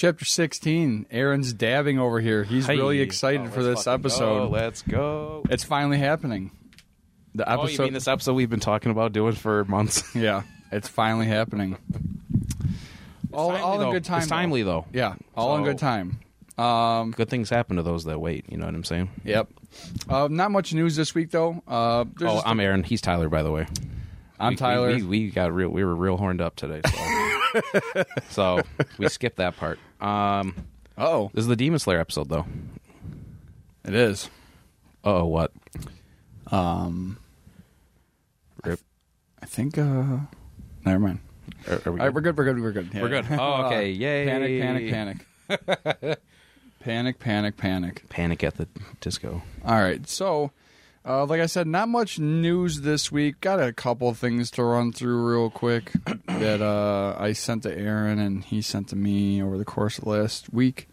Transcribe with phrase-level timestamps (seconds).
[0.00, 1.08] Chapter 16.
[1.10, 2.42] Aaron's dabbing over here.
[2.42, 4.50] He's really excited for this episode.
[4.50, 5.42] let's go.
[5.50, 6.52] It's finally happening.
[7.34, 7.82] The Oh, episode.
[7.82, 10.02] you mean this episode we've been talking about doing for months?
[10.16, 11.76] yeah, it's finally happening.
[13.30, 14.18] all timely, all in good time.
[14.20, 14.86] It's timely, though.
[14.90, 16.20] Yeah, all in good time.
[16.56, 18.46] Um, Good things happen to those that wait.
[18.48, 19.10] You know what I'm saying?
[19.22, 19.48] yep.
[20.08, 21.62] Uh, not much news this week, though.
[21.68, 22.84] Uh, there's Oh, just a- I'm Aaron.
[22.84, 23.66] He's Tyler, by the way.
[24.38, 24.86] I'm We- Tyler.
[24.94, 25.68] We, we, we got real.
[25.68, 28.62] We were real horned up today, so, so
[28.96, 29.78] we skipped that part.
[30.00, 30.54] Um,
[30.96, 32.46] oh, this is the Demon Slayer episode, though.
[33.84, 34.30] it is.
[35.04, 35.52] Oh, what?
[36.50, 37.18] Um,
[38.64, 38.80] Rip.
[39.42, 39.78] I think.
[39.78, 40.18] Uh,
[40.84, 41.20] never mind.
[41.68, 42.36] Are, are we All right, we're good.
[42.36, 42.60] We're good.
[42.60, 42.90] We're good.
[42.92, 43.26] Yeah, We're good.
[43.30, 43.90] Oh, okay.
[43.90, 44.24] Yay.
[44.26, 44.90] Panic!
[44.90, 45.26] Panic!
[45.48, 46.18] Panic!
[46.80, 47.18] panic!
[47.18, 47.56] Panic!
[47.56, 48.08] Panic!
[48.08, 48.68] Panic at the
[49.00, 49.42] disco.
[49.64, 50.06] All right.
[50.08, 50.52] So,
[51.10, 53.40] uh, like I said, not much news this week.
[53.40, 55.90] Got a couple things to run through real quick
[56.26, 60.06] that uh, I sent to Aaron and he sent to me over the course of
[60.06, 60.88] last week.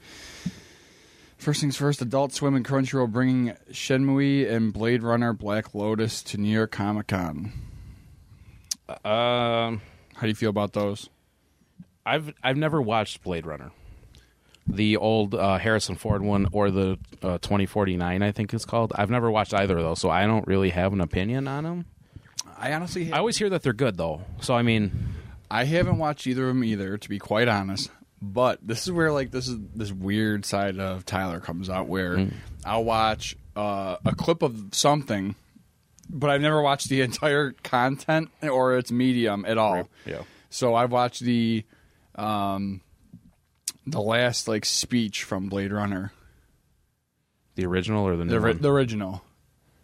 [1.37, 6.37] First things first, Adult Swim and Crunchyroll bringing Shenmue and Blade Runner Black Lotus to
[6.37, 7.51] New York Comic Con.
[8.89, 9.81] Um,
[10.15, 11.09] How do you feel about those?
[12.05, 13.71] I've I've never watched Blade Runner,
[14.67, 18.91] the old uh, Harrison Ford one or the uh, 2049, I think it's called.
[18.95, 21.85] I've never watched either of those, so I don't really have an opinion on them.
[22.57, 24.91] I honestly, I always hear that they're good though, so I mean,
[25.49, 27.91] I haven't watched either of them either, to be quite honest.
[28.21, 32.29] But this is where like this is this weird side of Tyler comes out, where
[32.65, 35.35] I'll watch uh, a clip of something,
[36.09, 39.87] but I've never watched the entire content or its medium at all.
[40.05, 41.63] yeah, So I've watched the
[42.15, 42.81] um,
[43.87, 46.11] the last like speech from Blade Runner,
[47.55, 48.61] the original or the new the, ri- one?
[48.61, 49.23] the original.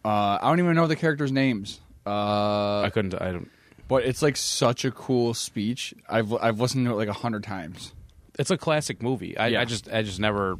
[0.04, 1.80] Uh, I don't even know the characters' names.
[2.06, 3.14] Uh, I couldn't.
[3.20, 3.50] I don't.
[3.88, 5.94] but it's like such a cool speech.
[6.08, 7.92] I've I've listened to it like a hundred times.
[8.38, 9.36] It's a classic movie.
[9.38, 9.60] I, Yeah.
[9.60, 10.56] I just I just never.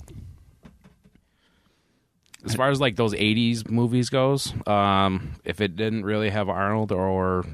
[2.45, 6.93] As far as like those '80s movies goes, um, if it didn't really have Arnold
[6.93, 7.47] or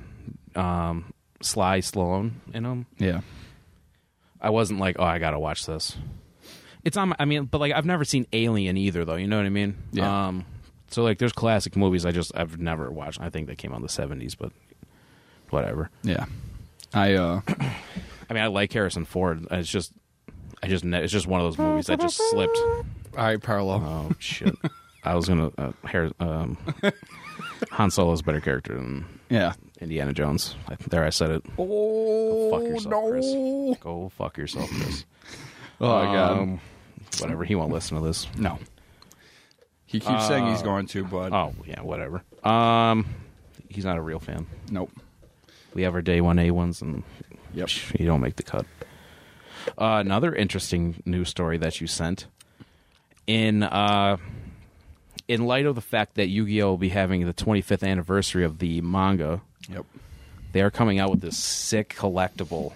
[0.56, 1.12] um,
[1.43, 3.21] Sly Stallone in them, Yeah.
[4.41, 5.97] I wasn't like, oh, I gotta watch this.
[6.84, 7.11] It's on.
[7.11, 9.17] my- I mean, but like, I've never seen Alien either, though.
[9.17, 9.77] You know what I mean?
[9.93, 10.28] Yeah.
[10.28, 10.47] Um,
[10.89, 13.21] so like, there's classic movies I just I've never watched.
[13.21, 14.53] I think they came out in the '70s, but
[15.50, 15.91] whatever.
[16.03, 16.25] Yeah.
[16.95, 19.47] I uh I mean, I like Harrison Ford.
[19.50, 19.93] It's just,
[20.62, 22.56] I just, it's just one of those movies that just slipped.
[22.59, 22.84] all
[23.17, 23.83] right, parallel.
[23.84, 24.55] Oh shit!
[25.05, 26.56] I was gonna uh, Har- um,
[27.71, 29.53] Han Solo's a better character than yeah.
[29.81, 30.56] Indiana Jones.
[30.69, 31.43] I, there, I said it.
[31.59, 33.11] Oh Fuck yourself, no.
[33.11, 33.78] Chris.
[33.81, 35.05] Go fuck yourself, Chris.
[35.83, 36.38] Oh my god.
[36.38, 36.61] Um,
[37.21, 37.43] whatever.
[37.44, 38.27] He won't listen to this.
[38.37, 38.59] No.
[39.87, 42.22] He keeps saying he's going to, but Oh yeah, whatever.
[42.44, 43.06] Um,
[43.71, 44.47] he's not a real fan.
[44.71, 44.91] nope.
[45.72, 47.03] We have our day one A ones, and
[47.55, 47.71] Yep.
[47.99, 48.67] you don't make the cut.
[49.78, 52.27] Uh, another interesting news story that you sent
[53.27, 54.17] in uh,
[55.31, 58.81] in light of the fact that Yu-Gi-Oh will be having the 25th anniversary of the
[58.81, 59.87] manga, Yep.
[60.53, 62.73] they are coming out with this sick collectible.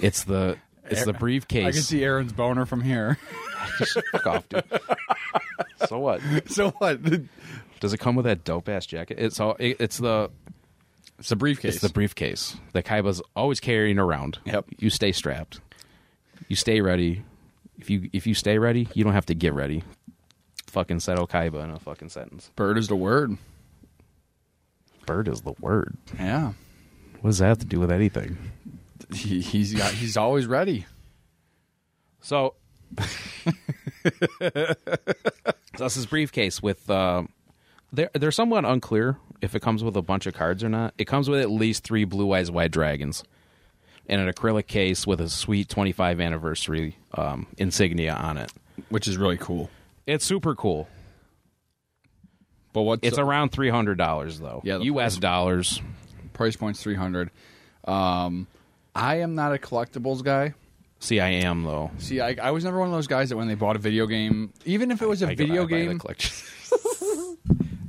[0.00, 0.56] It's the
[0.88, 1.66] it's the briefcase.
[1.66, 3.18] I can see Aaron's boner from here.
[4.12, 4.64] Fuck off, dude.
[5.86, 6.20] so what?
[6.50, 6.98] so what?
[7.80, 9.18] Does it come with that dope ass jacket?
[9.20, 9.56] It's all.
[9.60, 10.30] It, it's the
[11.18, 11.74] It's a briefcase.
[11.74, 14.38] It's the briefcase that Kaiba's always carrying around.
[14.46, 14.64] Yep.
[14.78, 15.60] You stay strapped.
[16.48, 17.22] You stay ready.
[17.78, 19.84] If you if you stay ready, you don't have to get ready.
[20.70, 22.50] Fucking settle Kaiba in a fucking sentence.
[22.54, 23.36] Bird is the word.
[25.06, 25.96] Bird is the word.
[26.18, 26.52] Yeah.
[27.20, 28.38] What does that have to do with anything?
[29.12, 29.92] He, he's got.
[29.92, 30.86] He's always ready.
[32.20, 32.54] So,
[33.00, 34.74] so
[35.78, 36.88] this is briefcase with.
[36.88, 37.24] Uh,
[37.92, 40.94] they're they're somewhat unclear if it comes with a bunch of cards or not.
[40.98, 43.24] It comes with at least three blue eyes white dragons,
[44.08, 48.52] and an acrylic case with a sweet 25 anniversary um, insignia on it.
[48.90, 49.68] which is really cool.
[50.06, 50.88] It's super cool.
[52.72, 54.60] But what's It's around three hundred dollars though.
[54.64, 55.16] Yeah, the U.S.
[55.16, 55.80] dollars.
[56.32, 57.30] price point's three hundred.
[57.84, 58.46] Um,
[58.94, 60.54] I am not a collectibles guy.
[61.00, 61.90] See, I am though.
[61.98, 64.06] See, I, I was never one of those guys that when they bought a video
[64.06, 66.46] game, even if it was a I go- video I buy the game, collection.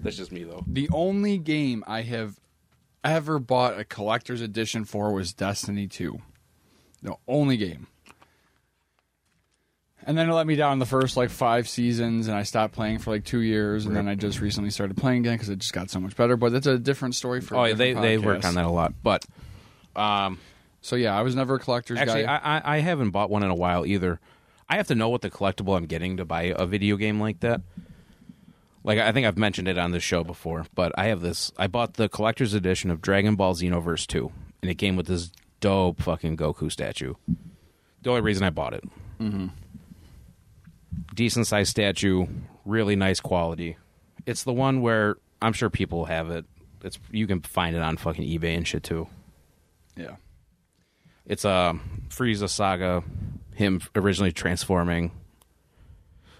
[0.01, 0.63] That's just me though.
[0.65, 2.39] the only game I have
[3.03, 6.19] ever bought a collector's edition for was Destiny 2.
[7.03, 7.87] The only game.
[10.05, 12.99] And then it let me down the first like five seasons, and I stopped playing
[12.99, 15.73] for like two years, and then I just recently started playing again because it just
[15.73, 16.35] got so much better.
[16.37, 17.55] But that's a different story for.
[17.55, 19.25] Oh, yeah, they they work on that a lot, but
[19.95, 20.39] um,
[20.81, 22.35] So yeah, I was never a collector's actually, guy.
[22.35, 24.19] I, I I haven't bought one in a while either.
[24.67, 27.41] I have to know what the collectible I'm getting to buy a video game like
[27.41, 27.61] that.
[28.83, 31.51] Like I think I've mentioned it on this show before, but I have this.
[31.57, 34.31] I bought the collector's edition of Dragon Ball Xenoverse 2,
[34.63, 37.13] and it came with this dope fucking Goku statue.
[38.01, 38.83] The only reason I bought it.
[39.19, 39.47] Mm-hmm.
[41.13, 42.25] Decent sized statue,
[42.65, 43.77] really nice quality.
[44.25, 46.45] It's the one where I'm sure people have it.
[46.83, 49.07] It's you can find it on fucking eBay and shit too.
[49.95, 50.15] yeah.
[51.25, 51.79] It's a
[52.09, 53.03] Frieza saga,
[53.53, 55.11] him originally transforming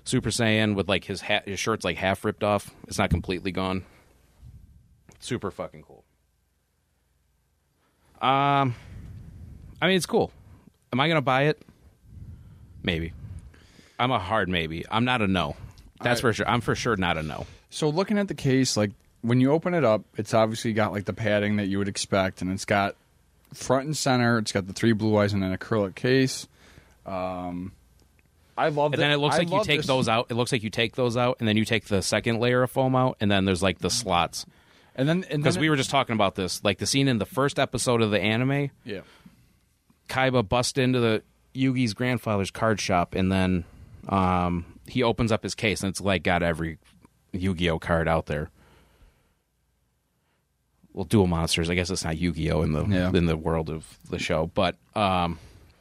[0.03, 2.71] Super Saiyan with like his hat, his shirt's like half ripped off.
[2.88, 3.86] It's not completely gone.
[5.19, 6.03] Super fucking cool.
[8.21, 8.75] Um,
[9.81, 10.31] I mean, it's cool.
[10.92, 11.62] Am I gonna buy it?
[12.83, 13.13] Maybe.
[14.01, 14.83] I'm a hard maybe.
[14.89, 15.56] I'm not a no.
[16.01, 16.48] That's for sure.
[16.50, 17.45] I'm for sure not a no.
[17.69, 21.06] So looking at the case, like when you open it up, it's obviously got like
[21.06, 22.95] the padding that you would expect, and it's got
[23.53, 24.39] front and center.
[24.39, 26.48] It's got the three blue eyes and an acrylic case.
[27.06, 27.71] Um,
[28.57, 28.94] I love.
[28.94, 30.27] And then it looks I like you take this- those out.
[30.30, 32.71] It looks like you take those out, and then you take the second layer of
[32.71, 34.45] foam out, and then there's like the slots.
[34.95, 37.59] and then Because we were just talking about this, like the scene in the first
[37.59, 39.01] episode of the anime, yeah.
[40.09, 41.24] Kaiba busts into the
[41.56, 43.63] Yugi's grandfather's card shop, and then
[44.09, 46.77] um, he opens up his case, and it's like got every
[47.33, 48.50] Yu-Gi-Oh card out there.
[50.94, 51.69] Well, Duel Monsters.
[51.69, 53.09] I guess it's not Yu-Gi-Oh in the Yeah.
[53.13, 55.39] in the world of the show, but um,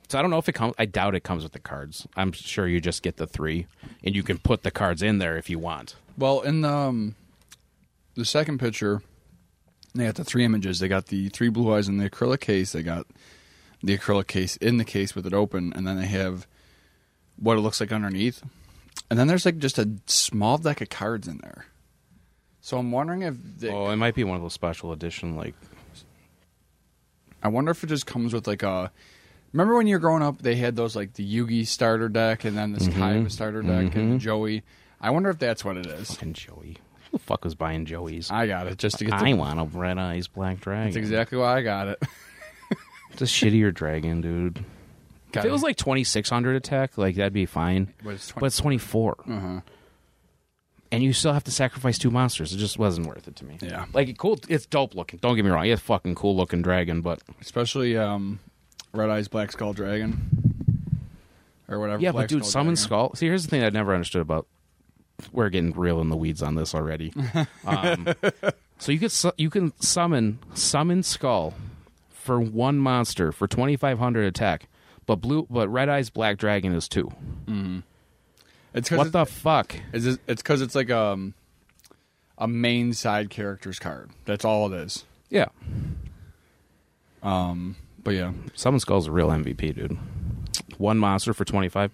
[0.08, 0.74] so I don't know if it comes.
[0.78, 2.06] I doubt it comes with the cards.
[2.16, 3.66] I'm sure you just get the three,
[4.04, 5.96] and you can put the cards in there if you want.
[6.16, 7.16] Well, in the um,
[8.14, 9.02] the second picture,
[9.94, 10.78] they got the three images.
[10.78, 12.70] They got the three blue eyes in the acrylic case.
[12.72, 13.06] They got
[13.82, 16.46] the acrylic case in the case with it open, and then they have
[17.40, 18.42] what it looks like underneath.
[19.08, 21.66] And then there's like just a small deck of cards in there.
[22.60, 25.54] So I'm wondering if they, Oh, it might be one of those special edition like
[27.42, 28.92] I wonder if it just comes with like a.
[29.52, 32.56] Remember when you were growing up, they had those like the Yugi starter deck and
[32.56, 33.02] then this mm-hmm.
[33.02, 34.18] Kaiba starter deck and mm-hmm.
[34.18, 34.62] Joey.
[35.00, 36.10] I wonder if that's what it is.
[36.10, 36.76] fucking Joey.
[37.10, 38.30] Who the fuck was buying Joey's?
[38.30, 39.14] I got it just to get.
[39.14, 40.84] I want a red eyes black dragon.
[40.84, 42.02] that's exactly why I got it.
[43.12, 44.64] It's a shittier dragon, dude.
[45.32, 47.92] Got If it was like twenty six hundred attack, like that'd be fine.
[48.04, 49.60] But it's 20 But it's twenty four, Uh-huh.
[50.92, 52.52] and you still have to sacrifice two monsters.
[52.52, 53.58] It just wasn't worth it to me.
[53.62, 53.86] Yeah.
[53.92, 54.38] like cool.
[54.48, 55.18] It's dope looking.
[55.22, 55.66] Don't get me wrong.
[55.66, 58.40] It's a fucking cool looking dragon, but especially um,
[58.92, 60.20] Red Eyes Black Skull Dragon
[61.68, 62.02] or whatever.
[62.02, 62.76] yeah, Black but dude, Skull summon Dragon.
[62.76, 63.14] skull.
[63.14, 64.46] See, here's the thing I never understood about.
[65.32, 67.12] We're getting real in the weeds on this already.
[67.66, 68.08] um,
[68.78, 71.52] so you could su- you can summon summon skull
[72.08, 74.66] for one monster for twenty five hundred attack,
[75.10, 77.10] but blue but red eyes black dragon is two.
[78.72, 79.74] It's What because the fuck?
[79.92, 81.34] it's it's because it's like um
[82.38, 84.10] a main side character's card.
[84.24, 85.04] That's all it is.
[85.28, 85.46] Yeah,
[87.24, 87.74] Um,
[88.04, 89.98] but yeah, summon skull's a real MVP, dude.
[90.78, 91.90] One monster for twenty five.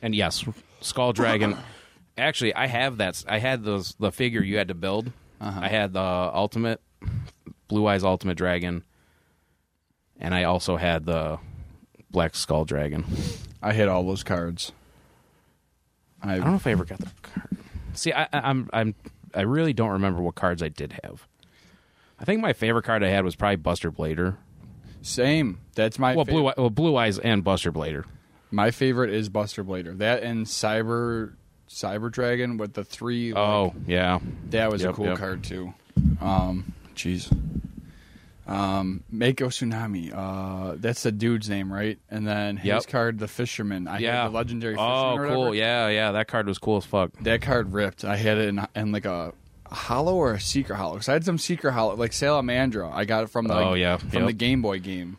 [0.00, 0.44] And yes,
[0.80, 1.58] skull dragon.
[2.16, 3.22] Actually, I have that.
[3.28, 5.12] I had those the figure you had to build.
[5.40, 6.80] I had the ultimate
[7.68, 8.82] blue eyes ultimate dragon,
[10.24, 11.38] and I also had the
[12.10, 13.04] black skull dragon.
[13.62, 14.72] I hit all those cards.
[16.22, 17.56] I, I don't know if I ever got the card.
[17.94, 18.94] See, I, I'm I'm
[19.34, 21.26] I really don't remember what cards I did have.
[22.18, 24.36] I think my favorite card I had was probably Buster Blader.
[25.02, 25.60] same.
[25.74, 28.04] That's my Well, fa- blue well, blue eyes and Buster Blader.
[28.50, 29.98] My favorite is Buster Blader.
[29.98, 31.34] That and Cyber
[31.68, 33.32] Cyber Dragon with the three.
[33.32, 35.18] like, Oh yeah, that was a cool yep.
[35.18, 35.74] card too.
[36.20, 37.30] Um, jeez.
[38.46, 40.12] Um, Mako Tsunami.
[40.14, 41.98] Uh, that's the dude's name, right?
[42.10, 42.86] And then his Yep.
[42.88, 43.88] card, the Fisherman.
[43.88, 44.22] I yeah.
[44.24, 44.74] had the legendary.
[44.74, 45.34] Fisherman Oh, or whatever.
[45.34, 45.54] cool.
[45.54, 46.12] Yeah, yeah.
[46.12, 47.12] That card was cool as fuck.
[47.22, 48.04] That card ripped.
[48.04, 49.32] I had it in, in like a,
[49.66, 50.94] holo or a secret holo.
[50.94, 52.92] Because I had some secret holo, like Salamandra.
[52.92, 53.96] I got it from the Oh, yeah.
[53.96, 54.26] from Yep.
[54.26, 55.16] the Game Boy game.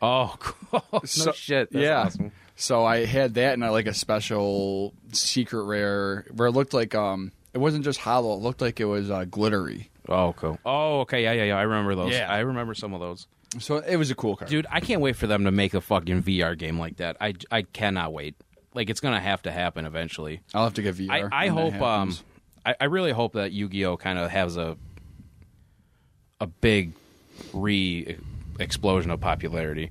[0.00, 0.84] Oh, cool.
[0.92, 1.72] no So- shit.
[1.72, 2.02] That's yeah.
[2.04, 2.32] awesome.
[2.54, 6.92] So I had that and I like a special secret rare where it looked like
[6.94, 8.34] um it wasn't just holo.
[8.34, 9.90] It looked like it was uh, glittery.
[10.08, 10.58] Oh, cool.
[10.64, 11.22] Oh, okay.
[11.22, 11.58] Yeah, yeah, yeah.
[11.58, 12.12] I remember those.
[12.12, 12.30] Yeah.
[12.30, 13.26] I remember some of those.
[13.58, 14.50] So it was a cool card.
[14.50, 17.16] Dude, I can't wait for them to make a fucking VR game like that.
[17.20, 18.34] I, I cannot wait.
[18.74, 20.40] Like, it's going to have to happen eventually.
[20.54, 21.28] I'll have to get VR.
[21.32, 22.16] I, I hope um.
[22.66, 24.76] I, I really hope that Yu-Gi-Oh kind of has a
[26.40, 26.92] a big
[27.52, 28.16] re
[28.60, 29.90] explosion of popularity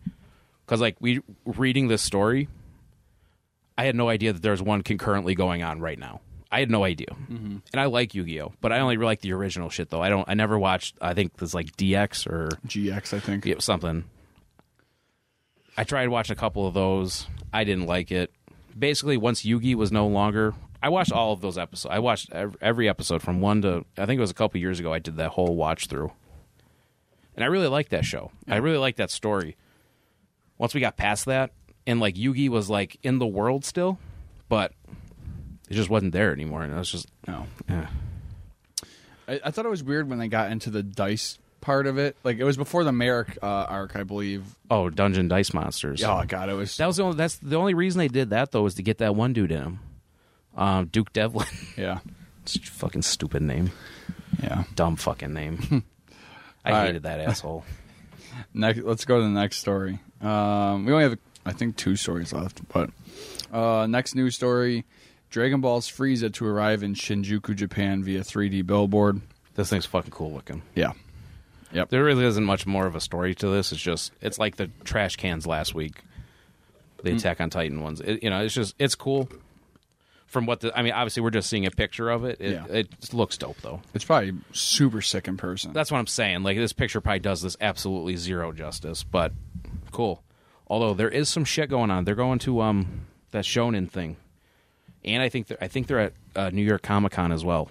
[0.66, 2.48] because like we reading this story,
[3.78, 6.22] I had no idea that there's one concurrently going on right now.
[6.52, 7.58] I had no idea, mm-hmm.
[7.72, 10.02] and I like Yu Gi Oh, but I only like the original shit though.
[10.02, 10.28] I don't.
[10.30, 10.96] I never watched.
[11.02, 13.46] I think there's like DX or GX, I think.
[13.46, 14.06] yeah, something.
[15.76, 17.28] I tried watching a couple of those.
[17.54, 18.32] I didn't like it.
[18.78, 21.94] Basically, once Yugi was no longer, I watched all of those episodes.
[21.94, 24.94] I watched every episode from one to I think it was a couple years ago.
[24.94, 26.12] I did that whole watch through,
[27.36, 28.32] and I really liked that show.
[28.48, 29.58] I really liked that story.
[30.58, 31.52] Once we got past that,
[31.86, 34.00] and like Yugi was like in the world still,
[34.50, 34.74] but
[35.70, 37.46] it just wasn't there anymore, and I was just No.
[37.70, 37.86] eh.
[39.28, 42.16] I, I thought it was weird when they got into the dice part of it.
[42.24, 44.44] Like it was before the Marik uh, arc, I believe.
[44.72, 46.04] oh Dungeon Dice Monsters.
[46.04, 46.78] Oh god, it was.
[46.78, 49.00] That was the only, that's the only reason they did that though was to get
[49.00, 49.80] that one dude in him,
[50.56, 51.48] um, Duke Devlin.
[51.78, 52.00] yeah,
[52.44, 53.72] It's a fucking stupid name,
[54.42, 54.64] yeah.
[54.76, 55.84] dumb fucking name.
[56.66, 56.86] I All right.
[56.88, 57.64] hated that asshole.
[58.54, 60.00] Next, let's go to the next story.
[60.22, 62.62] Um, we only have, I think, two stories left.
[62.70, 62.90] But
[63.52, 64.86] uh, next news story:
[65.30, 69.22] Dragon Ball's Frieza to arrive in Shinjuku, Japan via 3D billboard.
[69.56, 70.62] This thing's fucking cool looking.
[70.76, 70.94] Yeah,
[71.72, 71.90] yep.
[71.90, 73.72] There really isn't much more of a story to this.
[73.72, 76.04] It's just it's like the trash cans last week,
[77.04, 78.00] the Attack on Titan ones.
[78.02, 79.30] It, you know, it's just it's cool.
[80.28, 82.40] From what the I mean, obviously we're just seeing a picture of it.
[82.42, 82.66] It, Yeah.
[82.70, 83.82] it looks dope though.
[83.94, 85.72] It's probably super sick in person.
[85.74, 86.44] That's what I'm saying.
[86.44, 89.32] Like this picture probably does this absolutely zero justice, but
[89.92, 90.22] cool.
[90.68, 92.04] Although there is some shit going on.
[92.04, 94.18] They're going to um that Shonen thing,
[95.08, 97.70] and I think they're, I think they're at uh, New York Comic Con as well.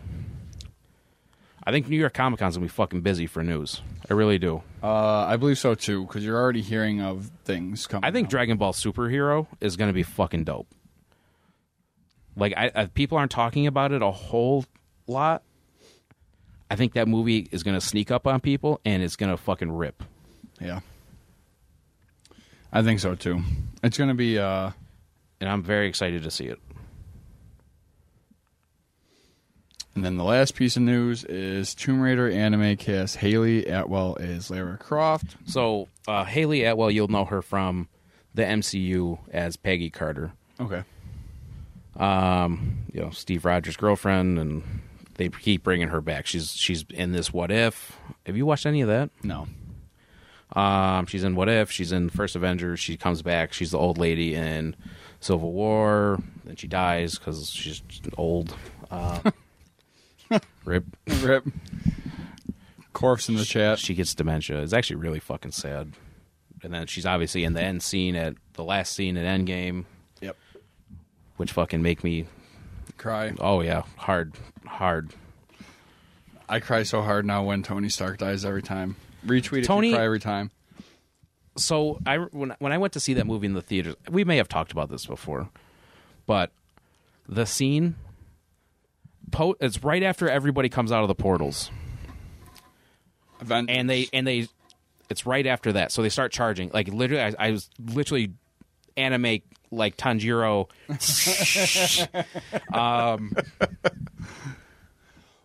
[1.69, 3.81] I think New York Comic Con's gonna be fucking busy for news.
[4.09, 4.63] I really do.
[4.83, 4.87] uh,
[5.25, 8.05] I believe so too, because you're already hearing of things coming.
[8.09, 8.31] I think out.
[8.31, 10.69] Dragon Ball Superhero is gonna be fucking dope.
[12.37, 14.65] Like I, I people aren't talking about it a whole
[15.07, 15.43] lot.
[16.71, 20.05] I think that movie is gonna sneak up on people and it's gonna fucking rip.
[20.61, 20.81] Yeah,
[22.73, 23.43] I think so too.
[23.83, 24.39] It's gonna be.
[24.39, 24.71] Uh,
[25.41, 26.59] and I'm very excited to see it.
[29.97, 34.51] And then the last piece of news is Tomb Raider anime cast Hayley Atwell as
[34.51, 35.37] Lara Croft.
[35.47, 37.89] So uh, Hayley Atwell, you'll know her from
[38.35, 40.33] the MCU as Peggy Carter.
[40.61, 40.85] Okay.
[41.97, 44.63] Um, you know Steve Rogers' girlfriend, and
[45.15, 46.27] they keep bringing her back.
[46.27, 47.99] She's she's in this What If.
[48.27, 49.09] Have you watched any of that?
[49.23, 49.49] No.
[50.55, 51.71] Um, she's in What If.
[51.71, 52.81] She's in First Avengers.
[52.81, 53.55] She comes back.
[53.55, 54.77] She's the old lady in
[55.21, 56.19] Civil War.
[56.45, 57.81] Then she dies because she's
[58.19, 58.55] old.
[58.91, 59.31] Uh,
[60.65, 60.85] rip.
[61.21, 61.45] Rip.
[62.93, 63.79] Corpse in the chat.
[63.79, 64.61] She gets dementia.
[64.63, 65.93] It's actually really fucking sad.
[66.63, 69.85] And then she's obviously in the end scene at the last scene at Endgame,
[70.23, 70.37] Yep.
[71.37, 72.27] which fucking make me
[72.97, 73.35] Cry.
[73.39, 74.33] oh yeah hard
[74.65, 75.13] hard.
[76.49, 78.97] I cry so hard now when Tony Stark dies every time.
[79.27, 80.51] Retweet if Tony- you cry every time.
[81.59, 84.39] So I when when I went to see that movie in the theater, we may
[84.39, 85.51] have talked about this before,
[86.27, 86.51] but
[87.29, 87.97] the scene
[89.31, 91.71] po- it's right after everybody comes out of the portals.
[93.41, 94.49] Event and they and they
[95.11, 95.93] it's right after that.
[95.93, 96.71] So they start charging.
[96.73, 98.33] Like literally i, I was literally
[98.97, 99.41] anime
[99.71, 100.69] like tanjiro.
[102.73, 103.35] Um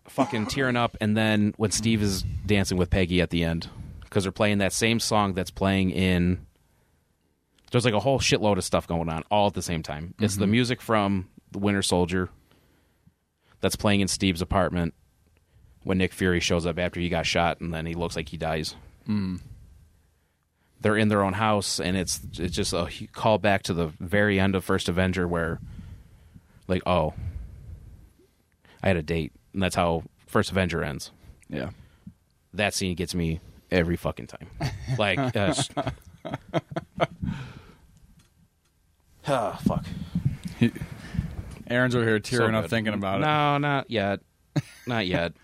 [0.06, 0.98] fucking tearing up.
[1.00, 3.70] And then when steve is dancing with peggy at the end
[4.02, 6.46] because they're playing that same song that's playing in
[7.72, 10.14] there's like a whole shitload of stuff going on all at the same time.
[10.20, 12.30] It's the music from the winter soldier
[13.62, 14.94] that's playing in steve's apartment
[15.84, 18.38] when Nick Fury shows up after he got shot, and then he looks like he
[18.38, 18.76] dies.
[20.82, 24.40] They're in their own house, and it's it's just a call back to the very
[24.40, 25.60] end of First Avenger, where,
[26.68, 27.14] like, oh,
[28.82, 31.12] I had a date, and that's how First Avenger ends.
[31.50, 31.70] yeah.
[32.54, 33.40] That scene gets me
[33.72, 34.48] every fucking time.
[34.98, 35.54] Like, uh,
[39.28, 39.86] ah, fuck.
[41.72, 42.70] Aaron's over here tearing So up good.
[42.70, 43.26] thinking about it.
[43.26, 44.20] No, not yet,
[44.86, 45.34] not yet.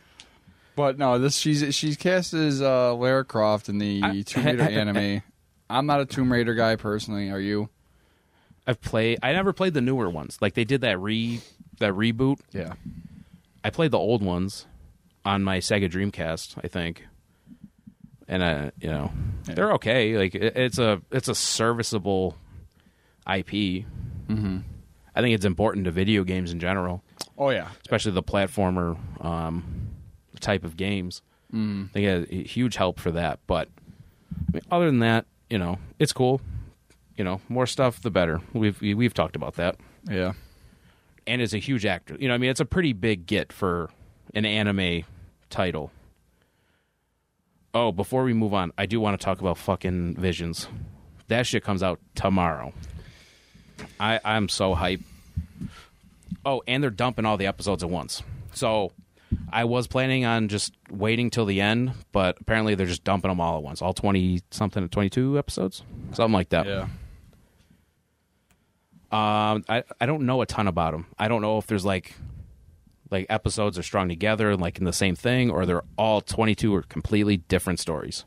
[0.75, 4.62] But no, this she's she's cast as uh, Lara Croft in the I- Tomb Raider
[4.69, 5.24] anime.
[5.72, 7.31] I'm not a Tomb Raider guy personally.
[7.31, 7.69] Are you?
[8.67, 9.17] I've played.
[9.24, 10.38] I never played the newer ones.
[10.39, 11.41] Like they did that re
[11.79, 12.41] that reboot.
[12.51, 12.74] Yeah.
[13.63, 14.67] I played the old ones
[15.25, 17.07] on my Sega Dreamcast, I think,
[18.27, 19.12] and uh, you know,
[19.48, 19.55] Yeah.
[19.55, 20.15] they're okay.
[20.15, 22.38] Like it, it's a it's a serviceable
[23.27, 23.48] IP.
[24.29, 24.60] Mm-hmm.
[25.17, 27.01] I think it's important to video games in general,
[27.39, 27.69] Oh yeah.
[27.81, 29.89] especially the platformer um,
[30.39, 31.24] type of games.
[31.51, 31.89] Mm.
[31.89, 33.39] I think it's a huge help for that.
[33.47, 33.67] But
[34.31, 36.39] I mean, other than that, you know, it's cool.
[37.15, 38.41] You know, more stuff the better.
[38.53, 40.33] We've we- we've talked about that Yeah.
[41.25, 42.15] and is a huge actor.
[42.19, 43.89] You know, I mean, it's a pretty big get for
[44.36, 45.03] an anime
[45.50, 45.91] title.
[47.74, 50.67] Oh, before we move on, I do want to talk about fucking Visions
[51.27, 52.71] That shit comes out tomorrow.
[53.99, 55.01] I I'm so hype.
[56.45, 58.23] Oh, and they're dumping all the episodes at once.
[58.53, 58.91] So
[59.51, 63.41] I was planning on just waiting till the end, but apparently they're just dumping them
[63.41, 63.81] all at once.
[63.81, 65.83] All 20 something 22 episodes.
[66.13, 66.65] Something like that.
[66.65, 66.87] Yeah.
[69.09, 71.07] Um, I I don't know a ton about them.
[71.17, 72.15] I don't know if there's like
[73.09, 76.81] like episodes are strung together like in the same thing, or they're all 22 or
[76.81, 78.25] completely different stories.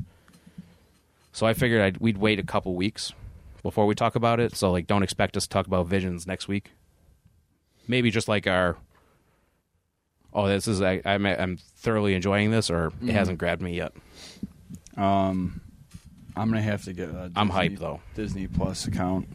[1.33, 3.13] So I figured I'd, we'd wait a couple weeks
[3.63, 4.57] before we talk about it.
[4.57, 6.71] So like, don't expect us to talk about Visions next week.
[7.89, 8.77] Maybe just like our.
[10.33, 13.93] Oh, this is I, I'm I'm thoroughly enjoying this, or it hasn't grabbed me yet.
[14.97, 15.61] Um,
[16.37, 18.01] I'm gonna have to get a Disney, I'm hyped though.
[18.15, 19.29] Disney Plus account.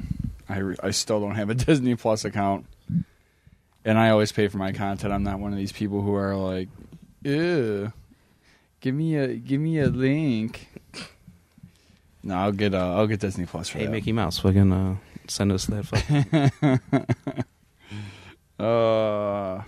[0.48, 2.66] I re- I still don't have a Disney Plus account,
[3.84, 5.12] and I always pay for my content.
[5.14, 6.70] I'm not one of these people who are like,
[7.24, 7.92] ew,
[8.80, 10.70] give me a give me a link.
[12.26, 13.92] No, I'll get uh, I'll get Disney Plus for Hey, that.
[13.92, 17.46] Mickey Mouse, we're gonna send us that.
[18.58, 19.62] Uh,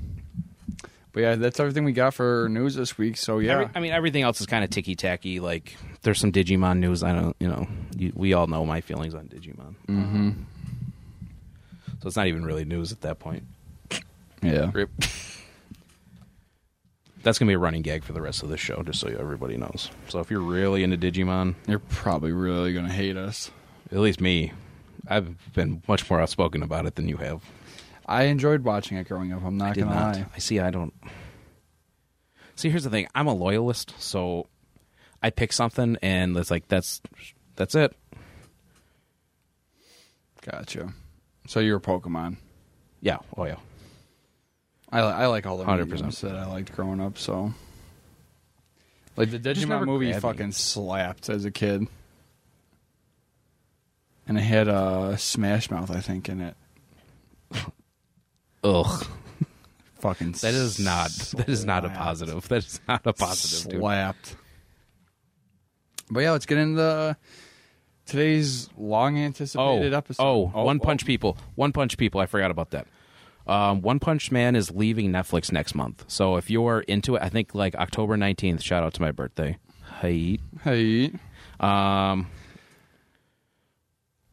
[1.12, 3.18] but yeah, that's everything we got for news this week.
[3.18, 5.40] So yeah, Every, I mean, everything else is kind of ticky tacky.
[5.42, 7.04] Like, there's some Digimon news.
[7.04, 9.76] I don't, you know, you, we all know my feelings on Digimon.
[9.88, 10.30] hmm
[12.02, 13.44] So it's not even really news at that point.
[14.42, 14.72] yeah.
[14.74, 14.90] Rip.
[17.27, 19.57] That's gonna be a running gag for the rest of the show, just so everybody
[19.57, 19.91] knows.
[20.07, 23.51] So if you're really into Digimon, You're probably really gonna hate us.
[23.91, 24.53] at least me,
[25.10, 27.43] I've been much more outspoken about it than you have.
[28.05, 29.43] I enjoyed watching it growing up.
[29.43, 30.25] I'm not gonna lie.
[30.34, 30.62] I see.
[30.62, 30.93] I don't.
[32.55, 33.10] See, here's the thing.
[33.13, 34.48] I'm a loyalist, so
[35.22, 37.01] I pick something, and it's like that's
[37.57, 37.93] that's it.
[40.50, 40.93] Gotcha.
[41.46, 42.38] So you're a Pokemon.
[43.01, 43.17] Yeah.
[43.36, 43.57] Oh yeah.
[44.91, 45.88] I I like all the 100%.
[45.89, 47.17] mediums that I liked growing up.
[47.17, 47.53] So,
[49.15, 50.29] like the Just Digimon never movie, grabbed me.
[50.32, 51.88] fucking slapped as a kid,
[54.27, 56.56] and it had uh, Smash Mouth, I think, in it.
[58.63, 59.06] Ugh.
[60.00, 61.10] Fucking That is not.
[61.36, 62.00] That is not a slapped.
[62.00, 62.47] positive.
[62.50, 63.80] That is not a positive, dude.
[63.82, 64.36] Slapped.
[66.12, 67.17] But yeah, let's get into
[68.06, 70.23] today's long Oh, anticipated episode.
[70.23, 71.38] oh, One Punch People.
[71.56, 72.21] One Punch People.
[72.21, 72.88] I forgot about that.
[73.47, 76.03] Um, One Punch Man is leaving Netflix next month.
[76.07, 78.62] So if you're into it, I think like October 19th.
[78.62, 79.57] Shout out to my birthday.
[80.01, 80.39] Hey.
[80.63, 81.12] Hey,
[81.60, 82.27] Um,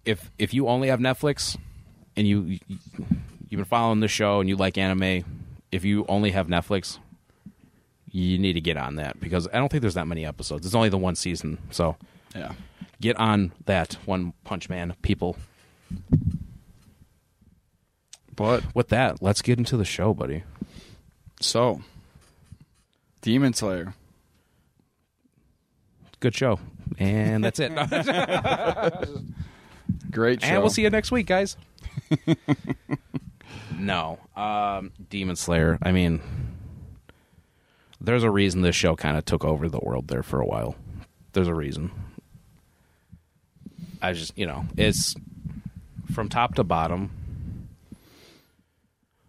[0.04, 1.56] if if you only have Netflix
[2.16, 2.58] and you, you
[3.48, 5.24] you've been following the show and you like anime,
[5.72, 6.98] if you only have Netflix,
[8.10, 10.66] you need to get on that because I don't think there's that many episodes.
[10.66, 11.96] It's only the one season, so
[12.34, 12.52] yeah.
[13.00, 15.36] get on that One Punch Man, people.
[18.36, 20.42] But With that, let's get into the show, buddy.
[21.40, 21.82] so,
[23.20, 23.94] Demon Slayer.
[26.20, 26.58] Good show,
[26.98, 27.70] and that's it.
[30.10, 30.48] Great show.
[30.48, 31.56] and we'll see you next week, guys.
[33.78, 35.78] no, um, Demon Slayer.
[35.82, 36.20] I mean,
[38.00, 40.76] there's a reason this show kind of took over the world there for a while.
[41.32, 41.90] There's a reason.
[44.00, 45.14] I just, you know, it's
[46.12, 47.10] from top to bottom.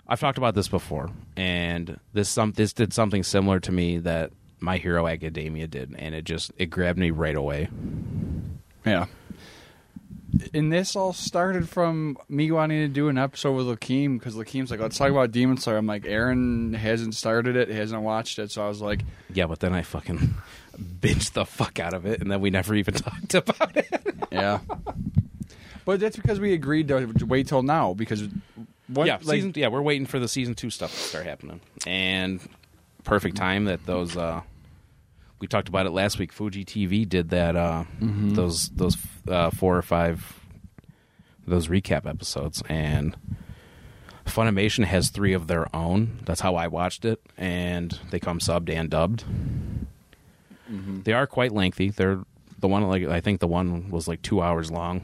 [0.07, 4.31] I've talked about this before, and this some this did something similar to me that
[4.59, 7.69] My Hero Academia did, and it just it grabbed me right away.
[8.85, 9.05] Yeah.
[10.53, 14.69] And this all started from me wanting to do an episode with Lakeem because Lakeem's
[14.69, 15.77] like, let's talk about Demon Slayer.
[15.77, 18.51] I'm like, Aaron hasn't started it, hasn't watched it.
[18.51, 19.01] So I was like,
[19.33, 20.35] Yeah, but then I fucking
[20.99, 23.87] binged the fuck out of it, and then we never even talked about it.
[24.31, 24.59] yeah.
[25.85, 28.27] but that's because we agreed to wait till now because
[28.87, 29.53] what, yeah, like, season.
[29.55, 32.39] Yeah, we're waiting for the season two stuff to start happening, and
[33.03, 34.15] perfect time that those.
[34.17, 34.41] uh
[35.39, 36.31] We talked about it last week.
[36.31, 37.55] Fuji TV did that.
[37.55, 40.39] uh Those those uh, four or five
[41.47, 43.15] those recap episodes, and
[44.25, 46.19] Funimation has three of their own.
[46.25, 49.23] That's how I watched it, and they come subbed and dubbed.
[51.03, 51.89] They are quite lengthy.
[51.91, 52.23] They're
[52.59, 55.01] the one like I think the one was like two hours long.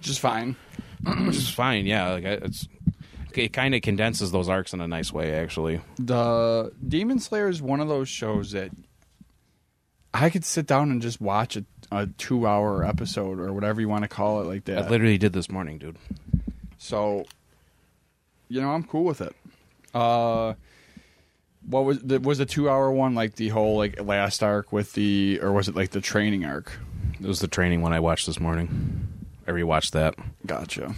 [0.00, 0.56] just fine.
[1.26, 1.86] which is fine.
[1.86, 2.68] Yeah, like it's
[3.34, 5.80] it kind of condenses those arcs in a nice way, actually.
[5.98, 8.70] The Demon Slayer is one of those shows that
[10.14, 13.88] I could sit down and just watch a, a two hour episode or whatever you
[13.88, 14.84] want to call it like that.
[14.84, 15.96] I literally did this morning, dude.
[16.78, 17.24] So,
[18.48, 19.34] you know, I'm cool with it.
[19.94, 20.54] Uh,
[21.66, 24.92] what was the, was the two hour one like the whole like last arc with
[24.94, 26.72] the or was it like the training arc?
[27.20, 29.11] It was the training one I watched this morning.
[29.52, 30.14] Rewatched that.
[30.46, 30.94] Gotcha.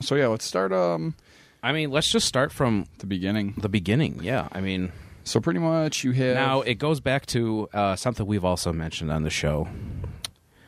[0.00, 1.14] So yeah, let's start um
[1.62, 3.54] I mean, let's just start from the beginning.
[3.56, 4.20] the beginning.
[4.22, 4.92] Yeah, I mean,
[5.24, 9.10] So pretty much you have now it goes back to uh, something we've also mentioned
[9.10, 9.68] on the show.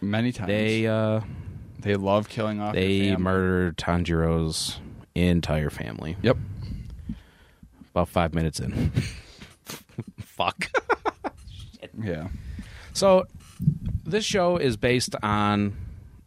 [0.00, 0.48] Many times.
[0.48, 1.20] They uh,
[1.80, 2.74] they love killing off.
[2.74, 3.22] your they family.
[3.22, 4.78] murdered Tanjiro's
[5.14, 6.16] entire family.
[6.22, 6.36] Yep.
[7.90, 8.90] About five minutes in.
[10.20, 10.70] Fuck.
[12.02, 12.28] Yeah.
[12.92, 13.24] So,
[14.04, 15.74] this show is based on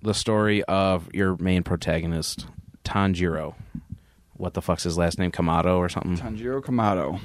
[0.02, 2.48] the story of your main protagonist,
[2.84, 3.56] Tanjiro.
[4.34, 5.32] What the fuck's his last name?
[5.32, 6.18] Kamado or something?
[6.18, 7.20] Tanjiro Kamado.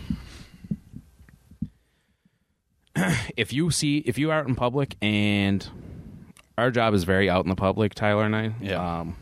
[3.37, 5.69] If you see, if you are out in public, and
[6.57, 8.55] our job is very out in the public, Tyler and I.
[8.61, 9.01] Yeah.
[9.01, 9.17] Um,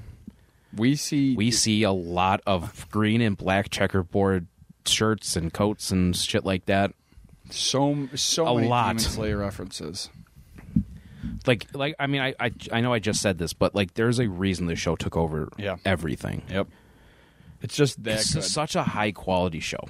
[0.77, 1.35] We see.
[1.37, 4.47] we see a lot of green and black checkerboard
[4.85, 6.93] shirts and coats and shit like that.
[7.51, 8.89] so so A many lot.
[8.89, 10.11] Demon Slayer references.
[11.47, 14.19] Like, like I mean, I, I, I know I just said this, but like, there's
[14.19, 15.77] a reason the show took over Yeah.
[15.85, 16.43] everything.
[16.51, 16.69] Yep.
[17.63, 18.43] It's just that it's good.
[18.45, 19.85] such a high quality show,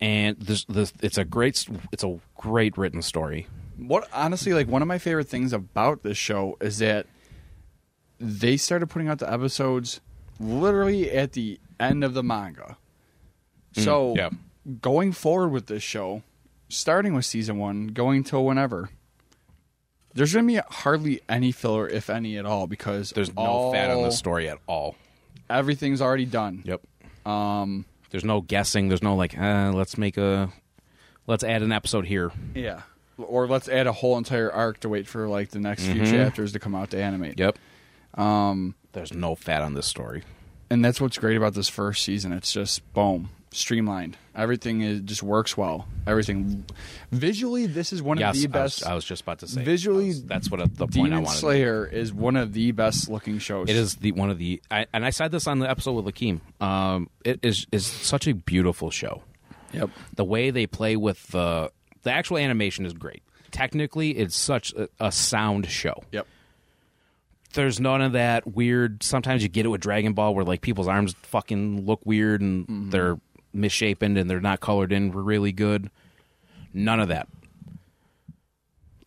[0.00, 3.48] and this, this, it's a great, it's a great written story.
[3.76, 7.06] what honestly like one of my favorite things about this show is that
[8.20, 10.00] they started putting out the episodes
[10.38, 12.76] literally at the end of the manga.
[13.74, 14.30] Mm, so yeah.
[14.80, 16.22] going forward with this show,
[16.68, 18.88] starting with season one, going till whenever,
[20.16, 24.02] there's gonna be hardly any filler, if any at all, because There's no fat on
[24.02, 24.96] the story at all.
[25.48, 26.62] Everything's already done.
[26.64, 26.80] Yep.
[27.24, 28.88] Um, There's no guessing.
[28.88, 30.50] There's no like, uh, let's make a,
[31.26, 32.32] let's add an episode here.
[32.54, 32.82] yeah.
[33.18, 36.10] Or let's add a whole entire arc to wait for like the next few Mhm.
[36.10, 37.38] chapters to come out to animate.
[37.38, 37.58] Yep.
[38.14, 40.22] Um, There's no fat on this story.
[40.68, 42.32] and that's what's great about this first season.
[42.32, 44.16] It's just boom, streamlined.
[44.34, 45.86] Everything is just works well.
[46.06, 46.64] Everything
[47.10, 48.86] visually, this is one yes, of the I was- best.
[48.86, 49.62] I was, just about to say.
[49.64, 51.38] visually, was- that's what the point I Demon wanted.
[51.38, 53.68] Slayer is one of the best looking shows.
[53.70, 56.14] It is the one of the, I, and I said this on the episode with
[56.14, 56.40] Lakeem.
[56.62, 59.22] Um, it is is such a beautiful show.
[59.72, 59.90] Yep.
[60.14, 61.70] the way they play with the
[62.02, 63.22] the actual animation is great.
[63.50, 66.02] Technically, it's such a, a sound show.
[66.12, 66.26] Yep.
[67.52, 69.02] There's none of that weird.
[69.02, 72.92] Sometimes you get it with Dragon Ball where like people's arms fucking look weird and
[72.92, 73.18] they're
[73.56, 75.90] misshapen and they're not colored in really good.
[76.74, 77.26] None of that.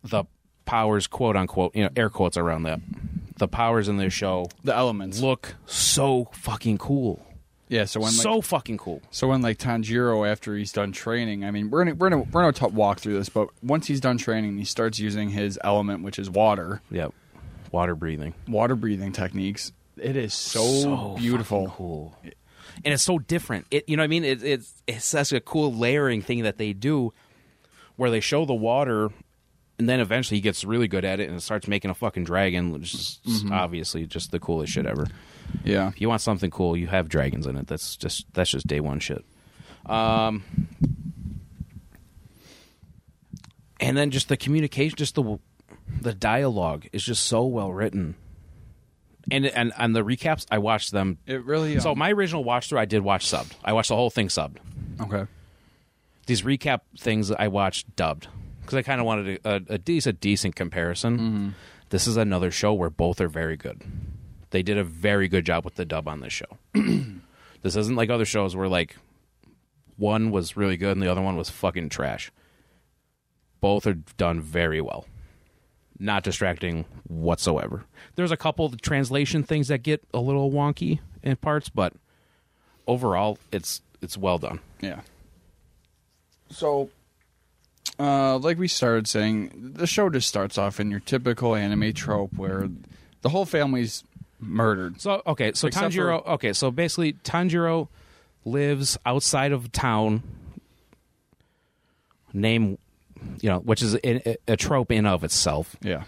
[0.02, 0.24] The
[0.64, 2.80] powers, quote unquote, you know, air quotes around that.
[3.36, 5.20] The powers in this show The elements.
[5.20, 7.24] look so fucking cool.
[7.68, 7.84] Yeah.
[7.84, 9.00] So when like, so fucking cool.
[9.10, 12.40] so when like Tanjiro after he's done training, I mean we're gonna we're gonna we're
[12.42, 16.02] gonna talk, walk through this, but once he's done training, he starts using his element,
[16.02, 17.14] which is water, Yep.
[17.72, 18.34] Water breathing.
[18.48, 19.72] water breathing techniques.
[19.96, 21.66] It is so, beautiful.
[21.66, 22.16] fucking cool
[22.84, 23.66] and it's so different.
[23.70, 24.24] It you know what i mean?
[24.24, 27.12] It, it's it's such a cool layering thing that they do
[27.96, 29.10] where they show the water
[29.78, 32.70] and then eventually he gets really good at it and starts making a fucking dragon
[32.72, 33.52] which is Mm-hmm.
[33.52, 35.06] obviously just the coolest shit ever.
[35.64, 35.88] Yeah.
[35.88, 37.66] if you want something cool you have dragons in it.
[37.66, 39.24] That's just that's just day one shit.
[39.86, 40.42] Um
[43.80, 45.38] and then just the communication just the
[46.00, 48.14] the dialogue is just so well written
[49.30, 51.78] and and and the recaps i watched them It really.
[51.80, 53.52] so um, my original watch through, I did watch subbed.
[53.64, 54.56] I watched the whole thing subbed.
[55.00, 55.26] okay.
[56.26, 58.28] These recap things I watched dubbed
[58.60, 61.54] because I kind of wanted a, a, a decent, decent comparison.
[61.88, 63.82] This is another show where both are very good.
[64.50, 66.58] They did a very good job with the dub on this show.
[67.62, 68.96] this isn't like other shows where like
[69.96, 72.30] one was really good and the other one was fucking trash.
[73.60, 75.06] Both are done very well.
[76.02, 77.84] Not distracting whatsoever.
[78.16, 81.92] There's a couple of translation things that get a little wonky in parts, but
[82.86, 84.60] overall it's it's well done.
[84.80, 85.02] Yeah.
[86.48, 86.88] So,
[87.98, 92.32] uh, like we started saying, the show just starts off in your typical anime trope
[92.34, 92.68] where
[93.20, 94.02] the whole family's
[94.40, 95.00] murdered.
[95.00, 96.26] So okay, so Except Tanjiro.
[96.26, 97.88] okay, so basically Tanjiro
[98.44, 100.22] lives outside of town.
[102.32, 102.78] Name,
[103.40, 105.76] you know, which is a, a trope in of itself.
[105.82, 106.04] Yeah.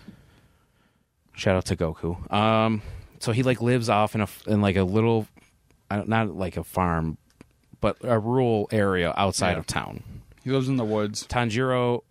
[1.34, 2.30] Shout out to Goku.
[2.32, 2.82] Um,
[3.18, 5.26] so he like lives off in a in like a little,
[5.90, 7.16] I don't- not like a farm,
[7.80, 9.58] but a rural area outside Yeah.
[9.58, 10.02] of town.
[10.44, 11.26] He lives in the woods.
[11.26, 12.02] Tanjiro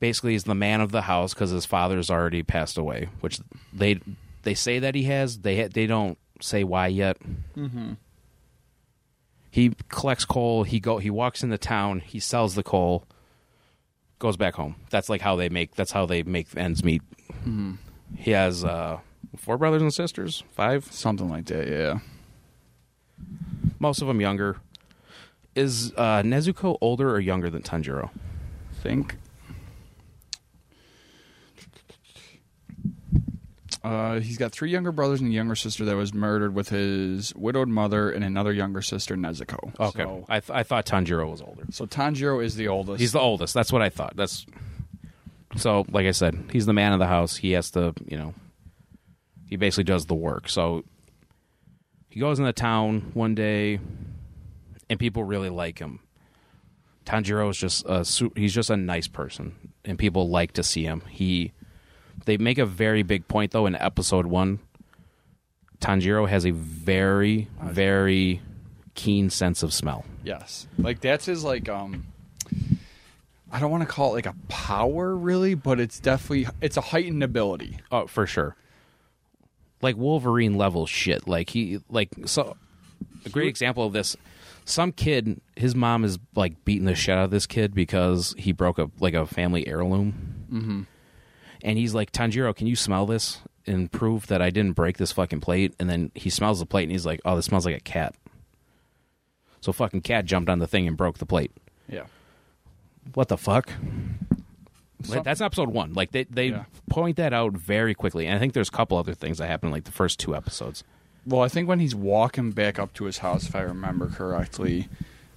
[0.00, 3.38] basically is the man of the house because his father's already passed away, which
[3.72, 4.00] they
[4.42, 5.38] they say that he has.
[5.38, 7.16] They ha- they don't say why yet.
[7.56, 7.92] Mm-hmm.
[9.50, 10.64] He collects coal.
[10.64, 10.98] He go.
[10.98, 12.00] He walks into town.
[12.00, 13.06] He sells the coal.
[14.18, 14.76] Goes back home.
[14.90, 15.74] That's like how they make.
[15.74, 17.02] That's how they make ends meet.
[18.16, 19.00] He has uh,
[19.36, 20.44] four brothers and sisters.
[20.52, 20.90] Five.
[20.90, 21.98] Something like that, yeah.
[23.78, 24.58] Most of them younger.
[25.54, 28.10] Is uh, Nezuko older or younger than Tanjiro?
[28.84, 29.16] think.
[33.84, 37.34] Uh, he's got three younger brothers and a younger sister that was murdered with his
[37.34, 39.78] widowed mother and another younger sister, Nezuko.
[39.78, 41.64] Okay, So, I, th- I thought Tanjiro was older.
[41.70, 42.98] so Tanjiro is the oldest.
[43.00, 43.52] He's the oldest.
[43.52, 44.16] That's what I thought.
[44.16, 44.46] That's
[45.56, 47.36] So, like I said, he's the man of the house.
[47.36, 48.32] He has to, you know,
[49.50, 50.48] he basically does the work.
[50.48, 50.82] So
[52.08, 53.80] he goes into town one day,
[54.88, 56.00] and people really like him.
[57.04, 60.84] Tanjiro is just a su- he's just a nice person, and people like to see
[60.84, 61.02] him.
[61.10, 61.52] He
[62.24, 64.60] they make a very big point though in episode one.
[65.80, 68.40] Tanjiro has a very very
[68.94, 70.04] keen sense of smell.
[70.24, 70.66] Yes.
[70.78, 72.06] Like that's his like um
[73.50, 76.80] I don't want to call it like a power really, but it's definitely it's a
[76.80, 77.78] heightened ability.
[77.92, 78.56] Oh, for sure.
[79.82, 81.28] Like Wolverine level shit.
[81.28, 82.56] Like he like so
[83.24, 84.16] a great example of this.
[84.64, 88.52] Some kid, his mom is like beating the shit out of this kid because he
[88.52, 90.46] broke a like a family heirloom.
[90.50, 90.82] Mm-hmm.
[91.64, 95.10] And he's like, Tanjiro, can you smell this and prove that I didn't break this
[95.12, 95.74] fucking plate?
[95.80, 98.14] And then he smells the plate and he's like, oh, this smells like a cat.
[99.62, 101.50] So fucking cat jumped on the thing and broke the plate.
[101.88, 102.04] Yeah.
[103.14, 103.70] What the fuck?
[105.02, 105.92] Some- that's episode one.
[105.94, 106.64] Like they they Yeah.
[106.88, 109.68] point that out very quickly, and I think there's a couple other things that happen
[109.68, 110.84] in, like the first two episodes.
[111.26, 114.88] Well, I think when he's walking back up to his house, if I remember correctly,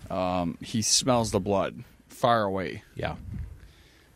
[0.09, 2.83] um, he smells the blood far away.
[2.95, 3.15] Yeah,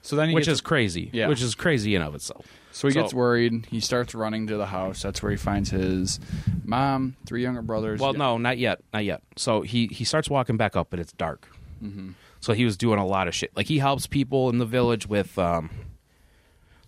[0.03, 1.09] So then he which gets, is crazy.
[1.13, 1.27] Yeah.
[1.27, 2.45] which is crazy in of itself.
[2.71, 3.67] so he so- gets worried.
[3.67, 5.01] He starts running to the house.
[5.01, 6.19] That's where he finds his
[6.63, 7.99] mom, three younger brothers.
[7.99, 8.17] Well, Yeah.
[8.19, 9.21] no, not yet, not yet.
[9.35, 11.47] So he he starts walking back up, but it's dark.
[11.83, 12.11] Mm-hmm.
[12.39, 13.51] So he was doing a lot of shit.
[13.55, 15.69] Like he helps people in the village with, um,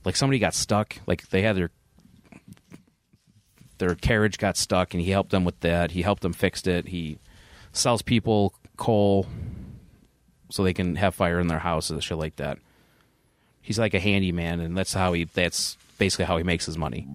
[0.03, 0.95] like somebody got stuck.
[1.05, 1.69] Like they had their
[3.77, 5.91] their carriage got stuck, and he helped them with that.
[5.91, 6.87] He helped them fix it.
[6.87, 7.19] He
[7.71, 9.27] sells people coal
[10.49, 12.59] so they can have fire in their houses, shit like that.
[13.63, 15.23] He's like a handyman, and that's how he.
[15.23, 17.07] That's basically how he makes his money.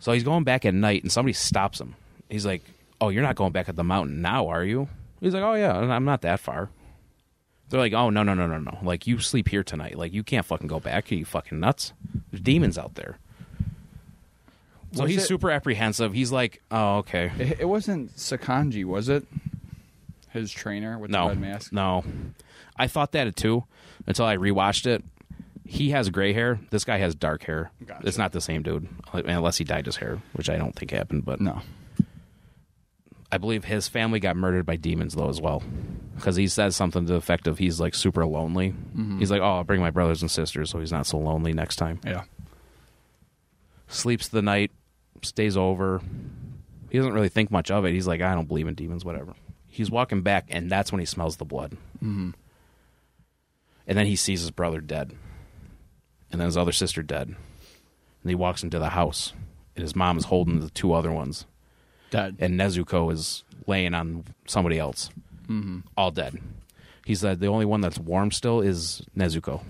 [0.00, 1.94] So he's going back at night, and somebody stops him.
[2.28, 2.62] He's like,
[3.00, 4.88] "Oh, you're not going back at the mountain now, are you?"
[5.20, 6.68] He's like, "Oh yeah, I'm not that far."
[7.68, 8.78] They're like, "Oh no, no, no, no, no!
[8.82, 9.96] Like you sleep here tonight.
[9.96, 11.10] Like you can't fucking go back.
[11.10, 11.92] Are you fucking nuts?
[12.30, 13.18] There's demons out there."
[14.92, 16.12] So Was he's it- super apprehensive.
[16.12, 19.24] He's like, "Oh, okay." It, it wasn't Sakonji, was it?
[20.30, 21.72] His trainer with No, the red mask.
[21.72, 22.04] no.
[22.76, 23.64] I thought that too
[24.06, 25.04] until I rewatched it.
[25.72, 26.58] He has gray hair.
[26.70, 27.70] This guy has dark hair.
[27.86, 28.04] Gotcha.
[28.08, 31.24] It's not the same dude, unless he dyed his hair, which I don't think happened.
[31.24, 31.62] But No.
[33.30, 35.62] I believe his family got murdered by demons though as well,
[36.16, 38.74] because he says something to the effect of he's like super lonely.
[39.20, 41.76] He's like, "Oh, I'll bring my brothers and sisters, so he's not so lonely next
[41.76, 42.24] time." Yeah.
[43.86, 44.72] Sleeps the night,
[45.22, 46.00] stays over.
[46.90, 47.92] He doesn't really think much of it.
[47.92, 49.34] He's like, "I don't believe in demons, whatever."
[49.68, 51.76] He's walking back, and that's when he smells the blood.
[52.02, 52.30] Mm-hmm.
[53.86, 55.12] And then he sees his brother dead,
[56.32, 57.28] and then his other sister dead.
[57.28, 59.32] And he walks into the house,
[59.76, 61.46] and his mom is holding the two other ones
[62.10, 62.36] Dead.
[62.38, 65.10] and Nezuko is laying on somebody else,
[65.46, 65.80] mm-hmm.
[65.96, 66.38] all dead.
[67.06, 69.62] He said the only one that's warm still is Nezuko.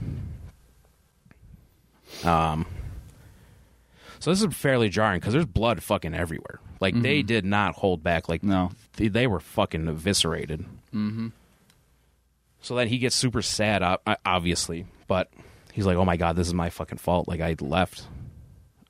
[2.24, 2.66] Um,
[4.18, 6.60] so this is fairly jarring because there's blood fucking everywhere.
[6.80, 8.28] Like they did not hold back.
[8.28, 8.72] Like No.
[8.96, 10.60] they, they were fucking eviscerated.
[10.94, 11.28] Mm-hmm.
[12.62, 15.30] So then he gets super sad, ob- obviously, but
[15.80, 17.26] he's like, "Oh my god, this is my fucking fault.
[17.26, 18.06] Like I left,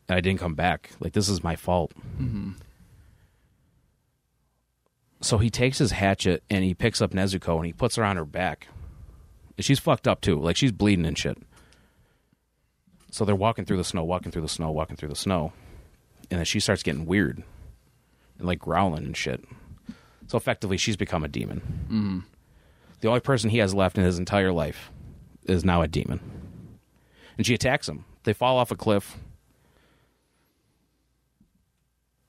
[0.09, 0.90] and I didn't come back.
[0.98, 1.92] Like this is my fault."
[5.20, 8.16] So he takes his hatchet and he picks up Nezuko and he puts her on
[8.16, 8.66] her back.
[9.57, 10.40] And she's fucked up too.
[10.40, 11.38] Like she's bleeding and shit.
[13.12, 15.53] So they're walking through the snow, walking through the snow, walking through the snow.
[16.31, 17.42] And then she starts getting weird
[18.38, 19.44] and like growling and shit.
[20.26, 21.61] So effectively, she's become a demon.
[21.85, 22.18] Mm-hmm.
[23.00, 24.90] The only person he has left in his entire life
[25.44, 26.39] is now a demon.
[27.40, 28.05] And she attacks him.
[28.24, 29.16] They fall off a cliff.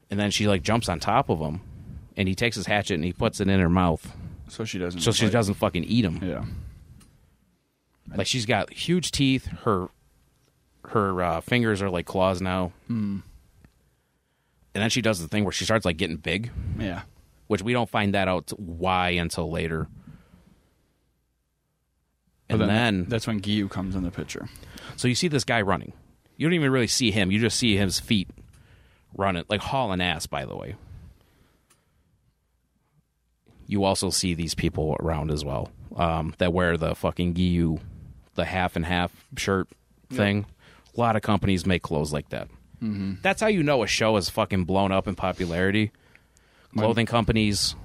[0.10, 1.60] And then she like jumps on top of him.
[2.16, 4.10] And he takes his hatchet and he puts it in her mouth.
[4.48, 5.02] So she doesn't.
[5.02, 5.34] So she fight.
[5.34, 6.22] doesn't fucking eat him.
[6.24, 6.46] Yeah.
[8.16, 9.48] Like she's got huge teeth.
[9.48, 9.90] Her
[10.88, 12.72] her uh, fingers are like claws now.
[12.88, 13.18] Hmm.
[14.74, 17.02] And then she does the thing where she starts like getting big, Yeah.
[17.48, 19.90] which we don't find that out why until later.
[22.48, 24.48] But And then, that's when Giyu comes in the picture.
[24.96, 25.94] So you see this guy running.
[26.38, 27.32] You don't even really see him.
[27.32, 28.30] You just see his feet
[29.16, 30.26] running, like hauling ass.
[30.26, 30.76] By the way,
[33.68, 37.80] you also see these people around as well um, that wear the fucking Giyu,
[38.36, 39.68] the half and half shirt
[40.12, 40.46] thing.
[40.96, 42.50] A lot of companies make clothes like that.
[42.82, 43.16] Mm-hmm.
[43.22, 45.92] That's how you know a show is fucking blown up in popularity.
[46.76, 47.76] Clothing companies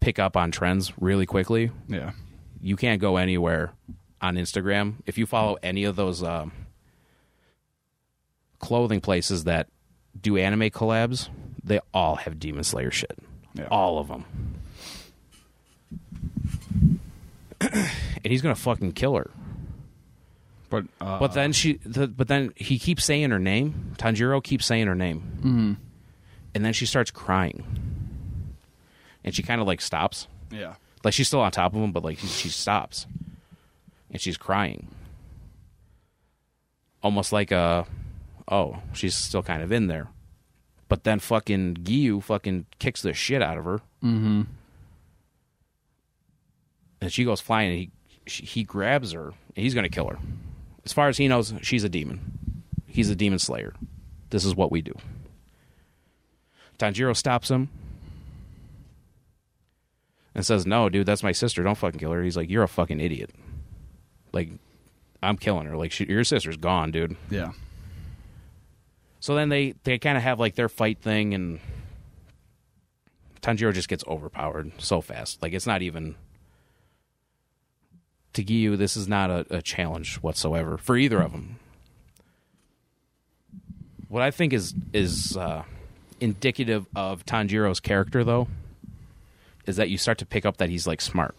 [0.00, 1.70] pick up on trends really quickly.
[1.88, 2.12] Yeah.
[2.60, 3.72] You can't go anywhere
[4.22, 6.52] on Instagram if you follow any of those um,
[8.60, 9.68] clothing places that
[10.18, 11.28] do anime collabs.
[11.62, 13.18] They all have Demon Slayer shit.
[13.54, 13.68] Yeah.
[13.70, 14.24] All of them.
[17.60, 17.90] and
[18.24, 19.30] he's gonna fucking kill her.
[20.70, 23.94] But uh, But then she, the, but then he keeps saying her name.
[23.98, 25.76] Tanjiro keeps saying her name, mhm.
[26.54, 27.62] and then she starts crying,
[29.22, 32.02] and she kind of like stops, yeah, like she's still on top of him, but
[32.02, 33.06] like she, she stops,
[34.12, 34.88] and she's crying,
[37.02, 37.86] almost like a,
[38.48, 40.08] oh, she's still kind of in there,
[40.88, 44.42] but then fucking Giyu fucking kicks the shit out of her, mm-hmm.
[47.00, 47.90] and she goes flying, and he
[48.26, 50.18] she, he grabs her, and he's gonna kill her.
[50.84, 52.62] As far as he knows, she's a demon.
[52.86, 53.74] He's a demon slayer.
[54.30, 54.94] This is what we do.
[56.78, 57.68] Tanjiro stops him
[60.34, 61.62] and says, "No, dude, that's my sister.
[61.62, 63.30] Don't fucking kill her." He's like, "You're a fucking idiot.
[64.32, 64.50] Like,
[65.22, 65.76] I'm killing her.
[65.76, 67.52] Like, she, your sister's gone, dude." yeah,
[69.20, 71.60] So then they they kind of have like their fight thing, and
[73.42, 75.42] Tanjiro just gets overpowered so fast.
[75.42, 76.14] Like, it's not even
[78.32, 78.76] to Giyu.
[78.78, 81.56] This is not a, a challenge whatsoever for either of them.
[84.08, 85.64] What I think is is uh,
[86.20, 88.48] indicative of Tanjiro's character, though,
[89.66, 91.34] is that you start to pick up that he's like smart.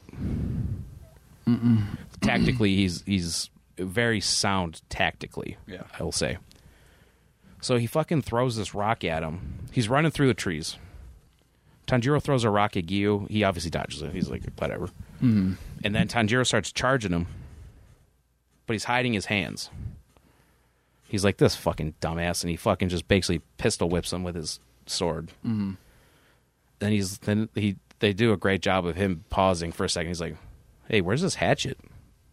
[2.21, 5.57] Tactically, he's he's very sound tactically.
[5.67, 5.83] Yeah.
[5.99, 6.37] I will say.
[7.61, 9.67] So he fucking throws this rock at him.
[9.71, 10.77] He's running through the trees.
[11.87, 13.29] Tanjiro throws a rock at Giyu.
[13.29, 14.13] He obviously dodges it.
[14.13, 14.87] He's like, whatever.
[15.21, 15.53] mm-hmm.
[15.83, 17.27] And then Tanjiro starts charging him,
[18.67, 19.69] but he's hiding his hands.
[21.07, 24.59] He's like this fucking dumbass, and he fucking just basically pistol whips him with his
[24.85, 25.29] sword.
[25.45, 25.73] Mm-hmm.
[26.79, 30.07] Then he's then he they do a great job of him pausing for a second.
[30.09, 30.35] He's like,
[30.93, 31.91] "Hey, where's this hatchet?" And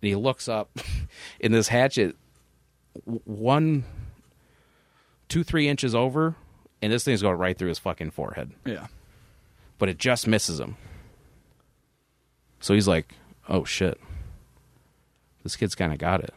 [0.08, 0.70] he looks up,
[1.40, 2.16] and this hatchet,
[3.04, 3.84] one,
[5.28, 6.36] two, three inches over,
[6.82, 8.88] and this thing's going right through his fucking forehead yeah,
[9.78, 10.76] but it just misses him.
[12.60, 13.14] So he's like,
[13.48, 13.98] "Oh shit,
[15.42, 16.34] this kid's kind of got it."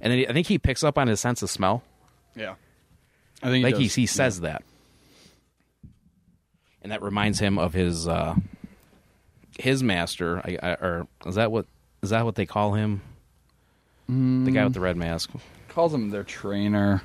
[0.00, 1.82] And then he, I think he picks up on his sense of smell.
[2.34, 2.56] yeah.
[3.42, 4.62] I think like he he says that,
[6.82, 8.34] and that reminds him of his uh,
[9.58, 10.38] his master.
[10.38, 11.66] I, I, or is that what
[12.02, 13.00] is that what they call him?
[14.08, 15.30] The guy with the red mask.
[15.68, 17.02] calls him their trainer,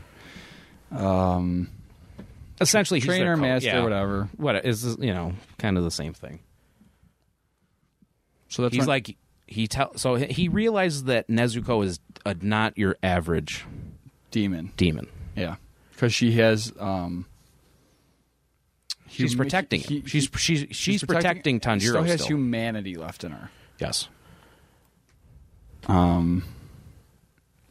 [0.92, 1.70] um,
[2.60, 3.82] Essentially, he's trainer, master, Yeah.
[3.84, 4.30] whatever.
[4.38, 6.40] What is this, you know kind of the same thing.
[8.50, 12.36] So that's he's when- like he tell so he- he realizes that Nezuko is a,
[12.36, 13.66] not your average
[14.30, 14.72] demon.
[14.78, 15.08] demon.
[15.36, 15.56] Yeah,
[15.92, 16.72] because she has.
[16.80, 17.26] Um,
[19.12, 20.06] She's humi- protecting he- him.
[20.06, 21.82] She's he- she's she's, protecting, Tanjiro.
[21.90, 22.38] Still has still.
[22.38, 23.50] humanity left in her.
[23.80, 24.08] yes.
[25.88, 26.44] Um.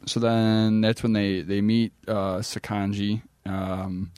[0.05, 3.21] So then that's when they they meet uh, Sakonji.
[3.45, 4.11] Um,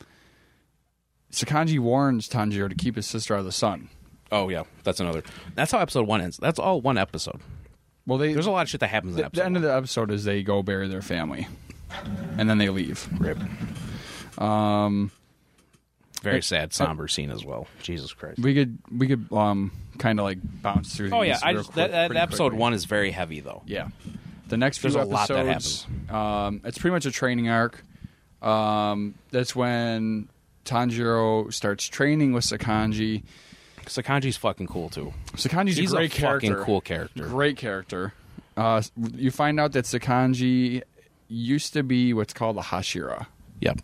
[1.31, 3.89] Sakonji warns Tanjiro to keep his sister out of the sun.
[4.31, 5.23] Oh yeah, that's another.
[5.55, 6.38] That's how episode one ends.
[6.38, 7.39] That's all one episode.
[8.05, 9.41] Well, they There's a lot of shit that happens in the, episode.
[9.41, 11.47] the end of the episode is they go bury their family,
[12.38, 13.07] and then they leave.
[13.19, 13.38] Rip.
[14.41, 15.12] Um,
[16.23, 17.67] Very sad, somber scene as well.
[17.81, 18.39] Jesus Christ.
[18.39, 21.12] we could we could um kind of like bounce through.
[21.12, 22.59] Oh yeah, I just, quick- that, that episode quickly.
[22.59, 23.62] one is very heavy though.
[23.65, 23.89] Yeah.
[24.47, 27.83] The next few There's a lot that episodes, um, it's pretty much a training arc.
[28.41, 30.27] Um, that's when
[30.65, 33.23] Tanjiro starts training with Sakonji.
[33.86, 35.13] Sakonji's fucking cool too.
[35.33, 36.63] Sakonji's He's a great fucking character.
[36.65, 37.25] cool character.
[37.25, 38.13] Great character.
[38.55, 38.81] Uh,
[39.15, 40.83] you find out that Sakonji
[41.27, 43.25] used to be what's called a Hashira.
[43.62, 43.79] Yep.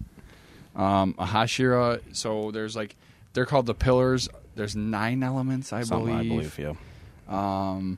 [0.79, 2.01] Um, a Hashira.
[2.15, 2.95] So there's like
[3.33, 4.29] they're called the pillars.
[4.55, 6.31] There's nine elements, I Something believe.
[6.31, 6.59] I believe.
[6.59, 6.73] Yeah.
[7.27, 7.97] Um,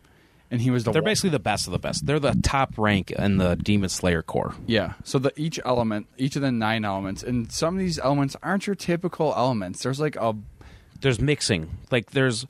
[0.50, 2.06] and he was the They're wa- basically the best of the best.
[2.06, 4.54] They're the top rank in the Demon Slayer Corps.
[4.68, 4.94] Yeah.
[5.04, 8.68] So the each element, each of the nine elements, and some of these elements aren't
[8.68, 9.82] your typical elements.
[9.84, 10.36] There's like a
[11.00, 11.70] There's mixing.
[11.90, 12.46] Like there's.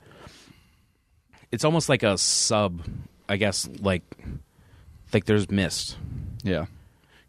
[1.52, 2.82] It's almost like a sub.
[3.30, 4.04] I guess like.
[5.13, 5.98] Like there's mist.
[6.41, 6.65] yeah.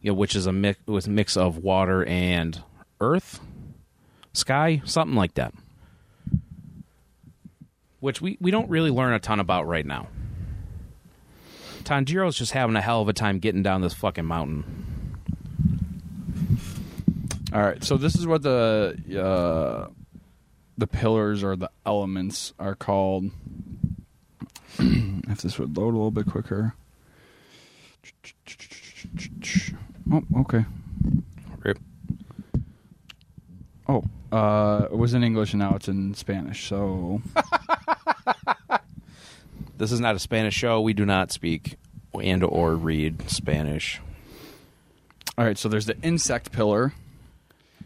[0.00, 2.62] you know, which is a mix with mix of water and
[3.02, 3.40] earth,
[4.32, 5.52] sky, something like that.
[8.00, 10.08] Which we, we don't really learn a ton about right now.
[11.84, 14.64] Tanjiro's just having a hell of a time getting down this fucking mountain.
[17.52, 17.82] All right.
[17.84, 19.90] So this is what the uh,
[20.78, 23.30] the pillars or the elements are called.
[24.78, 26.74] if this would load a little bit quicker.
[30.10, 30.64] Oh, okay.
[31.62, 31.78] Rip.
[33.92, 34.04] Oh,
[34.36, 36.68] uh, it was in English and now it's in Spanish.
[36.68, 37.20] So
[39.78, 40.80] This is not a Spanish show.
[40.80, 41.76] We do not speak
[42.14, 44.00] and or read Spanish.
[45.36, 45.58] all right.
[45.58, 46.92] So there's the insect pillar,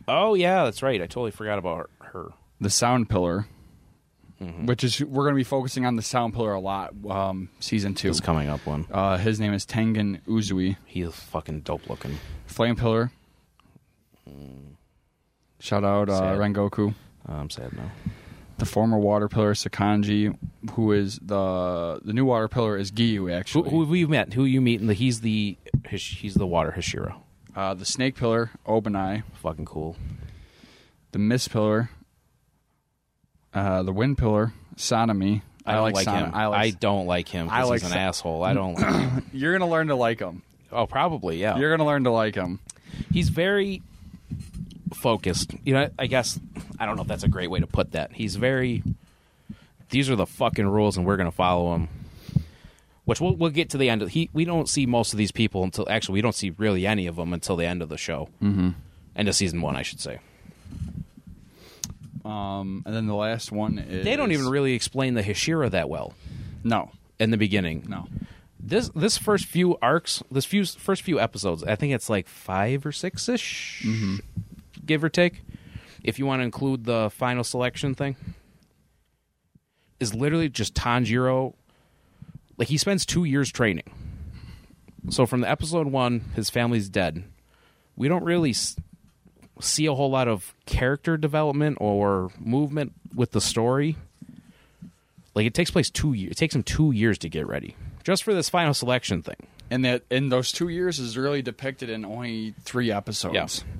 [0.08, 1.00] Oh yeah, that's right.
[1.00, 2.30] I totally forgot about her.
[2.60, 3.46] the sound pillar,
[4.64, 6.92] which is we're going to be focusing on the Sound Pillar a lot.
[7.08, 8.08] Um, season two.
[8.08, 8.86] This coming up one.
[8.90, 10.76] Uh, his name is Tengen Uzui.
[10.84, 12.18] He's is fucking dope looking.
[12.46, 13.10] Flame Pillar.
[15.58, 16.38] Shout out uh, Sad.
[16.38, 16.94] Rengoku.
[17.28, 17.90] Uh, I'm sad now.
[18.58, 20.36] The former Water Pillar Sakonji,
[20.72, 23.70] who is the the new Water Pillar is Giyu Who, actually.
[23.70, 24.32] who have you met?
[24.32, 24.80] Who you meet?
[24.80, 27.14] And the, he's the Hish- he's the water Hashira.
[27.54, 29.22] Uh, the Snake Pillar Obanai.
[29.42, 29.96] Fucking cool.
[31.12, 31.90] The Mist Pillar.
[33.54, 35.42] Uh, the Wind Pillar Sanemi.
[35.64, 36.30] I, don't like, him.
[36.34, 36.80] I I, like.
[36.80, 38.42] don't like him I because like he's an Sa- asshole.
[38.44, 38.74] I don't.
[38.80, 39.30] like him.
[39.32, 40.42] You're gonna learn to like him.
[40.72, 41.56] Oh, probably yeah.
[41.58, 42.60] You're gonna learn to like him.
[43.12, 43.82] he's very
[44.94, 45.54] focused.
[45.64, 46.38] You know, I guess
[46.78, 48.12] I don't know if that's a great way to put that.
[48.12, 48.82] He's very.
[49.90, 51.88] These are the fucking rules, and we're going to follow them.
[53.04, 54.10] Which we'll we'll get to the end of.
[54.10, 57.06] He we don't see most of these people until actually we don't see really any
[57.06, 58.28] of them until the end of the show.
[58.42, 58.70] Mm-hmm.
[59.14, 60.18] End of season one, I should say.
[62.24, 65.88] Um, and then the last one is They don't even really explain the Hashira that
[65.88, 66.12] well
[66.64, 67.84] no in the beginning.
[67.86, 68.08] no
[68.58, 72.84] This this first few arcs, this few first few episodes, I think it's like five
[72.84, 73.86] or six ish,
[74.86, 75.42] give or take.
[76.02, 78.16] If you want to include the final selection thing,
[80.00, 81.54] is literally just Tanjiro.
[82.58, 83.84] Like he spends two years training.
[85.10, 87.24] So from the episode one, his family's dead.
[87.96, 88.76] We don't really s-
[89.60, 93.96] see a whole lot of character development or movement with the story.
[95.34, 96.32] Like it takes place two years.
[96.32, 99.36] It takes him two years to get ready, just for this final selection thing.
[99.70, 103.34] and that in those two years is really depicted in only three episodes.
[103.66, 103.72] Yeah.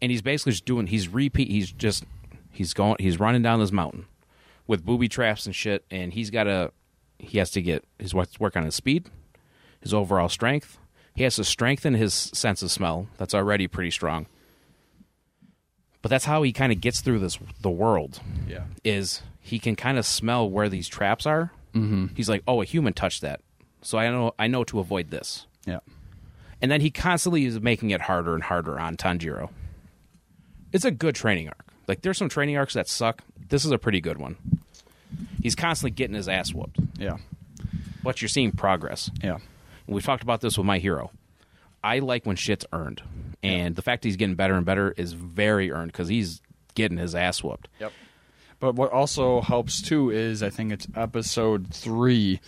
[0.00, 0.86] And he's basically just doing.
[0.86, 1.48] He's repeat.
[1.50, 2.04] He's just.
[2.50, 2.96] He's going.
[2.98, 4.06] He's running down this mountain
[4.66, 5.84] with booby traps and shit.
[5.90, 6.72] And he's got to.
[7.18, 9.10] He has to get his work on his speed,
[9.80, 10.78] his overall strength.
[11.14, 13.08] He has to strengthen his sense of smell.
[13.16, 14.26] That's already pretty strong.
[16.00, 18.20] But that's how he kind of gets through this the world.
[18.46, 18.64] Yeah.
[18.84, 21.50] is he can kind of smell where these traps are.
[21.74, 22.14] Mm-hmm.
[22.14, 23.40] He's like, "Oh, a human touched that,
[23.82, 25.80] so I know I know to avoid this." Yeah.
[26.62, 29.50] And then he constantly is making it harder and harder on Tanjiro.
[30.72, 31.64] It's a good training arc.
[31.86, 33.22] Like there's some training arcs that suck.
[33.48, 34.36] This is a pretty good one.
[35.42, 37.16] He's constantly getting his ass whooped, Yeah.
[38.02, 39.10] but you're seeing progress.
[39.22, 39.38] Yeah.
[39.86, 41.10] We've talked about this with my hero.
[41.82, 43.00] I like when shit's earned,
[43.42, 46.42] and the fact he's getting better and better is very earned because he's
[46.74, 47.68] getting his ass whooped.
[47.80, 47.92] Yep.
[48.60, 52.40] But what also helps too is I think it's episode three.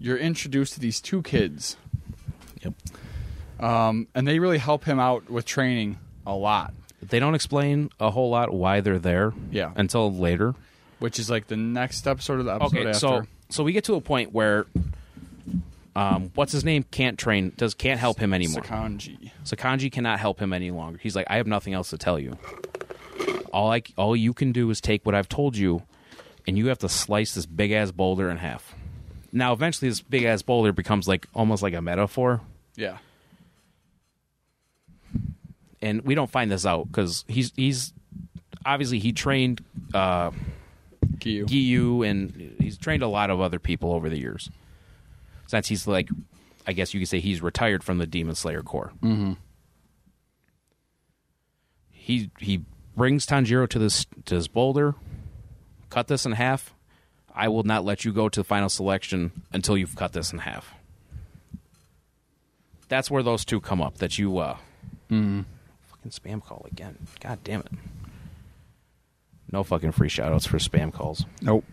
[0.00, 1.76] You're introduced to these two kids,
[2.64, 2.74] Yep.
[3.62, 6.72] um, and they really help him out with training a lot.
[7.02, 9.32] They don't explain a whole lot why they're there.
[9.50, 9.72] Yeah.
[9.76, 10.54] Until later.
[10.98, 12.98] Which is like the next episode of the episode okay, after.
[12.98, 14.66] so so we get to a point where
[15.96, 18.62] um, what's his name can't train does can't help him anymore.
[18.62, 19.32] Sakonji.
[19.44, 20.98] Sakonji cannot help him any longer.
[21.02, 22.38] He's like, I have nothing else to tell you.
[23.52, 25.82] All I all you can do is take what I've told you,
[26.46, 28.74] and you have to slice this big ass boulder in half.
[29.32, 32.40] Now, eventually, this big ass boulder becomes like almost like a metaphor,
[32.76, 32.98] Yeah.
[35.82, 37.92] And we don't find this out because he's he's
[38.64, 39.64] obviously he trained
[39.94, 40.30] uh,
[41.18, 41.46] Giyu.
[41.46, 44.50] Giyu, and he's trained a lot of other people over the years.
[45.46, 46.08] Since he's like,
[46.66, 48.92] I guess you could say he's retired from the Demon Slayer Corps.
[49.02, 49.32] Mm-hmm.
[51.90, 52.62] He he
[52.96, 54.94] brings Tanjiro to this to this boulder.
[55.88, 56.74] Cut this in half.
[57.34, 60.40] I will not let you go to the final selection until you've cut this in
[60.40, 60.74] half.
[62.88, 63.98] That's where those two come up.
[63.98, 64.56] That you uh,
[66.00, 66.96] fucking spam call again.
[67.20, 67.72] God damn it.
[69.52, 71.24] No fucking free shoutouts for spam calls.
[71.42, 71.64] Nope.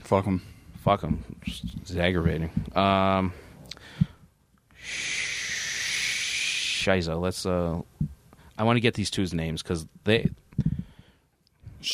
[0.00, 0.42] Fuck them.
[0.82, 1.24] Fuck them.
[1.46, 2.50] It's aggravating.
[2.74, 3.32] Um,
[6.84, 7.44] Shiza, let's.
[7.46, 7.80] Uh,
[8.56, 10.30] I want to get these two's names because they.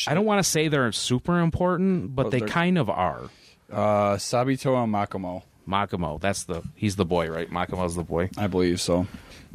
[0.07, 3.29] I don't want to say they're super important, but they they're- kind of are.
[3.71, 5.43] Uh, Sabito and Makomo.
[5.67, 7.49] Makamo, that's the he's the boy, right?
[7.49, 8.29] Makamo's the boy.
[8.37, 9.07] I believe so.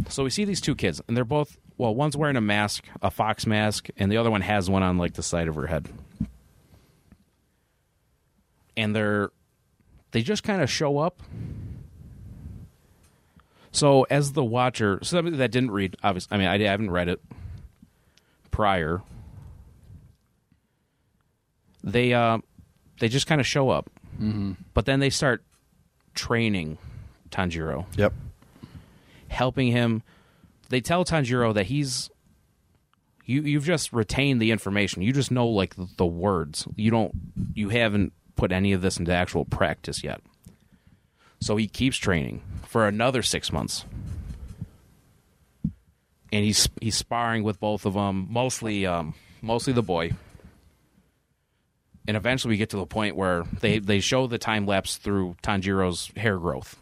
[0.08, 1.94] So we see these two kids, and they're both well.
[1.94, 5.14] One's wearing a mask, a fox mask, and the other one has one on like
[5.14, 5.88] the side of her head.
[8.76, 9.30] And they're
[10.12, 11.22] they just kind of show up.
[13.72, 17.20] So as the watcher, somebody that didn't read, obviously, I mean, I haven't read it
[18.50, 19.02] prior.
[21.84, 22.38] They uh,
[23.00, 24.52] they just kind of show up, mm-hmm.
[24.72, 25.44] but then they start
[26.14, 26.78] training
[27.30, 28.14] Tanjiro Yep.
[29.28, 30.02] helping him.
[30.68, 32.10] They tell Tanjiro that he's
[33.24, 35.02] you you've just retained the information.
[35.02, 36.66] You just know like the, the words.
[36.76, 37.12] You don't
[37.54, 40.20] you haven't put any of this into actual practice yet.
[41.40, 43.84] So he keeps training for another 6 months.
[46.32, 50.12] And he's he's sparring with both of them, mostly um mostly the boy.
[52.08, 55.36] and eventually we get to the point where they they show the time lapse through
[55.42, 56.76] Tanjiro's hair growth.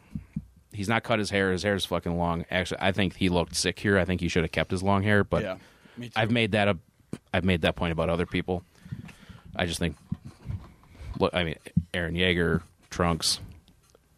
[0.74, 2.44] He's not cut his hair; his hair is fucking long.
[2.50, 3.96] Actually, I think he looked sick here.
[3.98, 5.56] I think he should have kept his long hair, but yeah.
[6.16, 6.78] I've made that a,
[7.32, 8.64] I've made that point about other people.
[9.54, 9.96] I just think,
[11.20, 11.56] look, I mean,
[11.92, 13.38] Eren Yeager, Trunks,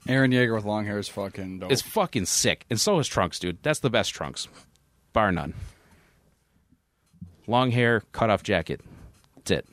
[0.06, 1.72] Eren Yeager with long hair is fucking dope.
[1.72, 3.62] is fucking sick, and so is Trunks, dude.
[3.62, 4.48] That's the best Trunks,
[5.12, 5.52] bar none.
[7.46, 8.80] Long hair, cut off jacket.
[9.44, 9.66] That's it.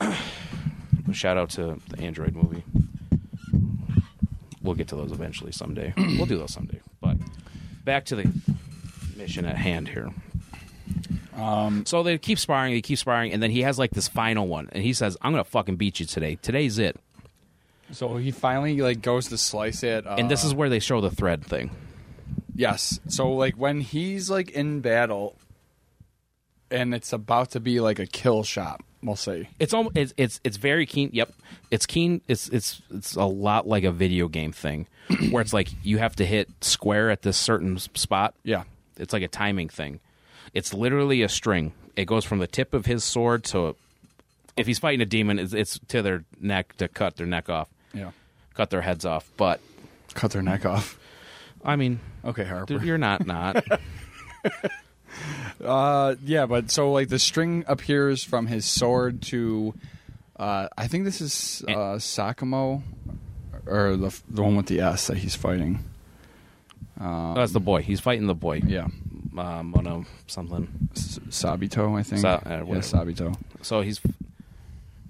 [1.12, 2.64] Shout out to the Android movie.
[4.66, 5.94] We'll get to those eventually someday.
[5.96, 6.80] we'll do those someday.
[7.00, 7.16] But
[7.84, 8.30] back to the
[9.16, 10.10] mission at hand here.
[11.34, 14.46] Um, so they keep sparring, they keep sparring, and then he has like this final
[14.46, 16.36] one, and he says, "I'm gonna fucking beat you today.
[16.40, 16.96] Today's it."
[17.92, 21.00] so he finally like goes to slice it, uh, And this is where they show
[21.00, 21.70] the thread thing.
[22.54, 22.98] yes.
[23.08, 25.36] So like when he's like in battle,
[26.70, 29.48] and it's about to be like a kill shot, we'll see.
[29.58, 31.10] It's almost it's it's it's very keen.
[31.12, 31.32] Yep,
[31.70, 32.20] it's keen.
[32.28, 34.86] It's it's it's a lot like a video game thing,
[35.30, 38.34] where it's like you have to hit square at this certain s- spot.
[38.44, 38.64] Yeah,
[38.98, 40.00] It's like a timing thing.
[40.54, 41.72] It's literally a string.
[41.96, 43.74] It goes from the tip of his sword to,
[44.56, 47.68] if he's fighting a demon, it's, it's to their neck to cut their neck off,
[47.94, 48.10] yeah.
[48.54, 49.30] cut their heads off.
[49.36, 49.60] But
[50.14, 50.98] Cut their neck off.
[51.64, 52.82] I mean, Okay, Harper.
[52.84, 53.64] you're not not.
[55.64, 59.74] Uh, yeah, but so like the string appears from his sword to,
[60.38, 62.82] uh, I think this is uh, Sakamo,
[63.66, 65.82] or the the one with the S that he's fighting.
[66.98, 67.82] That's the boy.
[67.82, 68.62] He's fighting the boy.
[68.66, 68.88] Yeah,
[69.32, 70.88] Mono something.
[70.94, 72.20] S- Sabito, I think.
[72.22, 72.74] Sa- uh, yeah.
[72.76, 73.36] Sabito.
[73.62, 74.00] So he's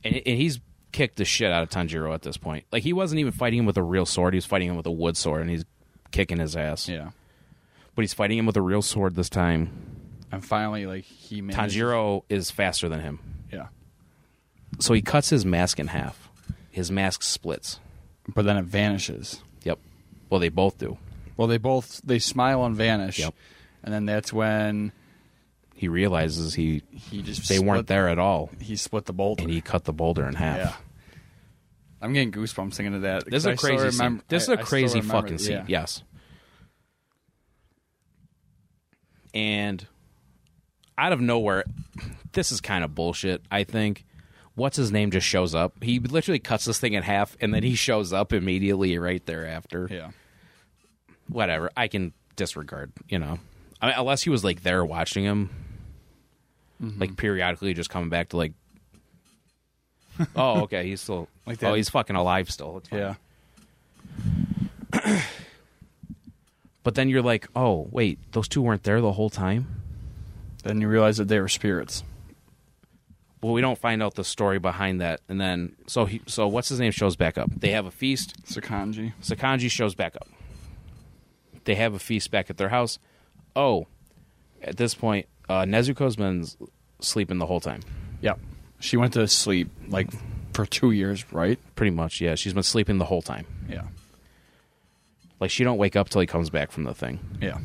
[0.05, 0.61] and, and he's
[0.93, 2.65] kicked the shit out of Tanjiro at this point.
[2.73, 4.87] Like he wasn't even fighting him with a real sword; he was fighting him with
[4.87, 5.65] a wood sword, and he's
[6.13, 6.89] kicking his ass.
[6.89, 7.11] Yeah,
[7.95, 9.71] But he's fighting him with a real sword this time.
[10.33, 13.19] And finally, like he manages- Tanjiro is faster than him,
[13.53, 13.69] Yeah,
[14.79, 16.29] so he cuts his mask in half.
[16.71, 17.81] His mask splits.
[18.35, 19.41] but then it vanishes.
[19.65, 19.79] Yep.
[20.29, 20.99] Well, they both do.
[21.37, 23.19] Well, they both they smile and vanish.
[23.19, 23.35] Yep.
[23.85, 24.93] And then that's when
[25.75, 29.43] He realizes he he just they split, weren't there at all, He split the boulder.
[29.45, 30.57] and he cut the boulder in half.
[30.59, 30.75] yeah.
[32.03, 33.25] I'm getting goosebumps thinking of that.
[33.27, 34.23] This is a still crazy scene.
[34.29, 35.65] This is a crazy fucking scene.
[35.69, 36.03] Yes.
[39.35, 39.87] And
[40.99, 41.65] out of nowhere,
[42.33, 43.43] this is kind of bullshit.
[43.51, 44.05] I think.
[44.55, 45.83] What's his name just shows up.
[45.83, 49.87] He literally cuts this thing in half, and then he shows up immediately right thereafter.
[49.91, 50.13] Yeah.
[51.29, 51.71] Whatever.
[51.77, 52.91] I can disregard.
[53.09, 53.39] You know,
[53.83, 55.51] I mean, unless he was like there watching him,
[56.83, 57.01] Mm-hmm.
[57.01, 58.53] like periodically just coming back to like.
[60.37, 60.87] oh, okay.
[60.87, 62.83] He's still Like Oh, he's fucking alive still.
[62.93, 63.15] Yeah.
[66.83, 69.67] But then you're like, oh wait, those two weren't there the whole time.
[70.67, 72.03] Then you realize that they were spirits.
[73.41, 76.69] Well, we don't find out the story behind that, and then so he, so what's
[76.69, 77.49] his name shows back up.
[77.55, 78.35] They have a feast.
[78.45, 79.13] Sakonji.
[79.23, 80.27] Sakonji shows back up.
[81.65, 82.99] They have a feast back at their house.
[83.55, 83.87] Oh,
[84.61, 86.45] at this point, uh, Nezuko's been
[87.01, 87.83] sleeping the whole time.
[88.23, 88.41] Yep.
[88.81, 90.09] She went to sleep like
[90.53, 91.61] for two years, right?
[91.77, 92.35] Pretty much, yeah.
[92.35, 93.47] She's been sleeping the whole time.
[93.69, 93.83] Yeah.
[95.39, 97.21] Like she don't wake up till he comes back from the thing.
[97.41, 97.59] Yeah.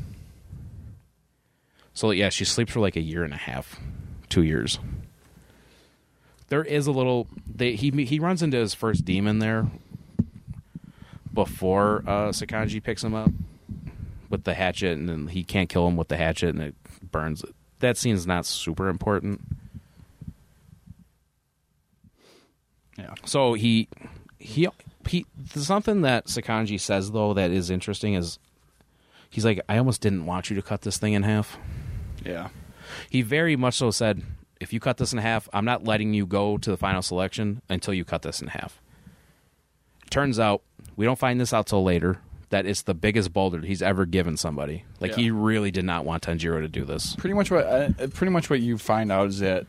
[1.94, 3.80] So yeah, she sleeps for like a year and a half,
[4.30, 4.80] two years.
[6.48, 7.28] There is a little.
[7.48, 9.68] They, he he runs into his first demon there
[11.34, 13.32] before uh, Sakonji picks him up
[14.30, 16.76] with the hatchet, and then he can't kill him with the hatchet, and it
[17.12, 17.44] burns.
[17.80, 19.42] That scene's not super important.
[22.98, 23.14] Yeah.
[23.26, 23.88] So he
[24.40, 24.68] he
[25.08, 28.40] he something that Sakonji says though that is interesting is
[29.30, 31.58] he's like I almost didn't want you to cut this thing in half.
[32.26, 32.50] Yeah.
[33.10, 34.22] He very much so said,
[34.60, 37.62] if you cut this in half, I'm not letting you go to the final selection
[37.70, 38.80] until you cut this in half.
[40.10, 40.62] Turns out,
[40.96, 42.20] we don't find this out till later,
[42.50, 44.84] that it's the biggest boulder he's ever given somebody.
[45.00, 45.18] Like, Yeah.
[45.18, 47.16] he really did not want Tanjiro to do this.
[47.16, 49.66] Pretty much what uh, pretty much what you find out is that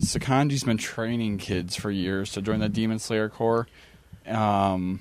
[0.00, 3.66] Sakonji's been training kids for years to join the Demon Slayer Corps.
[4.26, 5.00] Um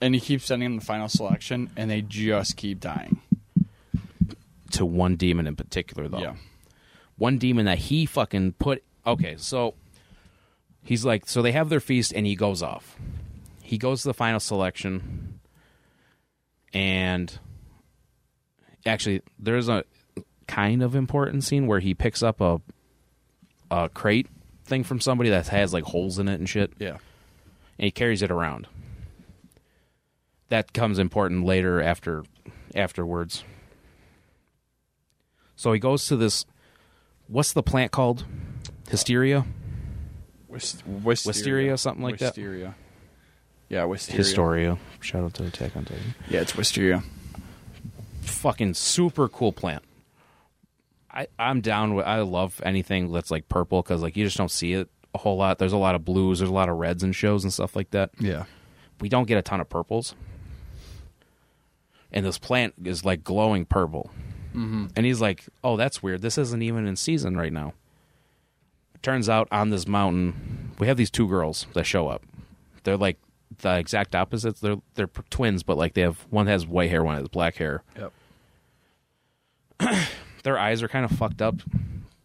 [0.00, 3.20] and he keeps sending them the final selection and they just keep dying.
[4.74, 6.18] To one demon in particular, though.
[6.18, 6.34] Yeah.
[7.16, 8.82] One demon that he fucking put.
[9.06, 9.74] Okay, so
[10.82, 12.96] he's like, so they have their feast and he goes off.
[13.62, 15.40] He goes to the final selection
[16.72, 17.38] and
[18.84, 19.84] actually there's a
[20.48, 22.60] kind of important scene where he picks up a
[23.70, 24.26] a crate
[24.64, 26.98] thing from somebody that has like holes in it and shit Yeah.
[27.78, 28.66] and he carries it around
[30.48, 32.24] that comes important later after
[32.74, 33.44] afterwards
[35.56, 36.44] so he goes to this
[37.28, 38.24] what's the plant called
[38.90, 39.44] hysteria
[40.48, 41.26] Wis- wisteria.
[41.72, 42.36] Wisteria, something like that?
[42.36, 42.74] wisteria.
[43.68, 44.18] Yeah, wisteria.
[44.18, 44.78] Historia.
[45.00, 46.14] Shout out to Attack on Titan.
[46.28, 47.02] Yeah, it's wisteria.
[48.22, 49.82] Fucking super cool plant.
[51.10, 52.06] I I'm down with.
[52.06, 55.36] I love anything that's like purple because like you just don't see it a whole
[55.36, 55.58] lot.
[55.58, 56.38] There's a lot of blues.
[56.38, 58.10] There's a lot of reds in shows and stuff like that.
[58.20, 58.44] Yeah.
[59.00, 60.14] We don't get a ton of purples.
[62.12, 64.10] And this plant is like glowing purple.
[64.54, 64.86] Mm-hmm.
[64.96, 66.22] And he's like, "Oh, that's weird.
[66.22, 67.74] This isn't even in season right now."
[69.02, 72.22] Turns out on this mountain, we have these two girls that show up.
[72.84, 73.18] They're like
[73.58, 74.60] the exact opposites.
[74.60, 77.82] They're they're twins, but like they have one has white hair, one has black hair.
[77.98, 78.12] Yep.
[80.44, 81.56] Their eyes are kind of fucked up.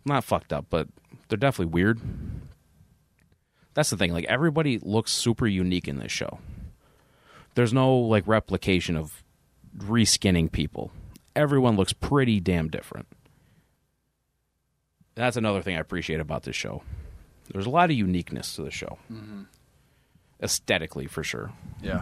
[0.05, 0.87] Not fucked up, but
[1.27, 1.99] they're definitely weird.
[3.73, 4.11] That's the thing.
[4.13, 6.39] Like everybody looks super unique in this show.
[7.55, 9.23] There's no like replication of
[9.77, 10.91] reskinning people.
[11.35, 13.07] Everyone looks pretty damn different.
[15.15, 16.81] That's another thing I appreciate about this show.
[17.51, 18.97] There's a lot of uniqueness to the show.
[20.41, 21.51] Aesthetically, for sure.
[21.81, 22.01] Yeah.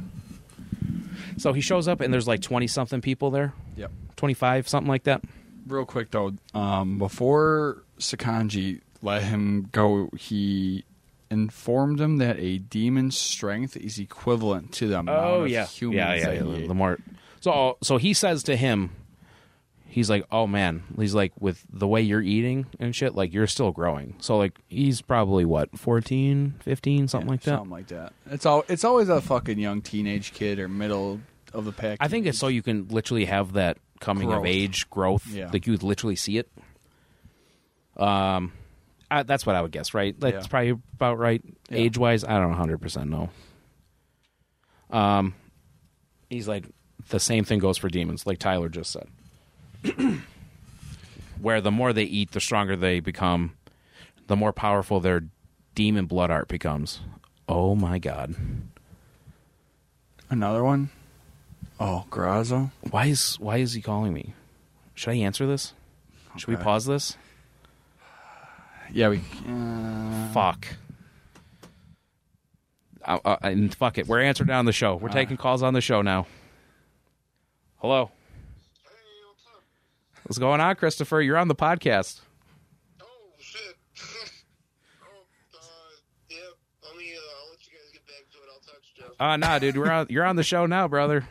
[1.37, 3.53] So he shows up and there's like 20 something people there.
[3.75, 3.91] Yep.
[4.17, 5.23] 25, something like that.
[5.67, 10.83] Real quick though, um, before Sakonji let him go, he
[11.29, 16.13] informed him that a demon's strength is equivalent to the amount of humans Oh, yeah,
[16.13, 16.55] yeah, yeah.
[16.59, 16.97] he the more,
[17.41, 18.91] so so he says to him,
[19.97, 23.47] he's like, "Oh man," he's like, "With the way you're eating and shit, like you're
[23.47, 27.49] still growing." So like he's probably what 14, 15, something Yeah, like that.
[27.57, 28.13] Something like that.
[28.29, 28.63] It's all.
[28.69, 31.19] It's always a fucking young teenage kid or middle
[31.53, 31.97] of the pack.
[31.99, 35.49] I think it's so you can literally have that coming of age growth, Yeah.
[35.51, 36.49] like you would literally see it.
[37.95, 38.51] Um,
[39.09, 40.17] I, that's what I would guess, right?
[40.19, 40.49] That's Yeah.
[40.49, 41.77] probably about right Yeah.
[41.77, 42.23] age wise.
[42.23, 43.29] I don't hundred percent know.
[44.91, 45.33] Um,
[46.29, 46.65] he's like
[47.09, 49.07] the same thing goes for demons, like Tyler just said.
[51.41, 53.53] Where the more they eat, the stronger they become,
[54.27, 55.23] the more powerful their
[55.75, 56.99] demon blood art becomes.
[57.47, 58.35] Oh my god!
[60.29, 60.89] another one.
[61.79, 62.71] Oh, Grazo.
[62.89, 64.33] Why is why is he calling me?
[64.95, 65.73] Should I answer this?
[66.37, 66.63] Should we Okay.
[66.63, 67.17] pause this?
[68.91, 69.21] Yeah, we.
[69.47, 70.67] Uh, Fuck.
[73.05, 74.07] Uh, uh, and fuck it.
[74.07, 74.95] We're answering on the show.
[74.95, 76.27] We're taking calls on the show now.
[77.77, 78.11] Hello.
[80.27, 81.21] What's going on, Christopher?
[81.21, 82.19] You're on the podcast.
[83.01, 83.05] Oh
[83.39, 83.77] shit.
[85.01, 85.07] oh,
[85.53, 85.59] uh,
[86.29, 86.37] yeah.
[86.83, 87.13] Let me.
[87.13, 88.49] Uh, I'll let you guys get back to it.
[88.51, 89.07] I'll text Jeff.
[89.21, 89.77] Uh nah, dude.
[89.77, 90.07] We're on.
[90.09, 91.25] You're on the show now, brother.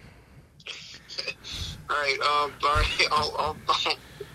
[1.91, 2.19] All right.
[2.21, 2.55] Um.
[2.65, 2.87] All right.
[3.13, 3.35] I'll.
[3.39, 3.47] I'll.
[3.49, 3.57] All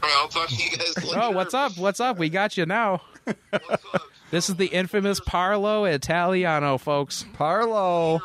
[0.04, 0.14] right.
[0.18, 1.20] I'll talk to you guys later.
[1.20, 1.76] Oh, what's up?
[1.80, 2.20] What's up?
[2.20, 3.02] We got you now.
[3.24, 4.02] What's up?
[4.30, 7.26] This is the infamous Parlo Italiano, folks.
[7.34, 8.22] Parlo.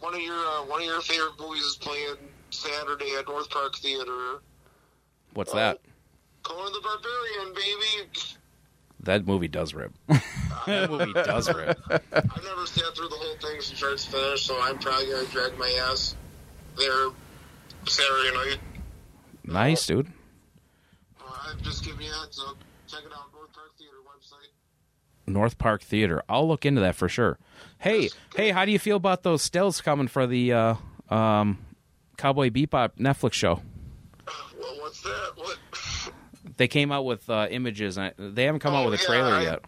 [0.00, 2.16] One of your uh, one of your favorite movies is playing
[2.50, 4.42] Saturday at North Park Theater.
[5.34, 5.78] What's that?
[6.42, 8.10] Conan the Barbarian, baby.
[9.00, 9.92] That movie does rip.
[10.66, 11.78] that movie does rip.
[11.90, 15.26] I've never sat through the whole thing from start to finish, so I'm probably gonna
[15.26, 16.16] drag my ass
[16.76, 17.08] there
[17.86, 18.58] Saturday night.
[19.44, 20.12] Nice, dude.
[21.20, 22.56] Uh, I'm just giving you a heads up.
[22.86, 25.32] Check it out, North Park Theater website.
[25.32, 26.22] North Park Theater.
[26.28, 27.38] I'll look into that for sure.
[27.78, 30.74] Hey, hey, how do you feel about those stills coming for the uh,
[31.10, 31.58] um,
[32.16, 33.62] Cowboy Bebop Netflix show?
[34.58, 35.32] Well, what's that?
[35.36, 35.58] What?
[36.56, 37.96] They came out with uh, images.
[37.98, 39.60] And they haven't come out Oh, with a yeah, trailer I- yet.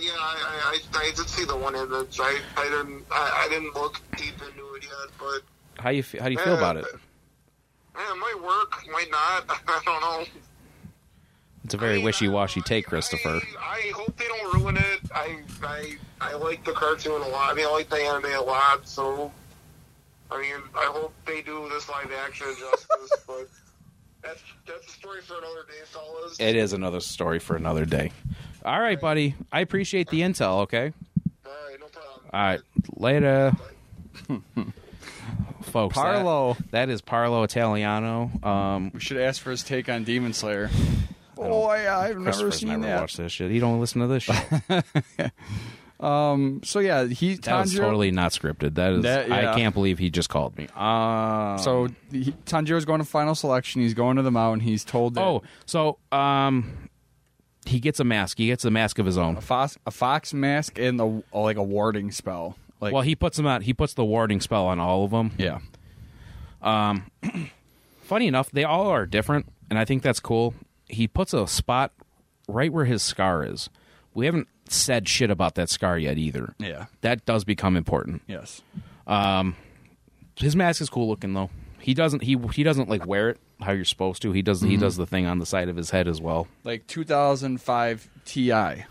[0.00, 2.18] Yeah, I, I, I, did see the one image.
[2.20, 5.42] I, I didn't, I, I didn't look deep into it yet, but
[5.80, 6.86] How you how do you feel about it?
[7.94, 9.44] man, it might work, might not.
[9.68, 10.24] I don't know.
[11.64, 13.40] It's a very I mean, wishy washy I- take, Christopher.
[13.60, 15.00] I, I hope they don't ruin it.
[15.14, 17.52] I, I, I like the cartoon a lot.
[17.52, 18.88] I mean, I like the anime a lot.
[18.88, 19.30] So,
[20.32, 23.10] I mean, I hope they do this live action justice.
[23.28, 23.48] but
[24.22, 26.38] that's that's a story for another day, fellas.
[26.40, 28.12] It is another story for another day.
[28.64, 29.34] All right, buddy.
[29.50, 30.60] I appreciate the intel.
[30.62, 30.92] Okay.
[31.44, 32.24] All right, no problem.
[32.32, 32.60] All right.
[32.96, 33.52] Later,
[35.62, 35.96] folks.
[35.96, 36.56] that- Parlo.
[36.70, 38.30] that is Parlo Italiano.
[38.42, 40.70] Um, We should ask for his take on Demon Slayer.
[41.34, 43.00] Boy, I've never Christopher's seen never that.
[43.00, 43.50] watched this shit.
[43.50, 44.44] He don't listen to this shit.
[46.02, 48.74] So yeah, he That was totally not scripted.
[48.74, 49.02] That is.
[49.02, 49.52] That- yeah.
[49.52, 50.66] I can't believe he just called me.
[50.74, 53.82] Um, So he, Tanjiro's going to final selection.
[53.82, 54.60] He's going to the mountain.
[54.60, 56.88] He's told that oh, so um,
[57.66, 58.38] he gets a mask.
[58.38, 59.36] He gets a mask of his own.
[59.36, 62.56] a fox, a fox mask and the like a warding spell.
[62.80, 63.62] Like Well, he puts them out.
[63.62, 65.30] He puts the warding spell on all of them.
[65.38, 65.60] yeah,
[66.60, 67.10] Um,
[68.02, 70.54] Funny enough, they all are different, and I think that's cool.
[70.88, 71.92] He puts a spot
[72.48, 73.70] right where his scar is.
[74.12, 76.54] We haven't said shit about that scar yet either.
[76.58, 78.22] yeah, That does become important.
[78.26, 78.62] yes.
[79.06, 79.56] Um,
[80.36, 81.50] his mask is cool looking though.
[81.78, 84.32] He doesn't he he doesn't like wear it how you're supposed to.
[84.32, 86.46] He does he does the thing on the side of his head as well.
[86.64, 88.84] Like 2005 Ti.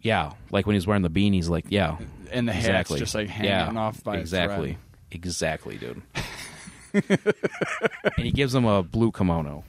[0.00, 1.98] Yeah, like when he's wearing the beanies, like yeah,
[2.32, 2.98] And the hat's exactly.
[2.98, 4.78] just like hanging yeah, off by a exactly,
[5.10, 6.02] exactly, dude.
[6.94, 9.64] and he gives him a blue kimono,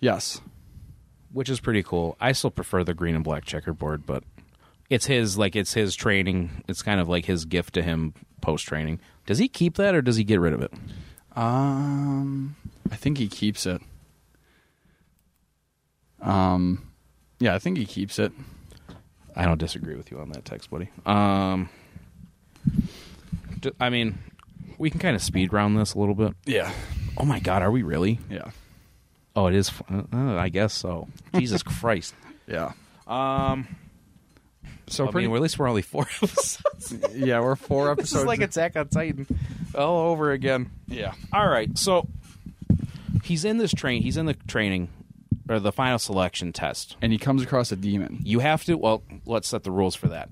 [0.00, 0.40] Yes.
[1.32, 2.16] Which is pretty cool.
[2.20, 4.24] I still prefer the green and black checkerboard, but
[4.90, 6.64] it's his like it's his training.
[6.68, 9.00] It's kind of like his gift to him post training.
[9.26, 10.72] Does he keep that or does he get rid of it?
[11.34, 12.56] Um,
[12.90, 13.80] I think he keeps it.
[16.20, 16.86] Um,
[17.40, 18.32] yeah, I think he keeps it.
[19.34, 20.90] I don't disagree with you on that text, buddy.
[21.06, 21.70] Um,
[23.80, 24.18] I mean,
[24.78, 26.34] we can kind of speed round this a little bit.
[26.44, 26.70] Yeah.
[27.16, 28.18] Oh my god, are we really?
[28.30, 28.50] Yeah.
[29.34, 29.70] Oh, it is.
[29.90, 30.02] Uh,
[30.36, 31.08] I guess so.
[31.34, 32.14] Jesus Christ.
[32.46, 32.72] Yeah.
[33.06, 33.66] Um,
[34.88, 35.26] So I pretty.
[35.26, 36.94] mean, well, at least we're only four episodes.
[37.14, 38.10] yeah, we're four episodes.
[38.12, 39.26] this is like Attack on Titan
[39.74, 40.70] all over again.
[40.86, 41.14] yeah.
[41.32, 42.06] All right, so
[43.24, 44.02] he's in this train.
[44.02, 44.88] He's in the training
[45.48, 46.96] or the final selection test.
[47.00, 48.20] And he comes across a demon.
[48.22, 48.76] You have to.
[48.76, 50.28] Well, let's set the rules for that.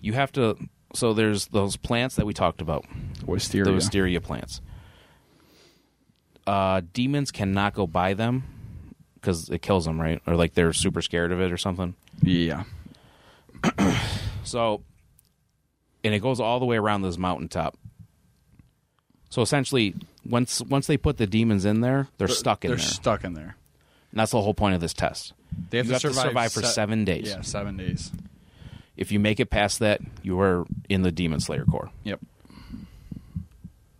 [0.00, 0.56] You have to.
[0.94, 2.84] So there's those plants that we talked about.
[3.26, 3.64] Wisteria.
[3.64, 4.60] the wisteria plants.
[6.46, 8.44] Uh, demons cannot go by them
[9.14, 10.20] because it kills them, right?
[10.26, 11.94] Or like they're super scared of it or something.
[12.22, 12.64] Yeah.
[14.44, 14.82] So,
[16.02, 17.78] and it goes all the way around this mountaintop.
[19.30, 19.94] So essentially,
[20.28, 22.76] once once they put the demons in there, they're, stuck in there.
[22.76, 22.92] They're there.
[22.92, 23.56] stuck in there.
[24.10, 25.32] and that's the whole point of this test.
[25.70, 27.28] They have, You to, have to survive survive for se- seven days.
[27.30, 28.10] Yeah, seven days.
[28.96, 31.90] If you make it past that, you are in the Demon Slayer Corps.
[32.04, 32.20] Yep.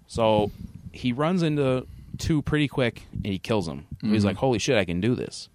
[0.07, 0.51] So
[0.93, 1.87] he runs into
[2.19, 3.87] two pretty quick and he kills them.
[4.01, 4.27] He's mm-hmm.
[4.27, 5.49] like, "Holy shit, I can do this!"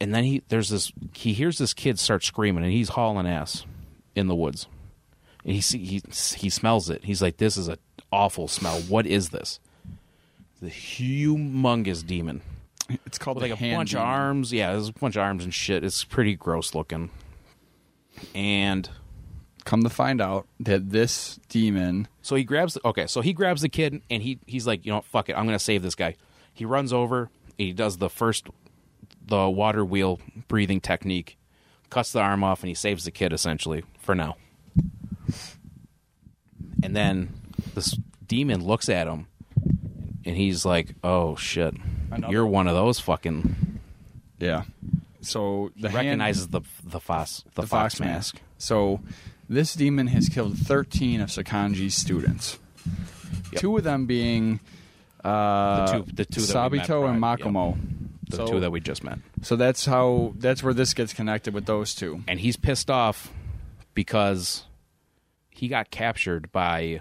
[0.00, 3.64] And then he there's this he hears this kid start screaming and he's hauling ass
[4.14, 4.66] in the woods.
[5.44, 6.02] And he see, he
[6.36, 7.04] he smells it.
[7.04, 7.78] He's like, "This is a
[8.12, 8.80] awful smell.
[8.82, 9.60] What is this?"
[10.60, 12.40] The humongous demon
[13.04, 14.02] It's called like a bunch demon.
[14.02, 14.52] of arms.
[14.52, 15.84] Yeah, there's a bunch of arms and shit.
[15.84, 17.10] It's pretty gross looking.
[18.34, 18.88] And
[19.66, 22.08] Come to find out that this demon.
[22.22, 22.78] So he grabs.
[22.84, 25.44] Okay, so he grabs the kid and he he's like, you know, fuck it, I'm
[25.44, 26.14] gonna save this guy.
[26.54, 27.28] He runs over.
[27.58, 28.48] And he does the first,
[29.26, 31.36] the water wheel breathing technique,
[31.90, 34.36] cuts the arm off, and he saves the kid essentially for now.
[36.82, 37.32] And then
[37.74, 39.26] this demon looks at him,
[40.24, 41.74] and he's like, "Oh shit,
[42.10, 43.80] Another you're one of those fucking."
[44.38, 44.64] Yeah.
[45.22, 48.34] So the hand- recognizes the the fox the, the fox, fox mask.
[48.34, 48.42] mask.
[48.58, 49.00] So
[49.48, 52.58] this demon has killed 13 of Sakonji's students.
[53.52, 53.60] Yep.
[53.60, 54.60] Two of them being
[55.24, 57.78] uh, The two- the two that we met Sabito and Makomo.
[58.28, 59.18] The so, two that we just met.
[59.42, 62.22] so that's how that's where this gets connected with those two.
[62.26, 63.32] and he's pissed off
[63.94, 64.64] because
[65.48, 67.00] he got captured by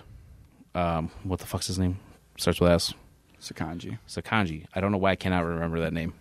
[0.75, 1.99] um, what the fuck's his name?
[2.37, 2.93] Starts with S.
[3.41, 3.97] Sakonji.
[4.07, 4.65] Sakonji.
[4.73, 6.13] I don't know why I cannot remember that name.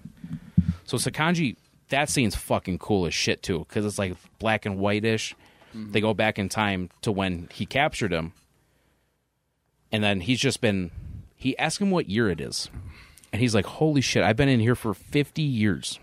[0.84, 1.56] So Sakonji,
[1.90, 5.34] that scene's fucking cool as shit too, because it's like black and whitish.
[5.74, 8.32] They go back in time to when he captured him,
[9.90, 10.90] and then he's just been.
[11.36, 12.70] He asked him what year it is,
[13.32, 14.22] and he's like, "Holy shit!
[14.22, 15.98] I've been in here for fifty years."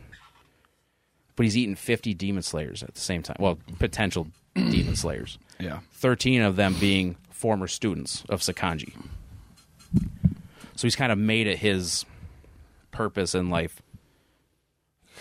[1.35, 3.37] But he's eaten fifty demon slayers at the same time.
[3.39, 5.37] Well, potential demon slayers.
[5.59, 5.79] Yeah.
[5.93, 8.93] 13 of them being former students of Sakonji.
[10.75, 12.05] So he's kind of made it his
[12.91, 13.81] purpose in life.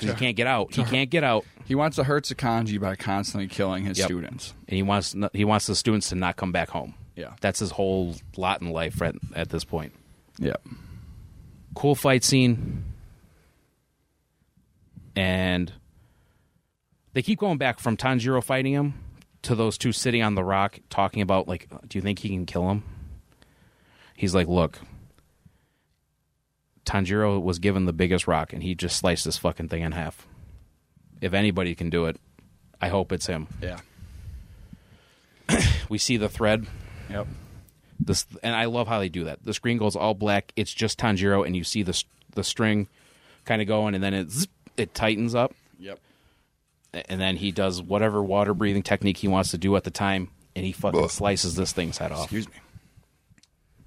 [0.01, 0.75] 'Cause he can't get out.
[0.75, 4.07] He can't get out, He wants to hurt Sakonji by constantly killing his Yep.
[4.07, 4.55] students.
[4.69, 6.95] and he wants he wants the students to not come back home.
[7.17, 7.35] Yeah.
[7.41, 9.93] That's his whole lot in life right at this point.
[10.39, 10.57] Yeah.
[11.75, 12.85] Cool fight scene,
[15.17, 15.73] and
[17.13, 18.95] they keep going back from Tanjiro fighting him
[19.43, 22.47] to those two sitting on the rock talking about like, do you think he can
[22.47, 22.83] kill him?
[24.17, 24.79] He's like, look,
[26.87, 30.27] Tanjiro was given the biggest rock, and he just sliced this fucking thing in half.
[31.21, 32.17] If anybody can do it,
[32.81, 33.47] I hope it's him.
[33.63, 33.81] Yeah.
[35.89, 36.67] We see the thread
[37.11, 37.27] Yep.
[37.99, 39.43] this and I love how they do that.
[39.45, 40.53] The screen goes all black.
[40.57, 42.01] It's just Tanjiro, and you see the
[42.35, 42.87] the string
[43.45, 45.99] kind of going, and then it zip, it tightens up, Yep.
[46.93, 50.29] and then he does whatever water breathing technique he wants to do at the time,
[50.55, 52.25] and he fucking slices this thing's head off.
[52.25, 52.55] Excuse me.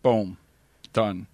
[0.01, 0.37] Boom.
[0.91, 1.27] Done.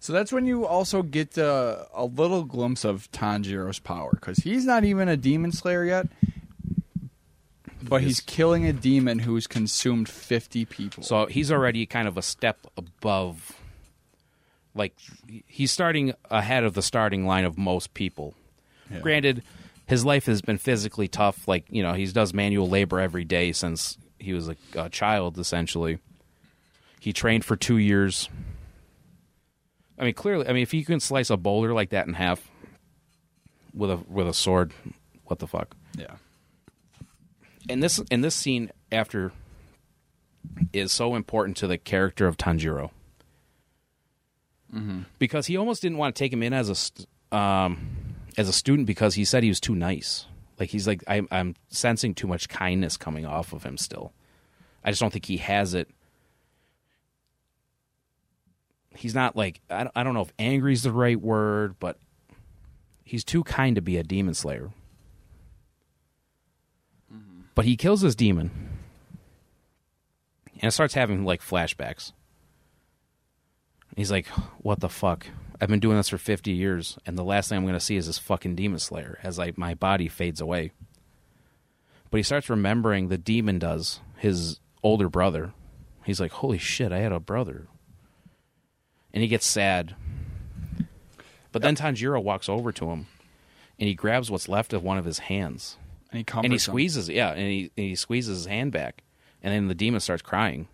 [0.00, 4.64] So that's when you also get uh, a little glimpse of Tanjiro's power because he's
[4.64, 6.06] not even a demon slayer yet,
[7.82, 11.02] but he's killing a demon who's consumed 50 people.
[11.02, 13.58] So he's already kind of a step above.
[14.74, 14.94] Like
[15.46, 18.34] he's starting ahead of the starting line of most people.
[18.90, 19.00] Yeah.
[19.00, 19.42] Granted,
[19.86, 21.48] his life has been physically tough.
[21.48, 25.38] Like you know, he does manual labor every day since he was a, a child.
[25.38, 25.98] Essentially,
[27.00, 28.28] he trained for two years.
[29.98, 32.50] I mean, clearly, I mean, if you can slice a boulder like that in half
[33.74, 34.72] with a with a sword,
[35.24, 35.74] what the fuck?
[35.96, 36.16] Yeah.
[37.68, 39.32] And this and this scene after
[40.72, 42.90] is so important to the character of Tanjiro
[45.18, 46.96] because he almost didn't want to take him in as
[47.32, 47.78] a um,
[48.36, 50.26] as a student because he said he was too nice.
[50.58, 54.12] Like he's like I'm, I'm sensing too much kindness coming off of him still.
[54.84, 55.88] I just don't think he has it.
[58.96, 61.98] He's not like I don't, I don't know if angry is the right word, but
[63.04, 64.70] he's too kind to be a demon slayer.
[67.12, 67.42] Mm-hmm.
[67.54, 68.50] But he kills this demon
[70.60, 72.12] and starts having like flashbacks.
[73.96, 74.26] He's like,
[74.58, 75.26] "What the fuck?
[75.60, 77.96] I've been doing this for fifty years, and the last thing I'm going to see
[77.96, 80.72] is this fucking demon slayer as like my body fades away."
[82.10, 85.52] But he starts remembering the demon does his older brother.
[86.04, 87.68] He's like, "Holy shit, I had a brother,"
[89.16, 89.96] and he gets sad.
[91.50, 93.06] But then Tanjiro walks over to him,
[93.78, 95.78] and he grabs what's left of one of his hands,
[96.12, 99.02] And he and he squeezes, yeah, and he and he squeezes his hand back,
[99.42, 100.68] and then the demon starts crying.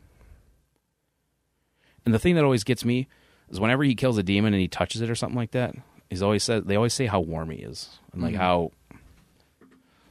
[2.05, 3.07] And the thing that always gets me
[3.49, 5.77] is whenever he kills a demon and he touches it or something like that,
[6.11, 8.43] he's always said they always say how warm he is and like mm-hmm.
[8.43, 8.73] how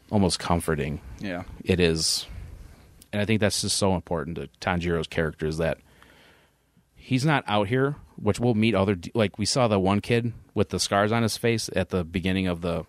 [0.10, 1.44] almost comforting Yeah.
[1.66, 2.28] it is.
[3.12, 5.80] And I think that's just so important to Tanjiro's character is that
[7.12, 10.70] he's not out here, which we'll meet other like we saw the one kid with
[10.70, 12.86] the scars on his face at the beginning of the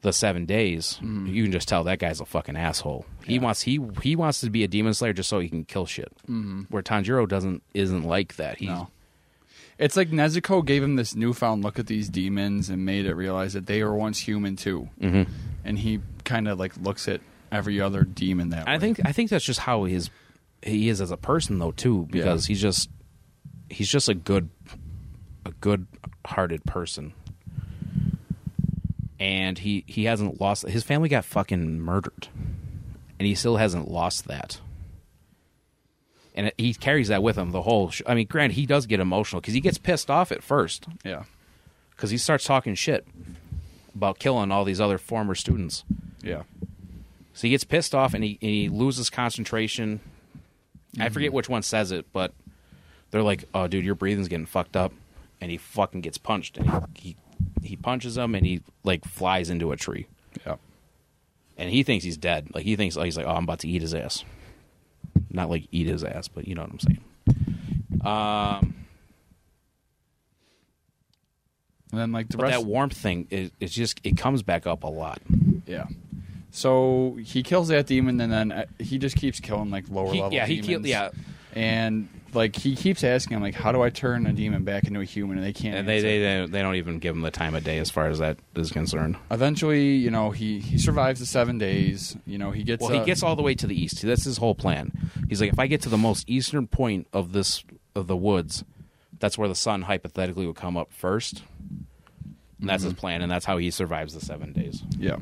[0.00, 0.98] the seven days.
[1.02, 3.04] You can just tell that guy's a fucking asshole.
[3.26, 5.84] He wants he he wants to be a demon slayer just so he can kill
[5.84, 6.10] shit.
[6.22, 6.62] Mm-hmm.
[6.70, 8.58] Where Tanjiro doesn't isn't like that.
[8.58, 8.88] He No.
[9.76, 13.52] It's like Nezuko gave him this newfound look at these demons and made it realize
[13.52, 14.88] that they were once human too.
[15.00, 15.30] Mm-hmm.
[15.64, 17.20] And he kind of like looks at
[17.52, 18.78] every other demon that I way.
[18.78, 20.08] think I think that's just how his
[20.62, 22.90] he is as a person though too because he's just
[23.70, 24.48] he's just a good
[25.46, 25.86] a good
[26.26, 27.12] hearted person.
[29.20, 32.28] And he he hasn't lost his family got fucking murdered.
[33.18, 34.60] And he still hasn't lost that.
[36.34, 39.00] And he carries that with him the whole sh- I mean grant he does get
[39.00, 41.24] emotional cuz he gets pissed off at first Yeah.
[41.96, 43.06] cuz he starts talking shit
[43.94, 45.84] about killing all these other former students.
[46.22, 46.42] Yeah.
[47.32, 50.00] So he gets pissed off and he, and he loses concentration.
[51.00, 52.32] I forget which one says it, but
[53.10, 54.92] they're like, "Oh, dude, your breathing's getting fucked up,"
[55.40, 56.58] and he fucking gets punched.
[56.58, 57.16] And he
[57.62, 60.06] he, he punches him and he like flies into a tree.
[60.46, 60.56] Yeah.
[61.56, 62.48] And he thinks he's dead.
[62.54, 64.24] Like he thinks he's like, "Oh, I'm about to eat his ass."
[65.30, 67.04] Not like eat his ass, but you know what I'm saying.
[68.04, 68.74] Um,
[71.90, 74.66] And then like the but rest that warmth thing, it, it's just it comes back
[74.66, 75.20] up a lot.
[75.66, 75.86] Yeah.
[76.50, 80.20] So he kills that demon, and then uh, he just keeps killing like lower He-
[80.20, 80.32] level.
[80.34, 80.68] yeah, he demons.
[80.68, 80.86] killed.
[80.86, 81.10] Yeah,
[81.54, 85.00] and like he keeps asking him like, "How do I turn a demon back into
[85.00, 85.76] a human?" And they can't.
[85.76, 86.06] and they, answer.
[86.08, 88.38] they they they don't even give him the time of day as far as that
[88.54, 89.16] is concerned.
[89.30, 92.16] Eventually, you know, he he survives the seven days.
[92.26, 92.82] You know, he gets.
[92.82, 94.02] Well, he uh, gets all the way to the east.
[94.02, 94.92] That's his whole plan.
[95.28, 97.62] He's like, if I get to the most eastern point of this
[97.94, 98.64] of the woods,
[99.18, 101.42] that's where the sun hypothetically would come up first.
[102.60, 104.82] And that's his plan, and that's how he survives the seven days.
[104.98, 105.16] Yeah.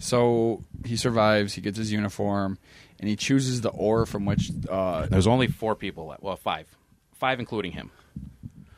[0.00, 1.54] So he survives.
[1.54, 2.58] He gets his uniform,
[3.00, 4.50] and he chooses the ore from which.
[4.68, 6.22] Uh, There's only four people left.
[6.22, 6.66] Well, five,
[7.14, 7.90] five including him.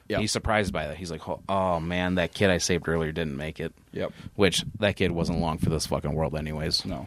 [0.09, 0.19] yeah.
[0.19, 0.97] He's surprised by that.
[0.97, 3.73] He's like, oh, oh man, that kid I saved earlier didn't make it.
[3.93, 4.13] Yep.
[4.37, 6.85] Which that kid wasn't long for this fucking world, anyways.
[6.85, 7.07] No.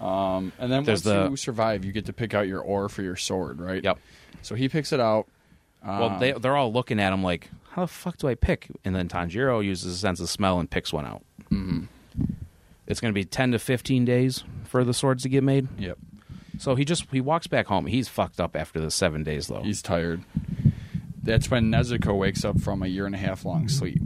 [0.00, 2.88] Um, and then There's once the- you survive, you get to pick out your ore
[2.88, 3.82] for your sword, right?
[3.82, 3.98] Yep.
[4.42, 5.26] So he picks it out.
[5.86, 8.68] Well, they they're all looking at him like, how the fuck do I pick?
[8.86, 11.22] And then Tanjiro uses his sense of smell and picks one out.
[11.50, 11.84] Mm-hmm.
[12.86, 15.68] It's going to be ten to fifteen days for the swords to get made.
[15.78, 15.98] Yep.
[16.58, 17.86] So he just he walks back home.
[17.86, 19.62] He's fucked up after the seven days though.
[19.62, 20.22] He's tired.
[21.22, 24.02] That's when Nezuko wakes up from a year and a half long sleep.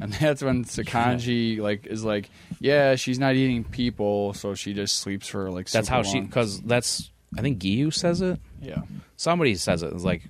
[0.00, 2.30] And that's when Sakonji like is like,
[2.60, 5.68] yeah, she's not eating people, so she just sleeps for like.
[5.70, 8.40] that's how she because that's I think Giyu says it.
[8.60, 8.82] Yeah,
[9.16, 9.92] Somebody says it.
[9.92, 10.22] It's like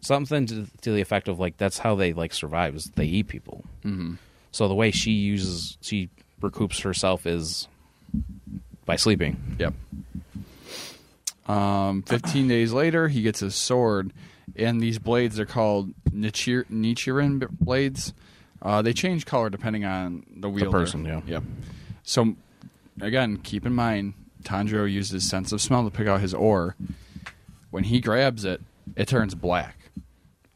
[0.00, 3.28] something to, to the effect of like that's how they like survive is they eat
[3.28, 3.64] people.
[3.84, 4.14] Mm-hmm.
[4.54, 7.66] So the way she uses she recoups herself is
[8.84, 9.56] by sleeping.
[9.58, 9.74] yep.
[11.48, 14.12] Um, fifteen days later, he gets his sword,
[14.54, 18.12] and these blades are called Nichir- Nichirin blades.
[18.62, 20.66] Uh, they change color depending on the wielder.
[20.66, 21.20] The person, yeah.
[21.26, 21.42] Yep.
[22.04, 22.36] So,
[23.00, 26.76] again, keep in mind, Tanjiro used his sense of smell to pick out his ore.
[27.72, 28.60] When he grabs it,
[28.94, 29.83] it turns black.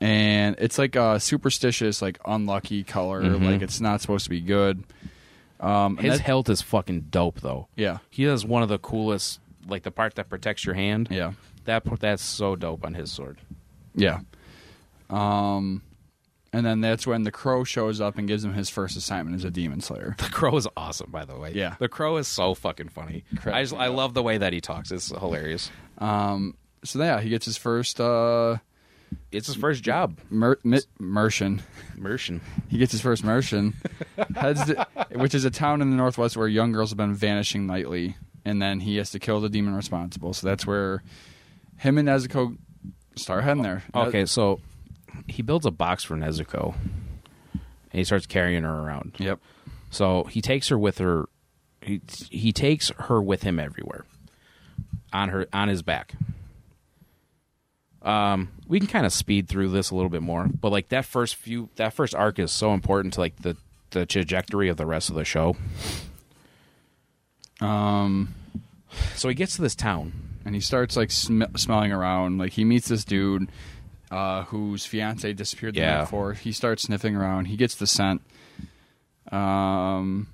[0.01, 3.23] And it's like a superstitious, like unlucky color.
[3.23, 4.85] Like it's not supposed to be good.
[5.61, 7.67] Um, His that- hilt is fucking dope though.
[7.77, 11.09] yeah, He has one of the coolest like the part that protects your hand.
[11.11, 11.33] yeah,
[11.65, 13.39] That that's so dope on his sword.
[13.95, 14.21] yeah.
[15.11, 15.83] Um,
[16.53, 19.45] And then that's when the crow shows up and gives him his first assignment as
[19.45, 20.15] a demon slayer.
[20.19, 21.53] The crow is awesome, by the way.
[21.55, 21.75] Yeah.
[21.79, 23.25] the crow is so fucking funny.
[23.45, 24.91] I just, I love the way that he talks.
[24.91, 25.71] It's hilarious.
[25.99, 28.59] Um, so yeah, he gets his first uh,
[29.31, 30.19] It's his first job.
[30.31, 31.63] mer- mi- Mercian.
[31.97, 32.41] Immersion.
[32.69, 33.75] He gets his first Mercian,
[34.37, 37.67] heads to, which is a town in the northwest where young girls have been vanishing
[37.67, 40.33] nightly, and then he has to kill the demon responsible.
[40.33, 41.03] So that's where
[41.79, 42.57] him and Nezuko
[43.17, 43.83] start heading there.
[43.95, 44.61] Okay, so
[45.27, 46.75] he builds a box for Nezuko,
[47.53, 49.17] and he starts carrying her around.
[49.19, 49.41] Yep.
[49.91, 51.29] So he takes her with her.
[51.83, 52.01] He
[52.31, 54.05] he takes her with him everywhere,
[55.13, 56.15] on her on his back.
[58.03, 61.05] Um, we can kind of speed through this a little bit more, but like that
[61.05, 63.57] first few, that first arc is so important to like the
[63.91, 65.57] the trajectory of the rest of the show.
[67.61, 68.35] Um,
[69.15, 70.13] So he gets to this town.
[70.45, 72.39] and he starts like sm- smelling around.
[72.39, 73.49] Like he meets this dude
[74.11, 75.95] uh, whose fiance disappeared the Yeah.
[75.97, 76.33] night before.
[76.35, 77.47] He starts sniffing around.
[77.47, 78.23] He gets the scent.
[79.31, 80.29] Um,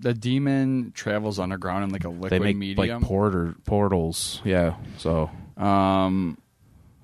[0.00, 3.00] the demon travels underground in like a liquid They make medium.
[3.00, 4.42] like porter portals.
[4.44, 4.74] Yeah.
[4.98, 6.38] So um,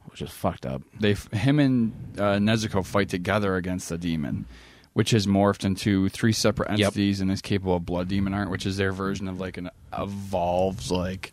[0.07, 0.83] which is fucked up.
[1.01, 4.47] they him and uh, Nezuko fight together against the demon,
[4.93, 6.87] which has morphed into three separate Yep.
[6.89, 9.71] entities and is capable of blood demon art, which is their version of like an
[9.97, 11.33] evolved like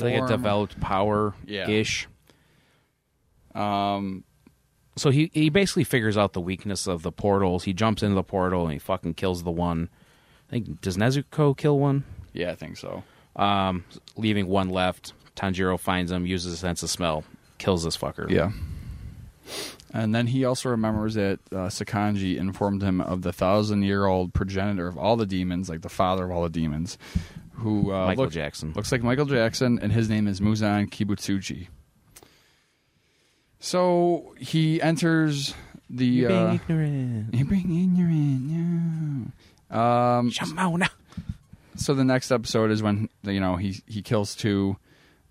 [0.00, 1.68] like a developed power Yeah.
[1.70, 2.08] ish.
[3.54, 4.24] Um,
[4.96, 7.64] So he he basically figures out the weakness of the portals.
[7.64, 9.90] He jumps into the portal and he fucking kills the one.
[10.48, 12.04] I think does Nezuko kill one?
[12.32, 13.04] yeah, I think so.
[13.36, 13.84] Um,
[14.16, 15.12] leaving one left.
[15.36, 17.24] Tanjiro finds him, uses his sense of smell,
[17.58, 18.28] kills this fucker.
[18.30, 18.50] Yeah.
[19.92, 24.98] And then he also remembers that uh, Sakonji informed him of the thousand-year-old progenitor of
[24.98, 26.98] all the demons, like the father of all the demons,
[27.54, 28.72] who uh, Michael look- Jackson.
[28.74, 31.68] looks like Michael Jackson, and his name is Muzan Kibutsuji.
[33.60, 35.54] So he enters
[35.88, 36.06] the.
[36.06, 37.34] You're uh, ignorant.
[37.34, 39.32] You're being ignorant.
[39.70, 39.78] No.
[39.78, 40.88] Um, Shamona.
[41.76, 44.76] so the next episode is when you know he he kills two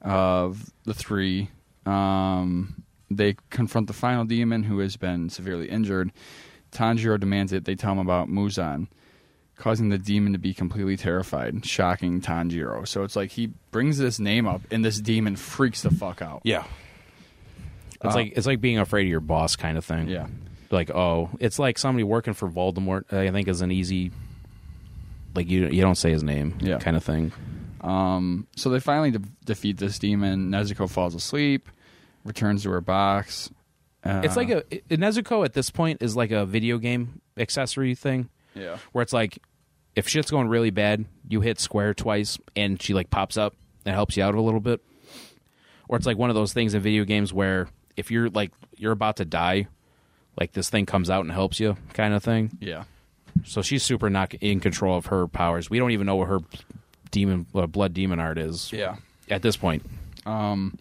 [0.06, 1.50] of the three.
[1.86, 6.12] Um, they confront the final demon who has been severely injured.
[6.72, 8.88] Tanjiro demands that they tell him about Muzan,
[9.56, 12.88] causing the demon to be completely terrified, shocking Tanjiro.
[12.88, 16.42] So it's like he brings this name up, and this demon freaks the fuck out.
[16.44, 16.66] Yeah.
[18.04, 20.10] It's Uh, like it's like being afraid of your boss kind of thing.
[20.10, 20.28] Yeah.
[20.72, 23.14] Like oh, it's like somebody working for Voldemort.
[23.14, 24.12] I think is an easy.
[25.34, 26.58] Like you you don't say his name.
[26.60, 26.80] Yeah.
[26.80, 27.32] Kind of thing.
[27.86, 30.50] Um, so they finally de- defeat this demon.
[30.50, 31.70] Nezuko falls asleep,
[32.24, 33.52] returns to her box.
[34.04, 38.30] Uh, It's like a Nezuko at this point is like a video game accessory thing
[38.56, 38.78] yeah.
[38.92, 39.38] where it's like
[39.96, 43.56] if shit's going really bad, you hit square twice and she like pops up
[43.86, 44.82] and helps you out a little bit.
[45.88, 48.92] Or it's like one of those things in video games where if you're like you're
[48.92, 49.68] about to die,
[50.40, 52.58] like this thing comes out and helps you kind of thing.
[52.60, 52.86] Yeah.
[53.44, 55.70] So she's super not in control of her powers.
[55.70, 56.40] We don't even know what her
[57.16, 58.98] demon uh, blood demon art is Yeah.
[59.30, 59.84] at this point.
[60.26, 60.78] Um,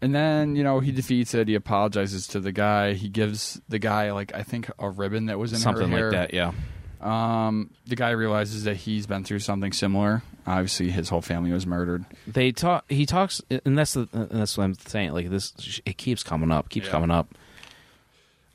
[0.00, 1.48] and then you know he defeats it.
[1.48, 2.94] He apologizes to the guy.
[2.94, 6.32] He gives the guy like I think a ribbon that was in Something like that,
[6.32, 6.52] yeah.
[7.00, 10.22] Um, the guy realizes that he's been through something similar.
[10.46, 12.04] Obviously, his whole family was murdered.
[12.26, 12.84] They talk.
[12.88, 15.12] He talks, and that's the, and that's what I'm saying.
[15.12, 16.92] Like this, it keeps coming up, keeps Yeah.
[16.92, 17.28] coming up.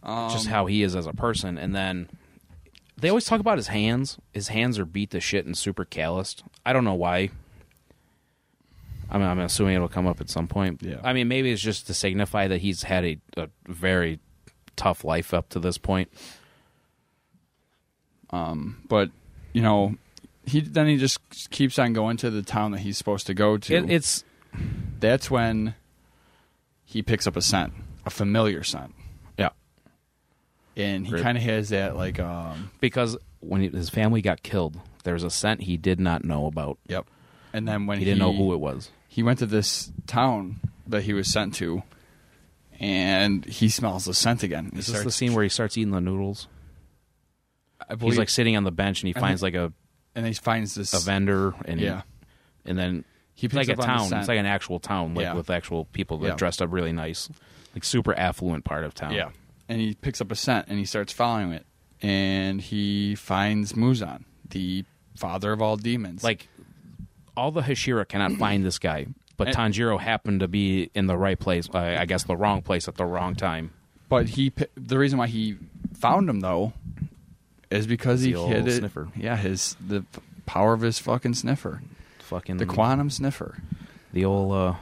[0.01, 2.09] Um, just how he is as a person, and then
[2.97, 4.17] they always talk about his hands.
[4.33, 6.43] His hands are beat to shit and super calloused.
[6.65, 7.29] I don't know why.
[9.09, 10.81] I'm, I'm assuming it'll come up at some point.
[10.81, 10.99] Yeah.
[11.03, 14.19] I mean, maybe it's just to signify that he's had a, a very
[14.75, 16.09] tough life up to this point.
[18.31, 19.11] Um, but
[19.53, 19.95] you know,
[20.45, 21.19] he then he just
[21.51, 23.75] keeps on going to the town that he's supposed to go to.
[23.75, 24.23] It, it's
[24.99, 25.75] That's when
[26.85, 27.73] he picks up a scent,
[28.05, 28.93] a familiar scent,
[30.75, 34.79] and he kind of has that like um because when he, his family got killed,
[35.03, 36.77] there was a scent he did not know about.
[36.87, 37.05] yep.
[37.53, 38.89] And then when He didn't know who it was.
[39.07, 41.83] he went to this town that he was sent to,
[42.79, 44.69] and he smells the scent again.
[44.73, 46.47] He Is this the scene where he starts eating the noodles?
[47.87, 49.73] I believe, He's like sitting on the bench and he I finds think- like a,
[50.15, 52.01] and he finds this a vendor and Yeah,
[52.65, 53.03] and then
[53.35, 54.09] he it's picks like a up on the town.
[54.09, 54.19] scent.
[54.21, 55.33] It's like an actual town, like Yeah.
[55.33, 56.35] with actual people that Yeah.
[56.35, 57.29] dressed up really nice,
[57.75, 59.13] like super affluent part of town.
[59.13, 59.29] Yeah.
[59.69, 61.65] And he picks up a scent and he starts following it.
[62.01, 64.83] And he finds Muzan, the
[65.15, 66.23] father of all demons.
[66.23, 66.47] like
[67.37, 69.07] all the Hashira cannot find this guy,
[69.37, 71.69] but And- Tanjiro happened to be in the right place.
[71.73, 73.71] I I guess the wrong place at the wrong time.
[74.09, 75.57] but he the reason why he
[75.93, 76.73] found him though
[77.71, 78.77] is because he The old hit it.
[78.79, 79.07] sniffer.
[79.15, 80.03] Yeah, his the
[80.45, 81.81] power of his fucking sniffer.
[82.19, 83.57] Fucking The quantum sniffer.
[84.11, 84.73] the old uh,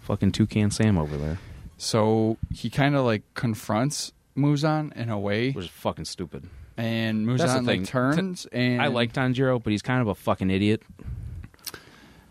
[0.00, 1.38] fucking toucan Sam over there.
[1.78, 6.44] So he kind of like confronts Muzan in a way, Which is fucking stupid.
[6.76, 7.80] and That's the Muzan thing.
[7.82, 10.82] like turns and I like Tanjiro, but he's kind of a fucking idiot.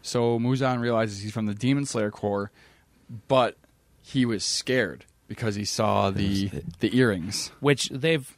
[0.01, 2.51] So Muzan realizes he's from the Demon Slayer Corps,
[3.27, 3.57] but
[4.01, 7.51] he was scared because he saw the the earrings.
[7.59, 8.37] Which they've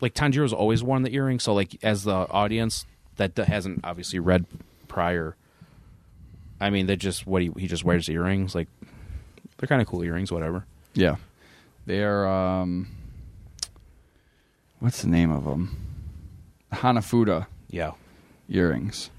[0.00, 2.86] like Tanjiro's always worn the earring, so like as the audience
[3.16, 4.46] that d- hasn't obviously read
[4.88, 5.36] prior,
[6.60, 8.54] I mean, they just what he he just wears earrings.
[8.54, 8.68] Like
[9.62, 10.66] they're kind of cool earrings, whatever.
[10.92, 11.16] Yeah,
[11.86, 12.26] they are.
[12.26, 12.88] Um,
[14.80, 15.76] what's the name of them?
[16.72, 17.92] Hanafuda Yeah,
[18.48, 19.10] earrings.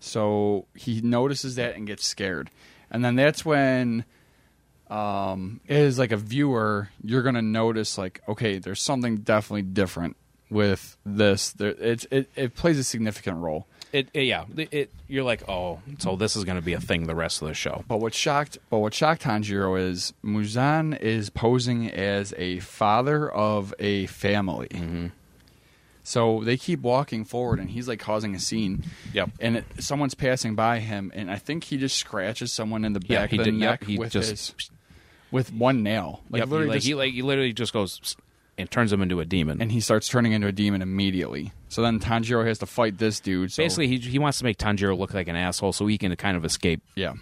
[0.00, 2.50] So he notices that and gets scared,
[2.90, 4.04] and then that's when,
[4.88, 10.16] um, as like a viewer, you're gonna notice like, okay, there's something definitely different
[10.50, 11.50] with this.
[11.50, 13.68] There, it's it, it plays a significant role.
[13.92, 14.44] It, it- yeah.
[14.56, 17.48] It, you're like, oh, so this is going to be a thing the rest of
[17.48, 17.84] the show.
[17.88, 23.74] But what shocked, but what shocked Tanjiro is Muzan is posing as a father of
[23.78, 24.68] a family.
[24.68, 25.06] Mm-hmm.
[26.02, 28.84] So they keep walking forward, and he's like causing a scene.
[29.12, 29.30] Yep.
[29.38, 33.00] And it, someone's passing by him, and I think he just scratches someone in the
[33.00, 33.60] back Yeah, he of the did.
[33.60, 34.70] neck Yep, with just his
[35.30, 36.22] with one nail.
[36.30, 38.16] Like yep, he, like, just- he like he literally just goes
[38.60, 39.60] and turns him into a demon.
[39.60, 41.52] and he starts turning into a demon immediately.
[41.68, 43.52] So then Tanjiro has to fight this dude.
[43.52, 46.14] So, Basically, he he wants to make Tanjiro look like an asshole so he can
[46.16, 46.82] kind of escape.
[46.94, 47.14] Yeah.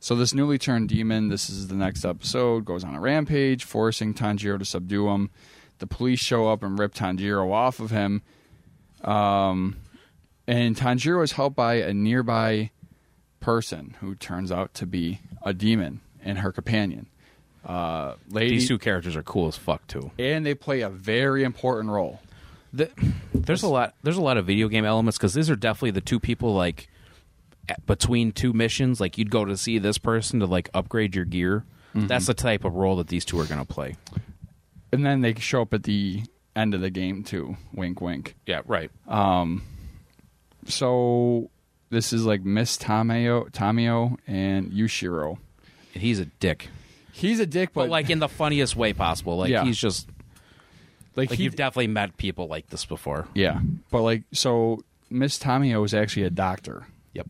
[0.00, 4.12] So this newly turned demon, this is the next episode, goes on a rampage, forcing
[4.12, 5.30] Tanjiro to subdue him.
[5.78, 8.22] The police show up and rip Tanjiro off of him.
[9.02, 9.76] Um,
[10.46, 12.70] and Tanjiro is helped by a nearby
[13.40, 17.06] person who turns out to be a demon and her companion.
[17.64, 20.10] Uh, lady, These two characters are cool as fuck too.
[20.18, 22.20] and they play a very important role.
[22.72, 22.90] The,
[23.32, 23.94] there's a lot.
[24.02, 26.88] There's a lot of video game elements because these are definitely the two people like
[27.68, 29.00] at- between two missions.
[29.00, 31.64] Like you'd go to see this person to like upgrade your gear.
[31.94, 33.94] That's the type of role that these two are going to play.
[34.92, 36.24] And then they show up at the
[36.56, 37.56] end of the game too.
[37.72, 38.34] Wink, wink.
[38.46, 38.90] Yeah, right.
[39.06, 39.62] Um,
[40.66, 41.50] So
[41.90, 45.38] this is like Miss Tamayo, Tamayo and Yushiro.
[45.92, 46.68] He's a dick,
[47.14, 49.36] He's a dick, but, but like in the funniest way possible.
[49.38, 49.64] Like Yeah.
[49.64, 50.08] he's just
[51.16, 53.28] like, like he, you've definitely met people like this before.
[53.34, 53.60] yeah,
[53.90, 57.28] but like so Miss Tamayo is actually a doctor, Yep.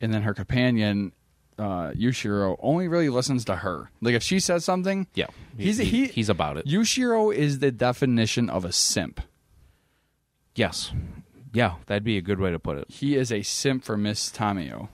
[0.00, 1.12] and then her companion
[1.56, 3.88] uh, Yushiro only really listens to her.
[4.00, 5.26] Like if she says something, Yeah.
[5.56, 6.66] he's he, he, he's about it.
[6.66, 9.20] Yushiro is the definition of a simp.
[10.54, 10.92] yes.
[11.52, 12.86] Yeah, that'd be a good way to put it.
[12.90, 14.88] He is a simp for Miss Tamayo.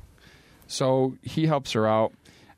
[0.66, 2.12] So he helps her out.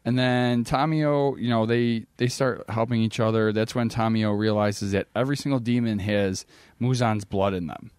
[0.04, 3.52] And then Tamayo, you know, they they start helping each other.
[3.52, 6.44] That's when Tamayo realizes that every single demon has
[6.80, 7.92] Muzan's blood in them.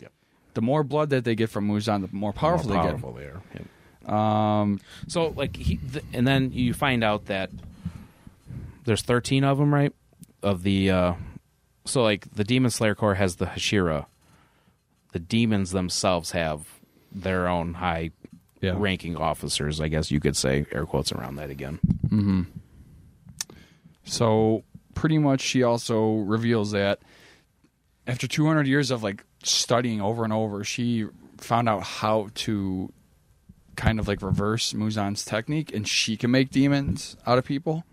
[0.00, 0.12] Yep.
[0.54, 3.24] The more blood that they get from Muzan, the more powerful, More they powerful they
[3.24, 3.42] are.
[3.54, 4.12] Yep.
[4.12, 7.50] Um, So like he, th- and then you find out that
[8.84, 9.92] there's 13 of them, right?
[10.42, 11.14] Of the uh
[11.84, 14.06] so like the Demon Slayer Corps has the Hashira.
[15.12, 16.66] The demons themselves have
[17.12, 18.10] their own high
[18.62, 18.74] Yeah.
[18.78, 21.78] ranking officers, I guess you could say, air quotes around that again.
[24.04, 27.00] so pretty much, she also reveals that
[28.06, 31.06] after 200 years of like studying over and over, she
[31.38, 32.92] found out how to
[33.76, 37.84] kind of like reverse Muzan's technique, and she can make demons out of people.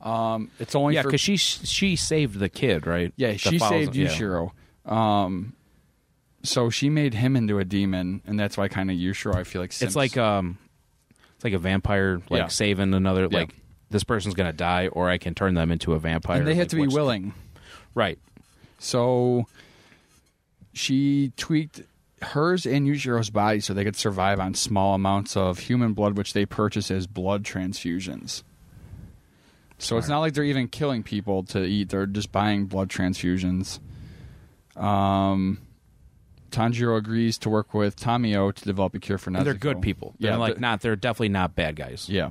[0.00, 3.12] Um, it's only Yeah, for because she she saved the kid, right?
[3.16, 4.08] Yeah, That she saved him, yeah.
[4.84, 5.54] Um,
[6.44, 9.34] so she made him into a demon, and that's why kind of Yushiro.
[9.34, 10.58] I feel like It's like um,
[11.34, 12.46] it's like a vampire, like Yeah.
[12.48, 13.28] saving another.
[13.30, 13.38] Yeah.
[13.40, 13.54] Like
[13.90, 16.38] this person's gonna die, or I can turn them into a vampire.
[16.38, 17.34] and they have like, to be willing.
[17.94, 18.18] right?
[18.78, 19.46] So
[20.72, 21.82] she tweaked
[22.22, 26.32] hers and Yushiro's body so they could survive on small amounts of human blood, which
[26.32, 28.42] they purchase as blood transfusions.
[29.78, 33.80] So it's not like they're even killing people to eat; they're just buying blood transfusions.
[34.76, 35.58] Um,
[36.54, 39.36] Tanjiro agrees to work with Tamayo to develop a cure for Nezuko.
[39.38, 40.14] And they're good people.
[40.18, 40.80] They're Yeah, like not.
[40.80, 42.08] They're definitely not bad guys.
[42.08, 42.30] Yeah.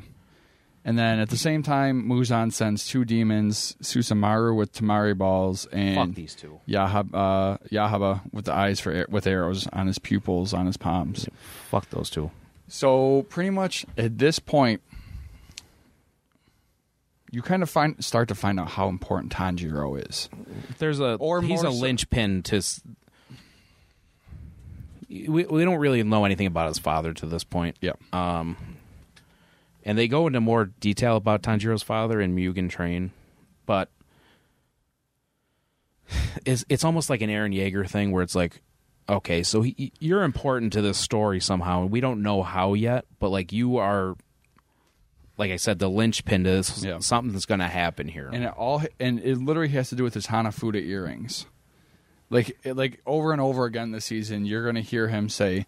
[0.85, 5.95] And then at the same time, Muzan sends two demons, Susamaru with temari balls and
[5.95, 6.59] Fuck these two.
[6.67, 11.25] Yahab, uh, Yahaba with the eyes for with arrows on his pupils, on his palms.
[11.69, 12.31] Fuck those two.
[12.67, 14.81] So pretty much at this point,
[17.31, 20.29] you kind of find start to find out how important Tanjiro is.
[20.79, 22.61] There's a Or he's a so- linchpin to.
[25.27, 27.77] We we don't really know anything about his father to this point.
[27.81, 27.93] Yeah.
[28.11, 28.57] Um,
[29.83, 33.11] and they go into more detail about Tanjiro's father in Mugen Train,
[33.65, 33.89] but
[36.45, 38.61] it's it's almost like an Eren Yeager thing where it's like,
[39.07, 43.05] okay, so he, you're important to this story somehow, and we don't know how yet,
[43.19, 44.15] but like you are
[45.37, 46.83] like I said, the linchpin to this.
[46.83, 46.99] Yeah.
[46.99, 48.29] Something's going to happen here.
[48.31, 51.45] and it all and it literally has to do with his Hanafuda earrings.
[52.33, 55.67] Like like over and over again this season, you're gonna hear him say,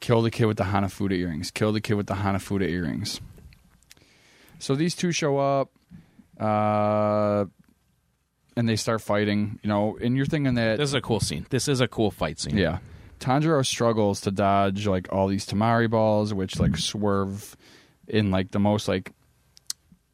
[0.00, 1.50] "Kill the kid with the Hanafuda earrings.
[1.50, 3.20] Kill the kid with the Hanafuda earrings."
[4.58, 5.70] So these two show up,
[6.40, 7.44] uh,
[8.56, 9.58] and they start fighting.
[9.62, 11.44] You know, and you're thinking that this is a cool scene.
[11.50, 12.56] This is a cool fight scene.
[12.56, 12.78] yeah.
[13.20, 17.54] Tanjiro struggles to dodge like all these temari balls, which like swerve
[18.08, 19.12] in like the most like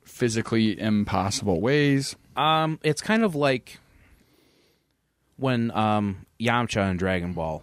[0.04, 2.16] physically impossible ways.
[2.36, 3.78] Um, it's kind of like
[5.36, 7.62] when um Yamcha in Dragon Ball,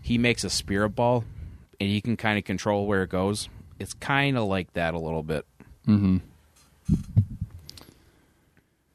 [0.00, 1.24] he makes a spirit ball,
[1.80, 3.48] and he can kind of control where it goes.
[3.78, 5.44] It's kind of like that a little bit.
[5.86, 6.18] Mm-hmm.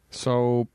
[0.09, 0.67] So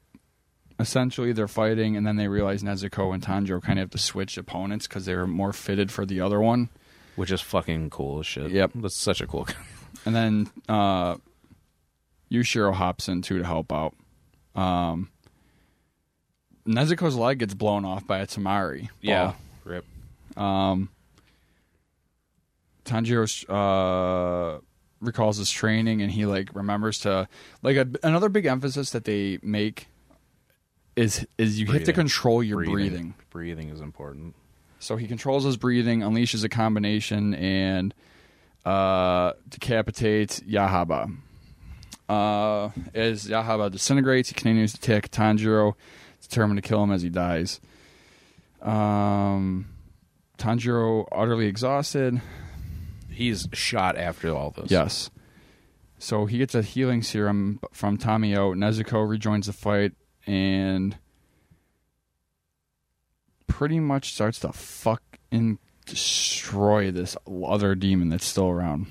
[0.78, 4.36] essentially, they're fighting, and then they realize Nezuko and Tanjiro kind of have to switch
[4.39, 6.69] opponents because they're more fitted for the other one.
[7.16, 8.51] which is fucking cool as shit.
[8.51, 8.73] Yep.
[8.77, 9.47] that's such a cool.
[10.05, 11.16] And then uh,
[12.31, 13.93] Yushiro hops in too to help out.
[14.55, 15.11] Um,
[16.66, 18.88] Nezuko's leg gets blown off by a temari.
[19.01, 19.34] yeah,
[19.64, 19.84] rip.
[20.36, 20.90] Um,
[22.84, 24.60] Tanjiro uh,
[25.01, 27.28] recalls his training, and he like remembers to
[27.62, 29.88] like a, another big emphasis that they make
[30.97, 33.14] is is you have to control your breathing.
[33.30, 34.34] Breathing is important.
[34.78, 37.94] So he controls his breathing, unleashes a combination, and
[38.64, 41.16] uh, decapitates Yahaba.
[42.09, 45.74] Uh, as Yahaba disintegrates, he continues to attack Tanjiro,
[46.27, 47.61] determined to kill him as he dies.
[48.62, 49.66] Um,
[50.39, 52.20] Tanjiro, utterly exhausted.
[53.11, 54.70] He's shot after all this.
[54.70, 55.11] Yes.
[55.98, 58.55] So he gets a healing serum from Tamayo.
[58.55, 59.93] Nezuko rejoins the fight
[60.27, 60.97] and
[63.47, 68.86] pretty much starts to fucking destroy this other demon that's still around.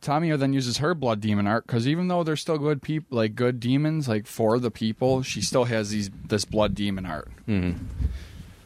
[0.00, 3.34] Tamayo then uses her blood demon art because even though they're still good people, like
[3.34, 7.28] good demons, like for the people, she still has these this blood demon art.
[7.48, 7.78] Mhm.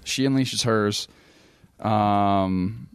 [0.05, 1.09] She unleashes hers,
[1.81, 2.89] um,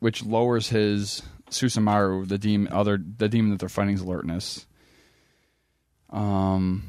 [0.00, 4.66] which lowers his Susamaru, the demon, other the demon that they're fighting's alertness.
[6.10, 6.82] Um,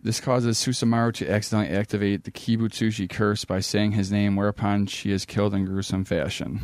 [0.00, 5.10] this causes Susamaru to accidentally activate the Kibutsuji curse by saying his name, whereupon she
[5.10, 6.60] is killed in gruesome fashion.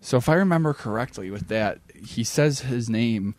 [0.00, 3.34] So, if I remember correctly, with that, he says his name,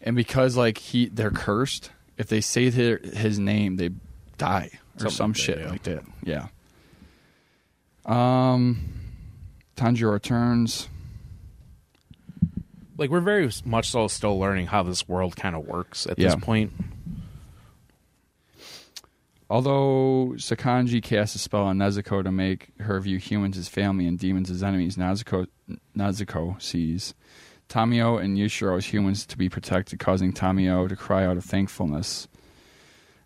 [0.00, 3.90] and because like he they're cursed, if they say their, his name, they
[4.38, 5.70] die or Something some like that, shit yeah.
[5.70, 6.04] like that.
[6.24, 6.46] Yeah.
[8.06, 8.80] Um,
[9.76, 10.88] Tanjiro returns.
[12.96, 16.34] Like we're very much so still learning how this world kind of works at Yeah.
[16.34, 16.72] this point.
[19.50, 24.16] Although Sakonji casts a spell on Nezuko to make her view humans as family and
[24.16, 25.48] demons as enemies, Nezuko,
[25.96, 27.14] Nezuko sees
[27.68, 32.28] Tamayo and Yushiro as humans to be protected, causing Tamayo to cry out of thankfulness.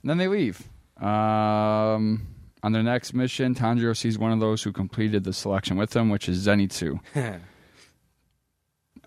[0.02, 0.66] And then they leave.
[0.98, 2.26] Um,
[2.62, 6.08] on their next mission, Tanjiro sees one of those who completed the selection with him,
[6.08, 7.00] which is Zenitsu.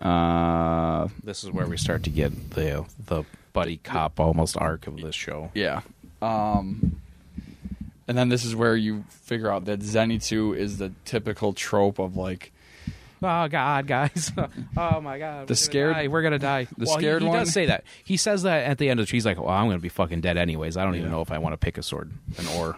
[0.00, 5.00] uh, This is where we start to get the the buddy cop almost arc of
[5.00, 5.50] this show.
[5.54, 5.80] Yeah.
[6.22, 7.00] Um,
[8.08, 12.16] and then this is where you figure out that Zenitsu is the typical trope of
[12.16, 12.52] like
[13.22, 14.30] Oh God, guys!
[14.76, 15.48] oh my God!
[15.48, 16.64] The we're gonna scared- we're gonna die.
[16.78, 17.38] the Well, he- scared he, one?
[17.40, 17.84] does say that.
[18.04, 19.12] He says that at the end of the.
[19.12, 20.76] He's like, "Well, I'm gonna be fucking dead anyways.
[20.76, 22.76] I don't even know if I want to pick a sword, an oar."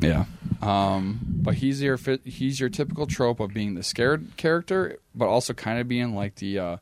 [0.00, 0.24] yeah.
[0.62, 5.54] Um, but he's your he's your typical trope of being the scared character, but also
[5.54, 6.76] kind of being like the uh,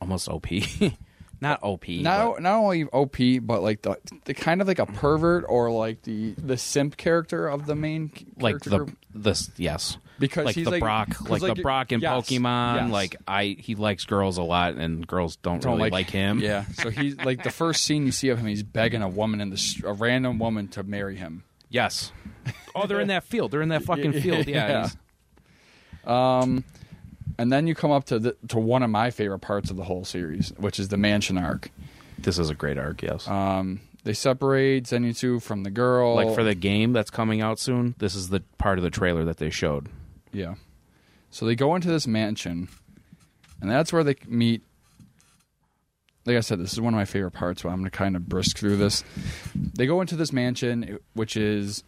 [0.00, 0.46] Almost OP,
[1.42, 1.86] not OP.
[1.88, 5.70] not but- not only OP, but like the the kind of like a pervert or
[5.70, 10.54] like the the simp character of the main like character the this yes because like
[10.54, 12.76] he's the like, Brock, 'cause, like, the Brock in yes, Pokemon.
[12.76, 12.90] yes.
[12.92, 16.38] Like I, he likes girls a lot, and girls don't, don't really like, him.
[16.38, 19.40] Yeah, so he's like the first scene you see of him, he's begging a woman
[19.40, 21.42] in the a random woman to marry him.
[21.68, 22.12] Yes.
[22.74, 23.50] Oh, they're in that field.
[23.50, 24.46] They're in that fucking field.
[24.46, 24.68] Yeah.
[24.68, 24.80] Yeah.
[24.82, 24.96] he's-
[26.04, 26.64] Um,
[27.42, 29.82] and then you come up to the, to one of my favorite parts of the
[29.82, 31.72] whole series, which is the mansion arc.
[32.16, 33.02] This is a great arc.
[33.02, 33.26] Yes.
[33.26, 36.14] Um, they separate Zenitsu from the girl.
[36.14, 37.96] like for the game that's coming out soon.
[37.98, 39.88] This is the part of the trailer that they showed.
[40.32, 40.54] yeah.
[41.30, 42.68] So they go into this mansion,
[43.60, 44.62] and that's where they meet.
[46.26, 47.62] Like I said, this is one of my favorite parts.
[47.62, 49.02] So I'm going to kind of brisk through this.
[49.54, 51.82] They go into this mansion, which is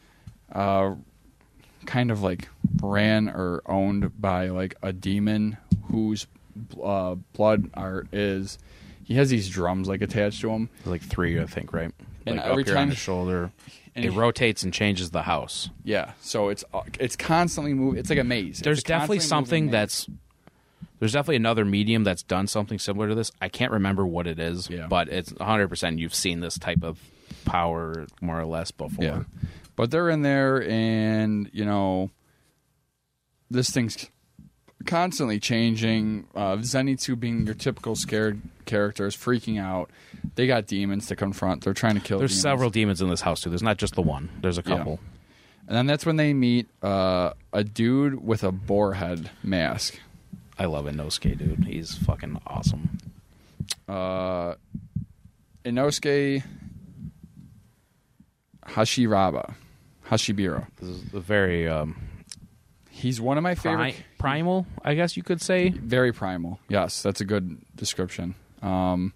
[0.50, 0.94] uh,
[1.84, 2.48] kind of like
[2.82, 5.56] ran or owned by like a demon
[5.90, 6.26] whose
[6.82, 8.58] uh, blood art is.
[9.04, 10.70] He has these drums like attached to him.
[10.86, 11.72] Like three, I think.
[11.72, 11.92] Right.
[12.26, 13.52] And like every here on time- the shoulder.
[13.94, 15.68] and it he- rotates and changes the house.
[15.84, 18.00] Yeah, so it's uh, it's constantly moving.
[18.00, 18.60] It's like a maze.
[18.60, 20.06] There's a definitely something that's
[21.00, 23.30] there's definitely another medium that's done something similar to this.
[23.42, 24.86] I can't remember what it is, Yeah.
[24.86, 26.98] but it's 100% you've seen this type of
[27.44, 29.04] power more or less before.
[29.04, 29.22] yeah.
[29.76, 32.10] But they're in there, and you know,
[33.50, 34.08] this thing's
[34.86, 36.26] constantly changing.
[36.34, 39.90] Uh, Zenitsu being your typical scared characters, freaking out.
[40.36, 41.64] They got demons to confront.
[41.64, 42.18] They're trying to kill.
[42.18, 42.42] Them There's demons.
[42.42, 43.50] several demons in this house too.
[43.50, 44.30] There's not just the one.
[44.40, 44.76] There's a Yeah.
[44.78, 45.00] couple.
[45.66, 49.98] and then that's when they meet uh, a dude with a boar head mask.
[50.58, 51.64] I love Inosuke, dude.
[51.64, 52.98] He's fucking awesome.
[53.88, 54.54] uh,
[55.64, 56.42] Inosuke
[58.66, 59.54] Hashiraba,
[60.10, 60.66] Hashibira.
[60.80, 61.96] This is a very um,
[62.90, 64.04] He's one of my pri- favorite.
[64.18, 65.70] primal, I guess you could say.
[65.70, 66.60] Very primal.
[66.68, 68.34] Yes, that's a good description.
[68.62, 69.12] Um,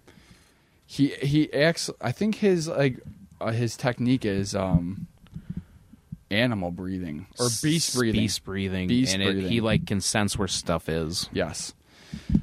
[0.86, 1.90] he he acts.
[2.00, 2.98] I think his like
[3.40, 5.06] uh, his technique is um,
[6.30, 8.20] animal breathing or beast breathing.
[8.20, 8.88] Beast breathing.
[8.88, 9.50] Beast and it- breathing.
[9.52, 11.28] he like can sense where stuff is.
[11.32, 11.74] Yes.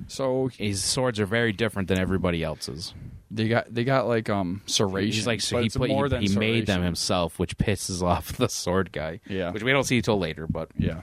[0.08, 2.94] So His swords are very different than everybody else's.
[3.36, 5.06] They got they got like um serration.
[5.14, 8.34] He's like so he put more he, than he made them himself, which pisses off
[8.38, 9.20] the sword guy.
[9.28, 9.52] Yeah.
[9.52, 10.48] which we don't see till later.
[10.48, 11.02] But Yeah.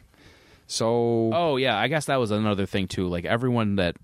[0.66, 3.08] So oh yeah, I guess that was another thing too.
[3.08, 3.96] Like everyone that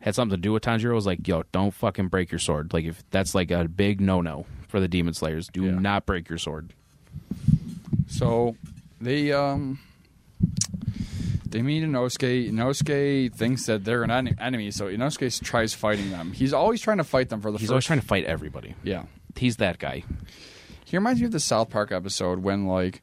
[0.00, 2.84] had something to do with Tanjiro was like, "Yo, don't fucking break your sword." Like
[2.84, 5.48] if that's like a big no no for the demon slayers.
[5.48, 5.72] Do Yeah.
[5.72, 6.72] not break your sword.
[8.08, 8.56] So
[9.00, 9.78] they um
[11.54, 12.50] they meet Inosuke.
[12.50, 16.32] Inosuke thinks that they're an en- enemy, so Inosuke tries fighting them.
[16.32, 17.72] He's always trying to fight them for the He's first.
[17.72, 18.74] always trying to fight everybody.
[18.82, 19.04] yeah,
[19.36, 20.02] He's that guy.
[20.84, 23.02] he reminds me of the South Park episode when like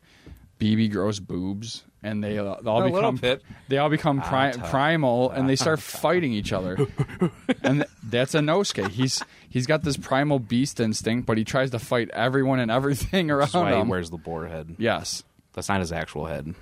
[0.60, 3.42] BB grows boobs and they, uh, they all A become bit.
[3.70, 6.76] they all become pri- primal and they start fighting each other.
[7.64, 8.90] and th- that's Inosuke.
[8.90, 13.32] He's he's got this primal beast instinct, but he tries to fight everyone and everything
[13.32, 13.88] around That's why he him.
[13.88, 14.76] wears the boar head.
[14.78, 15.24] yes.
[15.54, 16.54] That's not his actual head.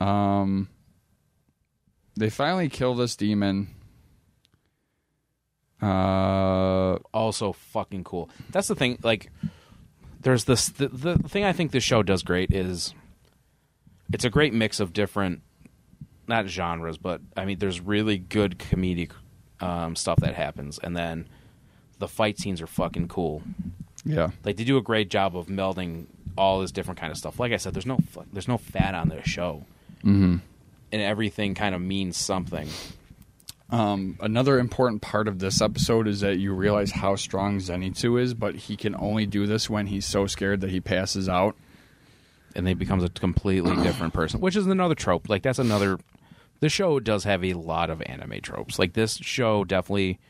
[0.00, 0.68] Um,
[2.16, 3.68] they finally kill this demon.
[5.82, 8.30] Uh, also fucking cool.
[8.50, 8.98] That's the thing.
[9.02, 9.30] Like,
[10.20, 10.68] there's this.
[10.68, 12.94] The, the thing I think this show does great is
[14.12, 15.42] it's a great mix of different,
[16.26, 19.10] not genres, but I mean, there's really good comedic
[19.60, 21.28] um, stuff that happens, and then
[21.98, 23.42] the fight scenes are fucking cool.
[24.04, 26.06] yeah, Like they do a great job of melding
[26.36, 27.38] all this different kind of stuff.
[27.38, 27.98] Like I said, there's no
[28.32, 29.64] there's no fat on this show,
[30.04, 30.36] mm-hmm.
[30.92, 32.68] and everything kind of means something.
[33.70, 38.34] Um, another important part of this episode is that you realize how strong Zenitsu is,
[38.34, 41.56] but he can only do this when he's so scared that he passes out.
[42.54, 45.28] and he becomes a completely different person, which is another trope.
[45.28, 45.98] Like that's another.
[46.60, 48.78] The show does have a lot of anime tropes.
[48.78, 50.20] Like this show definitely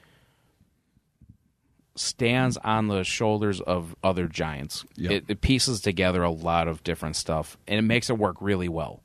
[1.97, 4.85] stands on the shoulders of other giants.
[4.97, 5.13] Yep.
[5.13, 8.69] It, it pieces together a lot of different stuff, and it makes it work really
[8.69, 9.04] well.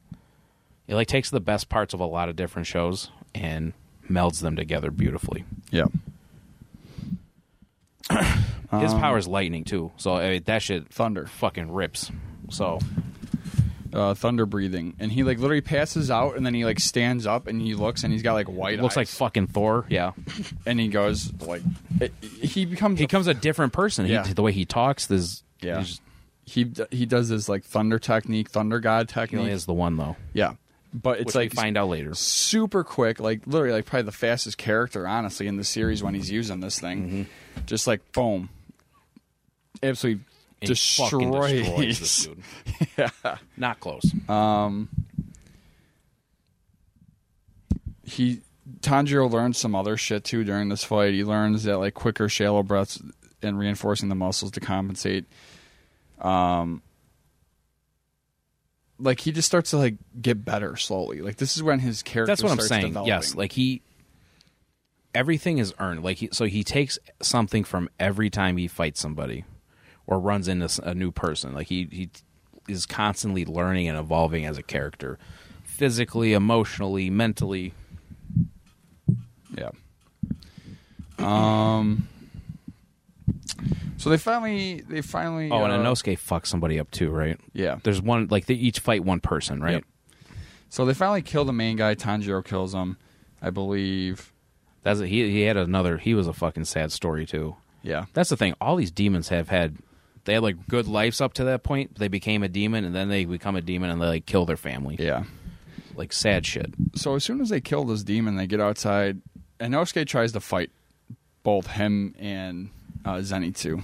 [0.89, 3.71] It like takes the best parts of a lot of different shows and
[4.09, 5.45] melds them together beautifully.
[5.71, 5.85] Yeah.
[8.71, 11.25] His power is lightning too, so I mean, that shit Thunder.
[11.27, 12.11] fucking rips.
[12.49, 12.79] So
[13.91, 17.47] Uh, thunder breathing, and he like literally passes out, and then he like stands up,
[17.47, 18.77] and he looks, and he's got like white.
[18.77, 19.85] it looks like fucking Thor.
[19.89, 20.11] Yeah.
[20.67, 21.63] and he goes like,
[21.99, 24.05] it, he becomes he a becomes a different person.
[24.05, 24.25] Yeah.
[24.27, 25.83] He, the way he talks, this Yeah.
[26.45, 29.51] he he does this like thunder technique, thunder god he only technique.
[29.53, 30.15] is the one though.
[30.33, 30.53] yeah,
[30.93, 32.13] but it's Which like find out later.
[32.15, 36.31] super quick, like literally like probably the fastest character honestly in the series when he's
[36.31, 37.07] using this thing.
[37.09, 37.65] Mm-hmm.
[37.65, 38.49] Just like boom,
[39.83, 40.23] absolutely
[40.61, 41.51] And destroys.
[41.51, 42.43] destroys this dude.
[42.97, 43.37] yeah.
[43.57, 44.03] Not close.
[44.27, 44.89] Um,
[48.03, 48.41] he
[48.81, 51.13] Tanjiro learns some other shit too during this fight.
[51.13, 53.01] He learns that like quicker shallow breaths
[53.41, 55.25] and reinforcing the muscles to compensate.
[56.19, 56.81] Um,
[58.99, 61.21] like he just starts to like get better slowly.
[61.21, 62.31] Like this is when his character.
[62.31, 62.87] That's what I'm saying.
[62.87, 63.07] developing.
[63.07, 63.81] Yes, like he
[65.15, 66.03] everything is earned.
[66.03, 69.45] Like he, so he takes something from every time he fights somebody
[70.05, 71.53] or runs into a new person.
[71.53, 72.09] Like he he
[72.67, 75.17] is constantly learning and evolving as a character,
[75.63, 77.73] physically, emotionally, mentally.
[79.57, 79.71] Yeah.
[81.17, 82.07] Um.
[83.97, 85.49] So they finally, they finally.
[85.51, 87.39] Oh, and uh, Inosuke fucks somebody up too, right?
[87.53, 87.79] Yeah.
[87.83, 89.73] There's one like they each fight one person, right?
[89.73, 89.83] Yep.
[90.69, 91.95] So they finally kill the main guy.
[91.95, 92.97] Tanjiro kills him,
[93.41, 94.31] I believe.
[94.83, 95.29] That's he.
[95.31, 95.97] He had another.
[95.97, 97.55] He was a fucking sad story too.
[97.81, 98.05] Yeah.
[98.13, 98.55] That's the thing.
[98.61, 99.77] All these demons have had.
[100.25, 101.95] They had like good lives up to that point.
[101.95, 104.57] They became a demon, and then they become a demon, and they like kill their
[104.57, 104.95] family.
[104.99, 105.23] Yeah.
[105.95, 106.73] Like sad shit.
[106.95, 109.21] So as soon as they kill this demon, they get outside,
[109.59, 110.71] and Inosuke tries to fight
[111.43, 112.69] both him and
[113.05, 113.81] uh, Zenitsu.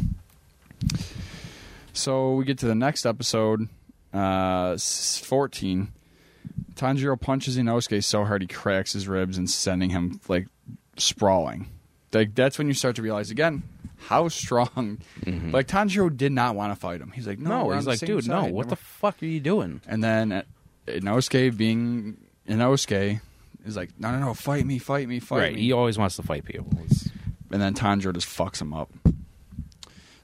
[1.93, 3.69] So we get to the next episode,
[4.13, 5.91] uh, 14.
[6.75, 10.47] Tanjiro punches Inosuke so hard he cracks his ribs and sending him like
[10.97, 11.69] sprawling.
[12.13, 13.63] Like that's when you start to realize again
[13.97, 14.99] how strong.
[15.25, 17.11] Like Tanjiro did not want to fight him.
[17.11, 18.51] He's like, no, No, he's like, dude, no, side.
[18.53, 19.81] what the fuck are you doing?
[19.87, 20.43] And then
[20.87, 22.17] Inosuke being
[22.47, 23.21] Inosuke
[23.65, 25.61] is like, no, no, no, fight me, fight me, fight right, me.
[25.61, 26.67] he always wants to fight people.
[26.83, 27.09] It's-
[27.51, 28.91] and then Tanjiro just fucks him up.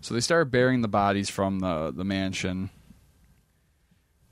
[0.01, 2.69] So they start burying the bodies from the the mansion.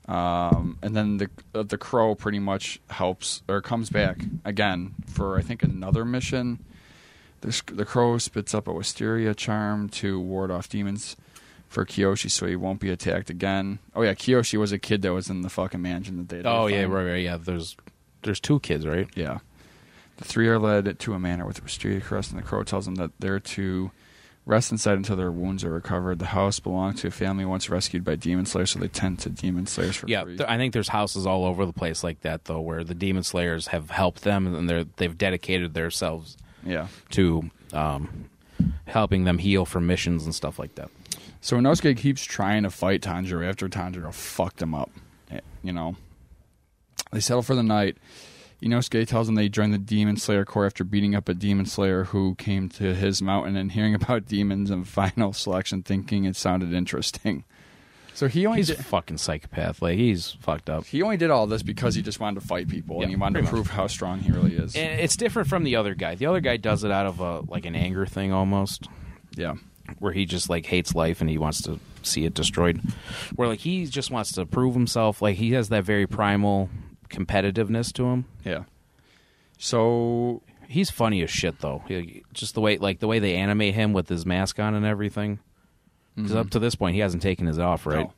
[0.08, 5.38] Um, and then the uh, the crow pretty much helps or comes back again for
[5.38, 6.64] I think another mission.
[7.42, 11.16] The, the crow spits up a wisteria charm to ward off demons
[11.68, 13.78] for Kiyoshi, so he won't be attacked again.
[13.94, 16.42] Oh yeah, Kiyoshi was a kid that was in the fucking mansion that they.
[16.46, 17.36] oh yeah, right, right, yeah.
[17.36, 17.76] There's
[18.22, 19.08] there's two kids, right?
[19.14, 19.38] Yeah.
[20.20, 22.84] The three are led to a manor with a wisteria crest, and the crow tells
[22.84, 23.90] them that they're to
[24.46, 26.18] rest inside until their wounds are recovered.
[26.18, 29.30] The house belonged to a family once rescued by demon slayers, so they tend to
[29.30, 30.36] demon slayers for Yeah, free.
[30.36, 33.22] th- I think there's houses all over the place like that though, where the demon
[33.22, 36.88] slayers have helped them and they're they've dedicated themselves yeah.
[37.10, 38.28] to um,
[38.86, 40.90] helping them heal from missions and stuff like that.
[41.40, 44.90] So Inosuke keeps trying to fight Tanjiro after Tanjiro fucked him up.
[45.30, 45.96] Eh, You know.
[47.12, 47.96] They settle for the night.
[48.62, 52.04] Inosuke tells them they joined the Demon Slayer Corps after beating up a Demon Slayer
[52.04, 56.72] who came to his mountain and hearing about demons and final selection, thinking it sounded
[56.74, 57.44] interesting.
[58.12, 59.80] So he only He's did, a fucking psychopath.
[59.80, 60.84] Like he's fucked up.
[60.84, 63.16] he only did all this because he just wanted to fight people Yeah, and he
[63.16, 63.50] wanted to much.
[63.50, 64.76] prove how strong he really is.
[64.76, 66.16] And it's different from the other guy.
[66.16, 68.88] The other guy does it out of a like an anger thing almost,
[69.36, 69.54] yeah,
[70.00, 72.80] where he just like hates life and he wants to see it destroyed.
[73.36, 75.22] Where like he just wants to prove himself.
[75.22, 76.68] Like he has that very primal
[77.10, 78.24] competitiveness to him.
[78.44, 78.64] yeah.
[79.58, 81.82] So He's funny as shit though.
[81.88, 84.86] He, just the way like the way they animate him with his mask on and
[84.86, 85.40] everything.
[86.14, 86.50] Because up mm-hmm.
[86.50, 88.06] to this point, he hasn't taken his off, right?
[88.06, 88.12] No.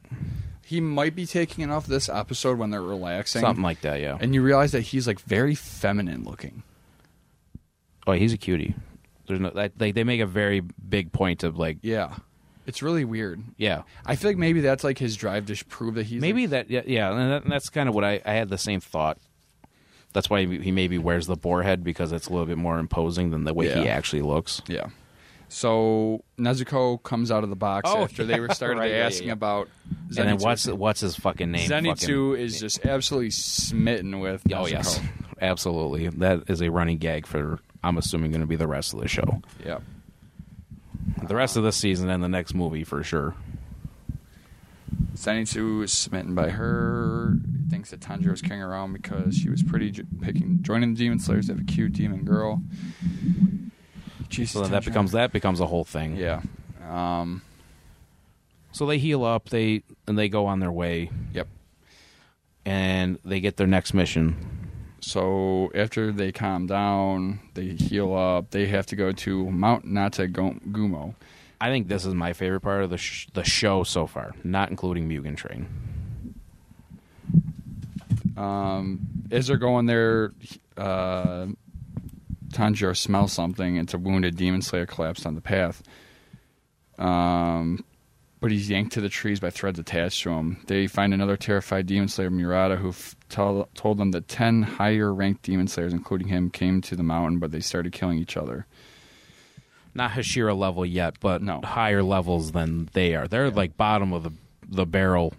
[0.67, 3.41] he might be taking it off this episode when they're relaxing.
[3.41, 4.19] Something like that, yeah.
[4.21, 6.63] and you realize that he's like very feminine looking.
[8.07, 8.75] oh, he's a cutie.
[9.27, 12.17] There's no like they they make a very big point of like Yeah,
[12.67, 13.43] it's really weird.
[13.57, 16.69] yeah I feel like maybe that's like his drive to prove that he's maybe like-
[16.69, 18.81] that yeah yeah and, that, and that's kind of what I I had the same
[18.81, 19.19] thought.
[20.13, 23.31] That's why he maybe wears the boar head because it's a little bit more imposing
[23.31, 24.61] than the way he actually looks.
[24.69, 24.87] yeah.
[25.49, 29.07] So Nezuko comes out of the box Oh, after they were started right, yeah, yeah,
[29.07, 29.33] asking yeah.
[29.35, 29.69] about
[30.17, 31.69] And then what's what's his fucking name?
[31.69, 34.43] Zenitsu Fucking- is just absolutely smitten with.
[34.51, 34.71] Oh Nezuko.
[34.71, 35.01] yes,
[35.41, 36.09] absolutely.
[36.09, 39.09] That is a running gag for I'm assuming going to be the rest of the
[39.09, 39.79] show, Yeah.
[41.27, 43.35] The rest of this season and the next movie for sure.
[45.15, 47.37] Zenitsu is smitten by her.
[47.71, 51.19] Thinks that Tanjiro is carrying around because she was pretty j- picking joining the Demon
[51.19, 51.47] Slayers.
[51.47, 52.63] They have a cute demon girl.
[54.29, 54.87] Jesus, So then that Tanjiro.
[54.87, 56.17] becomes that becomes a whole thing.
[56.17, 56.43] yeah.
[56.89, 57.43] Um,
[58.73, 61.47] So they heal up, they and they go on their way, yep.
[62.65, 64.37] and they get their next mission.
[65.03, 68.51] So after they calm down, they heal up.
[68.51, 71.15] They have to go to Mount Natagumo.
[71.61, 74.71] I think this is my favorite part of the sh- the show so far, not
[74.71, 75.67] including Mugen Train.
[78.37, 79.01] Um,
[79.31, 80.33] as they're going there,
[80.77, 81.47] uh,
[82.53, 83.77] Tanjiro smells something.
[83.77, 85.83] It's a wounded demon slayer collapsed on the path.
[86.99, 87.85] Um,
[88.43, 90.59] but he's yanked to the trees by threads attached to him.
[90.67, 95.15] They find another terrified demon slayer, Murata, who f- tell, told them that ten higher
[95.15, 98.67] ranked demon slayers, including him, came to the mountain, but they started killing each other.
[99.95, 101.61] Not Hashira level yet, but No.
[101.63, 103.29] higher levels than they are.
[103.29, 104.33] They're like bottom of the
[104.69, 105.35] the barrel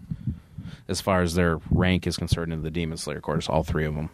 [0.88, 3.50] as far as their rank is concerned in the Demon Slayer Corps.
[3.50, 4.10] All three of them.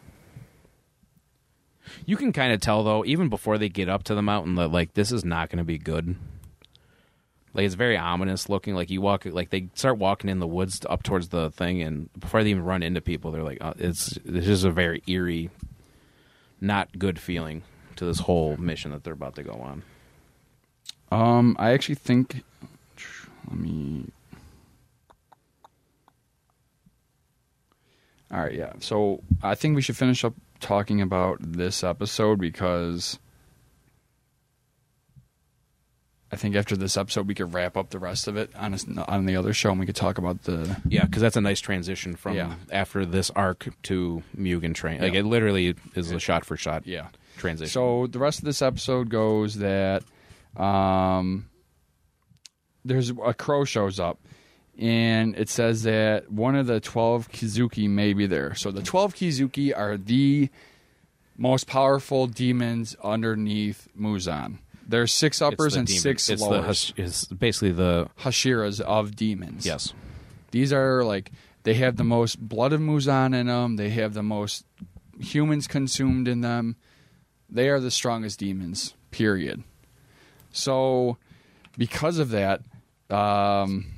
[2.05, 4.69] You can kind of tell though, even before they get up to the mountain, that
[4.69, 6.15] like this is not going to be good.
[7.53, 8.75] Like it's very ominous looking.
[8.75, 12.09] Like you walk, like they start walking in the woods up towards the thing, and
[12.19, 15.49] before they even run into people, they're like, oh, "It's this is a very eerie,
[16.61, 17.63] not good feeling
[17.95, 19.83] to this whole mission that they're about to go on."
[21.11, 22.43] Um, I actually think.
[23.49, 24.05] Let me.
[28.31, 28.73] All right, yeah.
[28.79, 33.17] So I think we should finish up talking about this episode because
[36.31, 38.77] I think after this episode we could wrap up the rest of it on a,
[39.11, 41.59] on the other show and we could talk about the Yeah, because that's a nice
[41.59, 42.53] transition from Yeah.
[42.71, 45.01] after this arc to Mugen Train.
[45.01, 45.21] Like Yeah.
[45.21, 47.07] it literally is a shot for shot yeah.
[47.37, 47.71] transition.
[47.71, 50.03] So the rest of this episode goes that
[50.55, 51.49] um,
[52.85, 54.19] there's a crow shows up,
[54.77, 58.55] and it says that one of the twelve Kizuki may be there.
[58.55, 60.49] So the twelve Kizuki are the
[61.37, 64.57] most powerful demons underneath Muzan.
[64.89, 66.65] There's six uppers and demon- six it's lowers.
[66.65, 69.65] Hash- it's basically the Hashiras of demons.
[69.65, 69.93] yes.
[70.51, 71.31] These are like
[71.63, 73.75] they have the most blood of Muzan in them.
[73.75, 74.65] They have the most
[75.19, 76.75] humans consumed in them.
[77.49, 78.95] They are the strongest demons.
[79.11, 79.63] Period.
[80.51, 81.17] So,
[81.77, 82.61] because of that,
[83.11, 83.91] um,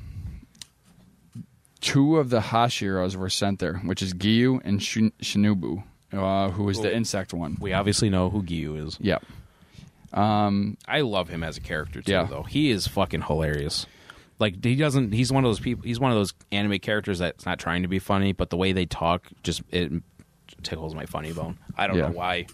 [1.79, 6.67] two of the Hashiras were sent there, which is Giyu and Shin- Shinobu, uh, who
[6.69, 7.57] is the insect one.
[7.59, 8.97] We obviously know who Giyu is.
[8.99, 9.23] Yep.
[10.13, 12.23] Um, I love him as a character too, Yeah.
[12.23, 12.43] though.
[12.43, 13.85] He is fucking hilarious.
[14.39, 15.11] Like he doesn't.
[15.13, 15.83] He's one of those people.
[15.83, 18.71] He's one of those anime characters that's not trying to be funny, but the way
[18.73, 19.91] they talk just it
[20.63, 21.57] tickles my funny bone.
[21.77, 22.07] I don't Yeah.
[22.07, 22.47] know why.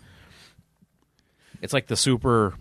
[1.62, 2.54] It's like the super.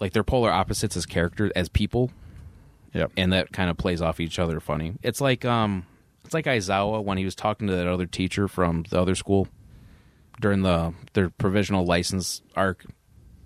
[0.00, 2.12] Like they're polar opposites as characters as people,
[2.94, 3.10] yep.
[3.16, 4.94] and that kind of plays off each other funny.
[5.02, 5.86] It's like um,
[6.24, 9.48] it's like Aizawa when he was talking to that other teacher from the other school
[10.40, 12.84] during the their provisional license arc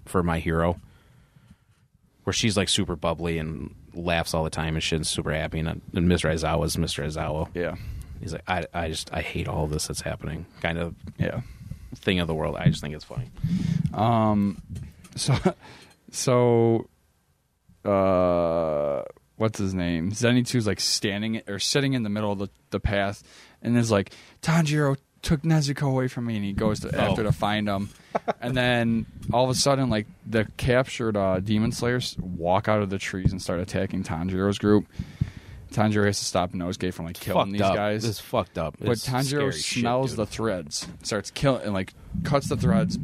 [0.04, 0.80] for My Hero,
[2.24, 5.58] where she's like super bubbly and laughs all the time and shit and super happy,
[5.58, 6.30] and, and Mr.
[6.32, 7.04] Aizawa's Mr.
[7.06, 7.48] Aizawa.
[7.54, 7.76] Yeah.
[8.20, 11.40] He's like, I, I just, I hate all this that's happening, kind of Yeah.
[11.96, 12.56] thing of the world.
[12.56, 13.30] I just think it's funny.
[13.92, 14.62] Um,
[15.16, 15.34] So,
[16.12, 16.88] so,
[17.84, 19.02] uh,
[19.36, 20.12] what's his name?
[20.12, 23.22] Zenitsu's like standing or sitting in the middle of the, the path,
[23.60, 27.24] and is like, Tanjiro took Nezuko away from me, and he goes to after Oh.
[27.24, 27.88] to find him,
[28.40, 32.90] and then all of a sudden, like the captured uh, demon slayers walk out of
[32.90, 34.86] the trees and start attacking Tanjiro's group.
[35.72, 37.74] Tanjiro has to stop Nosuke from like killing fucked these up.
[37.74, 38.04] guys.
[38.04, 38.76] It's fucked up.
[38.78, 40.18] But It's Tanjiro scary shit, smells dude.
[40.18, 41.94] the threads, starts killing, and like
[42.24, 42.98] cuts the threads.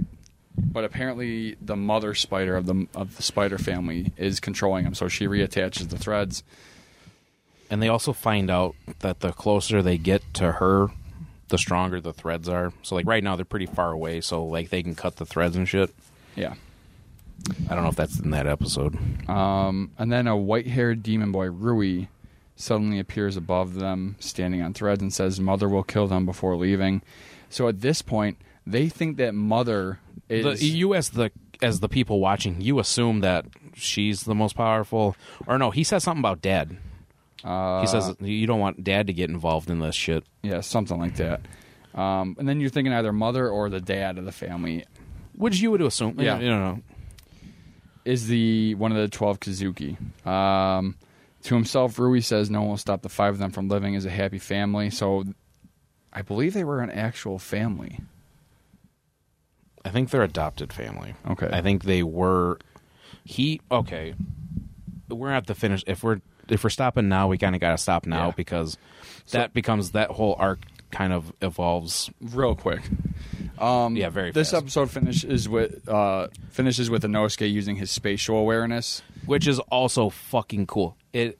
[0.60, 5.08] But apparently, the mother spider of the of the spider family is controlling him, so
[5.08, 6.42] she reattaches the threads.
[7.70, 10.88] And they also find out that the closer they get to her,
[11.48, 12.72] the stronger the threads are.
[12.82, 15.56] So like right now they're pretty far away, so like they can cut the threads
[15.56, 15.90] and shit.
[16.36, 16.54] Yeah.
[17.70, 18.98] I don't know if that's in that episode.
[19.28, 22.06] Um, and then a white-haired demon boy, Rui,
[22.56, 27.02] suddenly appears above them, standing on threads, and says, "Mother will kill them before leaving."
[27.48, 31.30] So at this point, they think that Mother is the, you as the
[31.62, 35.16] as the people watching, you assume that she's the most powerful.
[35.46, 36.76] Or no, he says something about dad.
[37.44, 40.24] Uh, He says you don't want dad to get involved in this shit.
[40.42, 41.40] yeah, something like that.
[41.94, 44.84] Um, and then you're thinking either mother or the dad of the family
[45.34, 46.20] Which you would assume.
[46.20, 46.38] Yeah.
[46.38, 46.82] You know.
[48.04, 49.96] is the one of the twelve Kizuki.
[50.26, 50.96] Um,
[51.44, 54.04] to himself, Rui says no one will stop the five of them from living as
[54.04, 54.90] a happy family.
[54.90, 55.24] So,
[56.12, 58.00] I believe they were an actual family.
[59.84, 61.14] I think they're adopted family.
[61.30, 61.48] Okay.
[61.52, 62.58] I think they were.
[63.24, 64.14] He okay.
[65.08, 65.84] We're at the finish.
[65.86, 68.32] If we're if we're stopping now, we kind of got to stop now Yeah.
[68.36, 68.78] because
[69.32, 70.60] that becomes that whole arc
[70.90, 72.10] kind of evolves.
[72.20, 72.80] Real quick.
[73.58, 74.62] Um, Yeah, very This fast.
[74.62, 79.02] episode finishes with uh, finishes with Inosuke using his spatial awareness.
[79.26, 80.96] which is also fucking cool.
[81.12, 81.38] It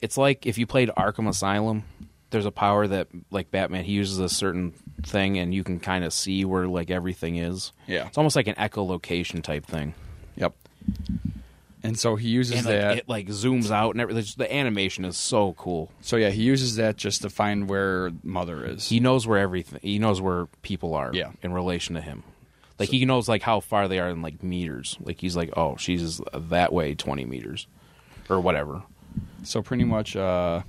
[0.00, 1.84] it's like if you played Arkham Asylum,
[2.30, 6.02] there's a power that like Batman he uses a certain thing and you can kind
[6.04, 7.72] of see where like everything is.
[7.86, 8.06] Yeah.
[8.06, 9.94] It's almost like an echolocation type thing.
[10.36, 10.54] Yep.
[11.84, 12.98] And so he uses And like, that.
[12.98, 14.24] it like zooms out and everything.
[14.36, 15.90] The animation is so cool.
[16.00, 18.88] so yeah, he uses that just to find where mother is.
[18.88, 19.80] He knows where everything.
[19.82, 21.10] He knows where people are.
[21.12, 21.32] Yeah.
[21.42, 22.22] In relation to him,
[22.78, 24.96] like he knows like how far they are in like meters.
[25.00, 27.66] Like he's like, oh, she's that way, twenty meters,
[28.30, 28.82] or whatever.
[29.42, 30.62] so pretty much, uh,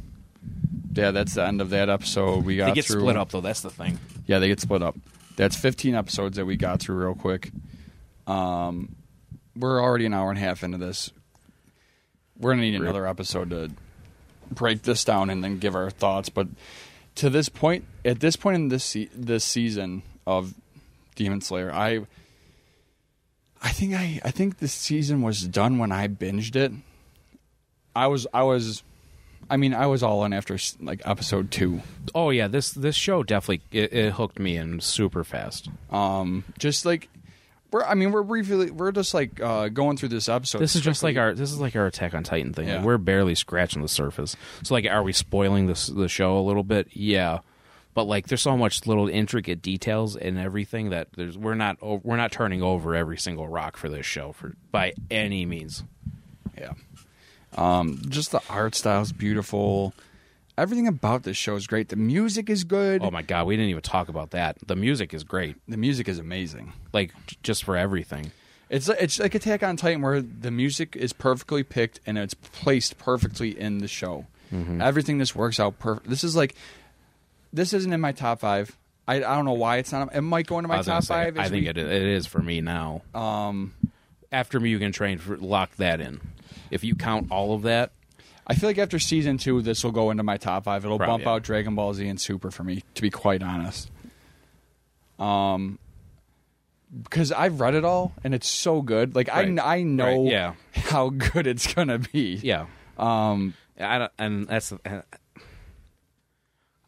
[0.93, 2.43] yeah, that's the end of that episode.
[2.43, 3.01] We got They get through.
[3.01, 3.41] split up though.
[3.41, 3.99] That's the thing.
[4.25, 4.95] Yeah, they get split up.
[5.35, 7.51] That's 15 episodes that we got through real quick.
[8.27, 8.95] Um,
[9.55, 11.11] we're already an hour and a half into this.
[12.39, 13.71] We're gonna need another episode to
[14.51, 16.29] break this down and then give our thoughts.
[16.29, 16.47] But
[17.15, 20.53] to this point, at this point in this se- this season of
[21.15, 22.05] Demon Slayer, I
[23.61, 26.71] I think I I think this season was done when I binged it.
[27.95, 28.83] I was I was.
[29.49, 31.81] I mean, I was all in after like episode two.
[32.15, 35.69] Oh yeah, this this show definitely it, it hooked me in super fast.
[35.91, 37.09] Um, just like
[37.73, 40.59] we're, I mean, we're briefly, we're just like uh, going through this episode.
[40.59, 42.67] This is just like our this is like our Attack on Titan thing.
[42.67, 42.83] Like, Yeah.
[42.83, 44.35] we're barely scratching the surface.
[44.61, 46.87] So like, are we spoiling this the show a little bit?
[46.91, 47.39] Yeah,
[47.95, 51.99] but like, there's so much little intricate details and everything that there's we're not o-
[52.03, 55.83] we're not turning over every single rock for this show for by any means.
[56.57, 56.73] yeah.
[57.55, 59.93] Um, just the art style's beautiful.
[60.57, 61.89] Everything about this show is great.
[61.89, 63.01] The music is good.
[63.03, 64.57] Oh my god, we didn't even talk about that.
[64.65, 66.73] The music is great, the music is amazing.
[66.93, 68.31] like j- just for everything.
[68.69, 72.97] It's it's like Attack on Titan, where the music is perfectly picked and it's placed
[72.97, 74.25] perfectly in the show.
[74.53, 74.81] Mm-hmm.
[74.81, 76.07] Everything this works out perfect.
[76.09, 76.55] This is like
[77.51, 78.77] this isn't in my top five.
[79.07, 80.15] I, I don't know why it's not.
[80.15, 81.37] It might go into my top say, five.
[81.37, 83.01] I think we- it, it is for me now.
[83.13, 83.73] Um,
[84.31, 86.21] After Mugen Train, for- lock that in.
[86.71, 87.91] If you count all of that,
[88.45, 90.83] I feel like after season two, this will go into my top five.
[90.83, 91.31] It'll Probably, bump yeah.
[91.31, 93.89] out Dragon Ball Z and Super for me, to be quite honest.
[95.19, 95.79] Um,
[97.03, 99.15] because I've read it all and it's so good.
[99.15, 99.57] Like Right.
[99.59, 100.53] I, I know Right, yeah.
[100.73, 102.39] how good it's gonna be.
[102.43, 102.65] yeah,
[102.97, 104.73] Um, I don't, and that's.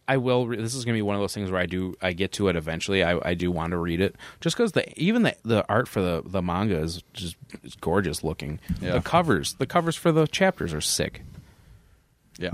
[0.07, 0.45] I will.
[0.48, 1.95] Re- this is gonna be one of those things where I do.
[2.02, 3.03] I get to it eventually.
[3.03, 5.99] I, I do want to read it, just because the even the the art for
[6.02, 8.60] the the manga is just is gorgeous looking.
[8.82, 8.94] Yeah.
[8.94, 11.23] The covers, the covers for the chapters are sick.
[12.40, 12.52] Yeah.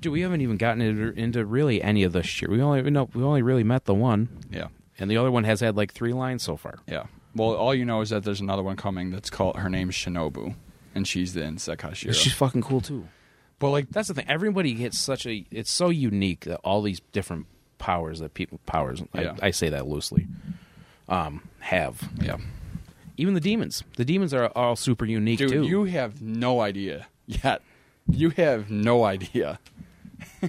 [0.00, 0.82] Dude, we haven't even gotten
[1.16, 2.50] into, really any of this shit.
[2.50, 4.68] We only no, we only really met the one, Yeah.
[4.98, 6.78] and the other one has had like three lines so far.
[6.86, 7.04] Yeah.
[7.34, 10.54] Well, all you know is that there's another one coming that's called her name's Shinobu,
[10.94, 12.14] and she's the Insect Hashira.
[12.14, 13.08] She's fucking cool too.
[13.58, 14.26] but like, That's the thing.
[14.28, 15.44] Everybody gets such a.
[15.50, 17.46] It's so unique that all these different
[17.78, 19.02] powers that people powers.
[19.14, 19.34] Yeah.
[19.40, 20.26] I, I say that loosely.
[21.08, 22.36] Um, have yeah,
[23.16, 23.82] even the demons.
[23.96, 25.62] The demons are all super unique dude, too.
[25.64, 27.62] you have no idea yet.
[28.08, 29.58] You have no idea.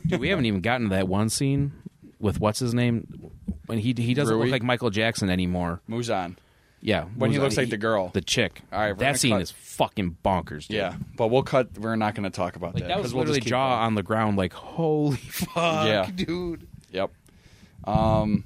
[0.05, 1.71] Dude, we haven't even gotten to that one scene
[2.19, 3.31] with what's his name
[3.65, 4.45] when he he doesn't Rui?
[4.45, 5.81] look like Michael Jackson anymore.
[5.89, 6.37] Muzan.
[6.81, 8.09] Yeah, When he looks like the girl.
[8.13, 8.61] the chick.
[8.71, 10.67] All right, we're gonna that scene cut- is fucking bonkers.
[10.67, 10.77] Dude.
[10.77, 11.75] Yeah, but we'll cut.
[11.79, 13.95] We're not going to talk about that that was we'll literally just keep jaw on
[13.95, 14.37] the ground.
[14.37, 16.07] Like holy fuck, Yeah.
[16.13, 16.67] dude.
[16.91, 17.11] Yep.
[17.85, 18.43] Um.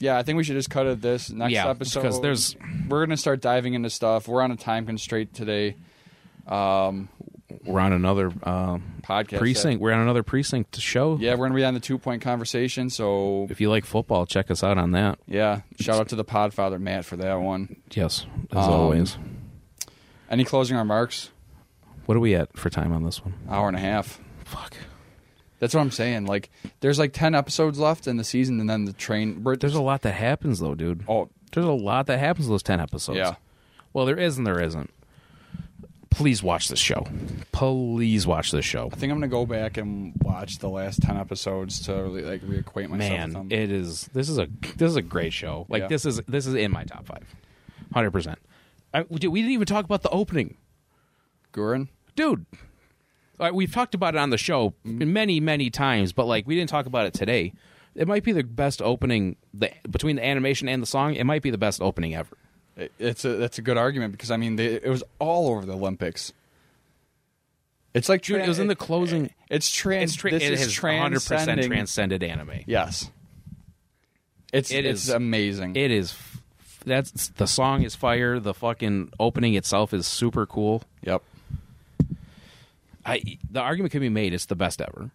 [0.00, 2.56] Yeah, I think we should just cut it this next Yeah, episode because there's-
[2.88, 4.28] we're going to start diving into stuff.
[4.28, 5.74] We're on a time constraint today.
[6.46, 7.08] Um,
[7.64, 9.80] We're on another uh, podcast precinct.
[9.80, 11.16] We're on another precinct show.
[11.18, 12.90] Yeah, we're going to be on the two point conversation.
[12.90, 15.18] So If you like football, check us out on that.
[15.26, 17.76] yeah, shout out to the Podfather Matt for that one.
[17.92, 19.16] Yes, as Um, always.
[20.30, 21.30] Any closing remarks?
[22.04, 23.34] What are we at for time on this one?
[23.48, 24.20] Hour and a half.
[24.44, 24.74] Fuck.
[25.58, 26.26] That's what I'm saying.
[26.26, 26.50] Like,
[26.80, 29.42] there's like ten episodes left in the season, and then the train.
[29.58, 31.04] There's a lot that happens though, dude.
[31.08, 33.16] oh There's a lot that happens in those ten episodes.
[33.18, 33.34] yeah.
[33.94, 34.90] Well, there is and there isn't.
[36.10, 37.06] Please watch this show.
[37.52, 38.88] Please watch this show.
[38.92, 42.42] I think I'm gonna go back and watch the last ten episodes to really like
[42.42, 43.48] reacquaint myself with Man, them.
[43.52, 44.08] it is.
[44.12, 45.66] This is a this is a great show.
[45.68, 45.88] Like Yeah.
[45.88, 47.24] this is this is in my top five,
[47.92, 48.38] hundred percent.
[49.08, 50.56] We didn't even talk about the opening.
[51.52, 51.88] Gurenge.
[52.16, 52.46] dude.
[53.38, 55.12] Like, we've talked about it on the show mm-hmm.
[55.12, 57.52] many, many times, but like we didn't talk about it today.
[57.94, 61.14] It might be the best opening the, between the animation and the song.
[61.14, 62.36] It might be the best opening ever.
[62.78, 65.66] It- It's a that's a good argument because I mean they, it was all over
[65.66, 66.32] the Olympics.
[67.94, 69.30] It's like tran- it was in the closing.
[69.50, 70.12] It's trans.
[70.12, 72.60] It's tra- this it is has 100 percent transcended anime.
[72.66, 73.10] Yes.
[74.52, 75.74] It's It it's is- amazing.
[75.76, 76.16] It is.
[76.86, 78.38] That's the song is fire.
[78.38, 80.82] The fucking opening itself is super cool.
[81.02, 81.22] yep.
[83.04, 85.10] I the argument can be made it's the best ever.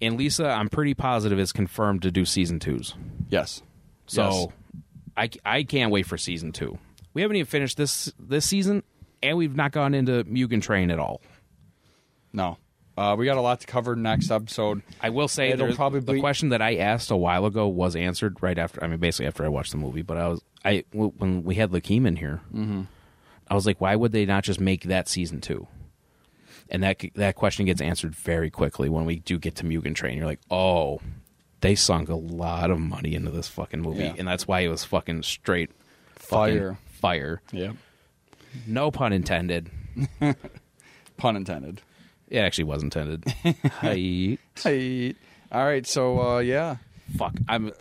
[0.00, 2.94] And Lisa, I'm pretty positive is confirmed to do season twos.
[3.30, 3.62] Yes.
[4.06, 4.46] So Yes.
[5.18, 6.78] I, I can't wait for season two.
[7.12, 8.82] We haven't even finished this this season,
[9.22, 11.20] and we've not gone into Mugen Train at all.
[12.32, 12.56] No.
[12.96, 14.82] Uh, we got a lot to cover next episode.
[15.00, 18.42] I will say It'll probably the question that I asked a while ago was answered
[18.42, 18.82] right after.
[18.82, 20.02] I mean, basically after I watched the movie.
[20.02, 22.82] But I was I when we had Lakeem in here, Mm-hmm.
[23.50, 25.66] I was like, why would they not just make that season two?
[26.70, 30.18] And that that question gets answered very quickly when we do get to Mugen Train.
[30.18, 31.00] You're like, oh,
[31.60, 34.14] they sunk a lot of money into this fucking movie, Yeah.
[34.18, 35.70] and that's why it was fucking straight
[36.16, 36.78] fucking Fire.
[36.86, 37.42] fire.
[37.52, 37.76] Yep.
[38.66, 39.70] No pun intended.
[41.16, 41.80] Pun intended.
[42.28, 43.24] It actually was intended.
[43.80, 44.38] Hi.
[44.56, 45.14] Hey.
[45.50, 45.86] All right.
[45.86, 46.76] So uh, yeah,
[47.16, 47.34] Fuck.
[47.48, 47.72] I'm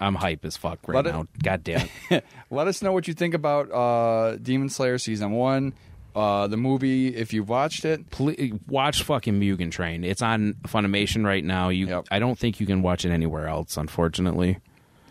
[0.00, 1.26] I'm hype as fuck right Let it- now.
[1.42, 2.24] God damn it.
[2.50, 5.72] let us know what you think about uh, Demon Slayer season one,
[6.16, 7.14] uh, the movie.
[7.14, 10.02] If you've watched it, Please watch fucking Mugen Train.
[10.02, 11.68] It's on Funimation right now.
[11.68, 12.06] You Yep.
[12.10, 14.58] I don't think you can watch it anywhere else, unfortunately.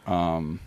[0.07, 0.60] um,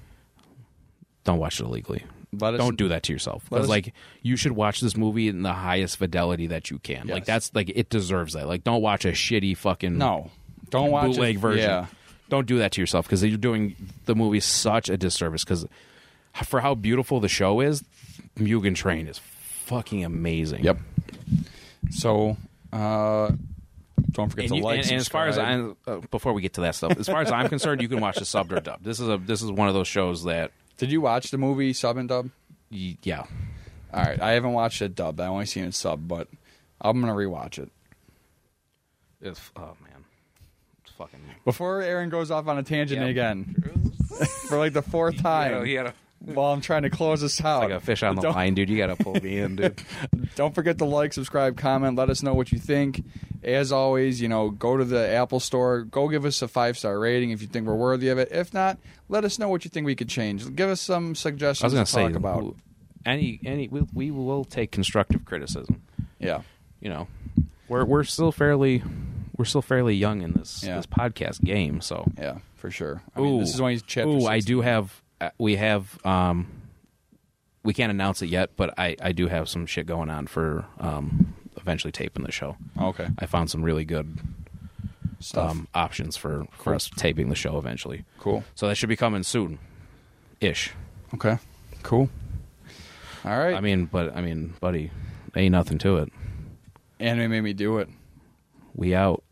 [1.24, 2.04] Don't watch it illegally.
[2.32, 3.44] let us Don't do that to yourself.
[3.50, 3.92] let Because us- like
[4.22, 7.06] you should watch this movie in the highest fidelity that you can.
[7.08, 7.26] Like Yes.
[7.26, 8.46] that's like it deserves that.
[8.48, 10.30] Like don't watch a shitty fucking No,
[10.70, 11.38] don't watch bootleg it.
[11.38, 11.68] version.
[11.70, 11.86] Yeah.
[12.28, 13.74] Don't do that to yourself because you're doing
[14.04, 15.42] the movie such a disservice.
[15.44, 15.66] Because
[16.44, 17.82] for how beautiful the show is,
[18.38, 19.18] Mugen Train is
[19.68, 20.64] fucking amazing.
[20.64, 20.78] Yep.
[21.90, 22.36] So,
[22.72, 23.30] uh,
[24.10, 24.80] don't forget And, to you, like.
[24.82, 25.38] and, and as far as.
[25.38, 28.00] I'm, uh, before we get to that stuff, as far as I'm concerned, you can
[28.00, 28.84] watch the subbed or dubbed.
[28.84, 31.72] This is a this is one of those shows that, did you watch the movie
[31.72, 32.30] sub and dub?
[32.70, 33.24] y- yeah,
[33.92, 35.20] All right, I haven't watched it dubbed.
[35.20, 36.28] I only seen it sub, but
[36.80, 37.70] I'm gonna rewatch it
[39.20, 40.04] it's oh man,
[40.82, 41.18] it's fucking.
[41.44, 43.10] before Aaron goes off on a tangent Yep.
[43.10, 43.56] again
[44.48, 45.64] for like the fourth time.
[45.66, 47.62] he had a while I'm trying to close this out.
[47.62, 48.68] Like a fish on the Don't- line, dude.
[48.68, 49.80] You got to pull me in, dude.
[50.36, 51.96] Don't forget to like, subscribe, comment.
[51.96, 53.02] Let us know what you think.
[53.42, 55.82] As always, you know, go to the Apple Store.
[55.82, 58.28] Go give us a five star rating if you think we're worthy of it.
[58.32, 58.78] If not,
[59.08, 60.54] let us know what you think we could change.
[60.56, 62.56] Give us some suggestions I was going to to say talk about.
[63.06, 65.82] any any we, we will take constructive criticism.
[66.18, 66.42] Yeah,
[66.80, 67.08] You know,
[67.68, 68.82] we're we're still fairly
[69.36, 70.76] we're still fairly young in this Yeah.
[70.76, 71.80] this podcast game.
[71.80, 73.02] So yeah, for sure.
[73.14, 74.08] I mean, this is only chapter.
[74.10, 74.56] Ooh, I 16.
[74.56, 75.00] do have.
[75.20, 75.98] Uh, We have.
[76.04, 76.46] um
[77.64, 80.64] We can't announce it yet, but I I do have some shit going on for
[80.80, 82.56] um eventually taping the show.
[82.80, 84.18] Okay, I found some really good
[85.20, 85.50] stuff.
[85.50, 88.04] um options for for us taping the show eventually.
[88.20, 88.44] cool.
[88.54, 89.58] So that should be coming soon,
[90.40, 90.72] ish.
[91.14, 91.38] Okay,
[91.82, 92.08] cool.
[93.24, 93.54] All right.
[93.54, 94.90] I mean, but I mean, buddy,
[95.34, 96.12] ain't nothing to it.
[97.00, 97.88] anime made me do it.
[98.74, 99.24] We out.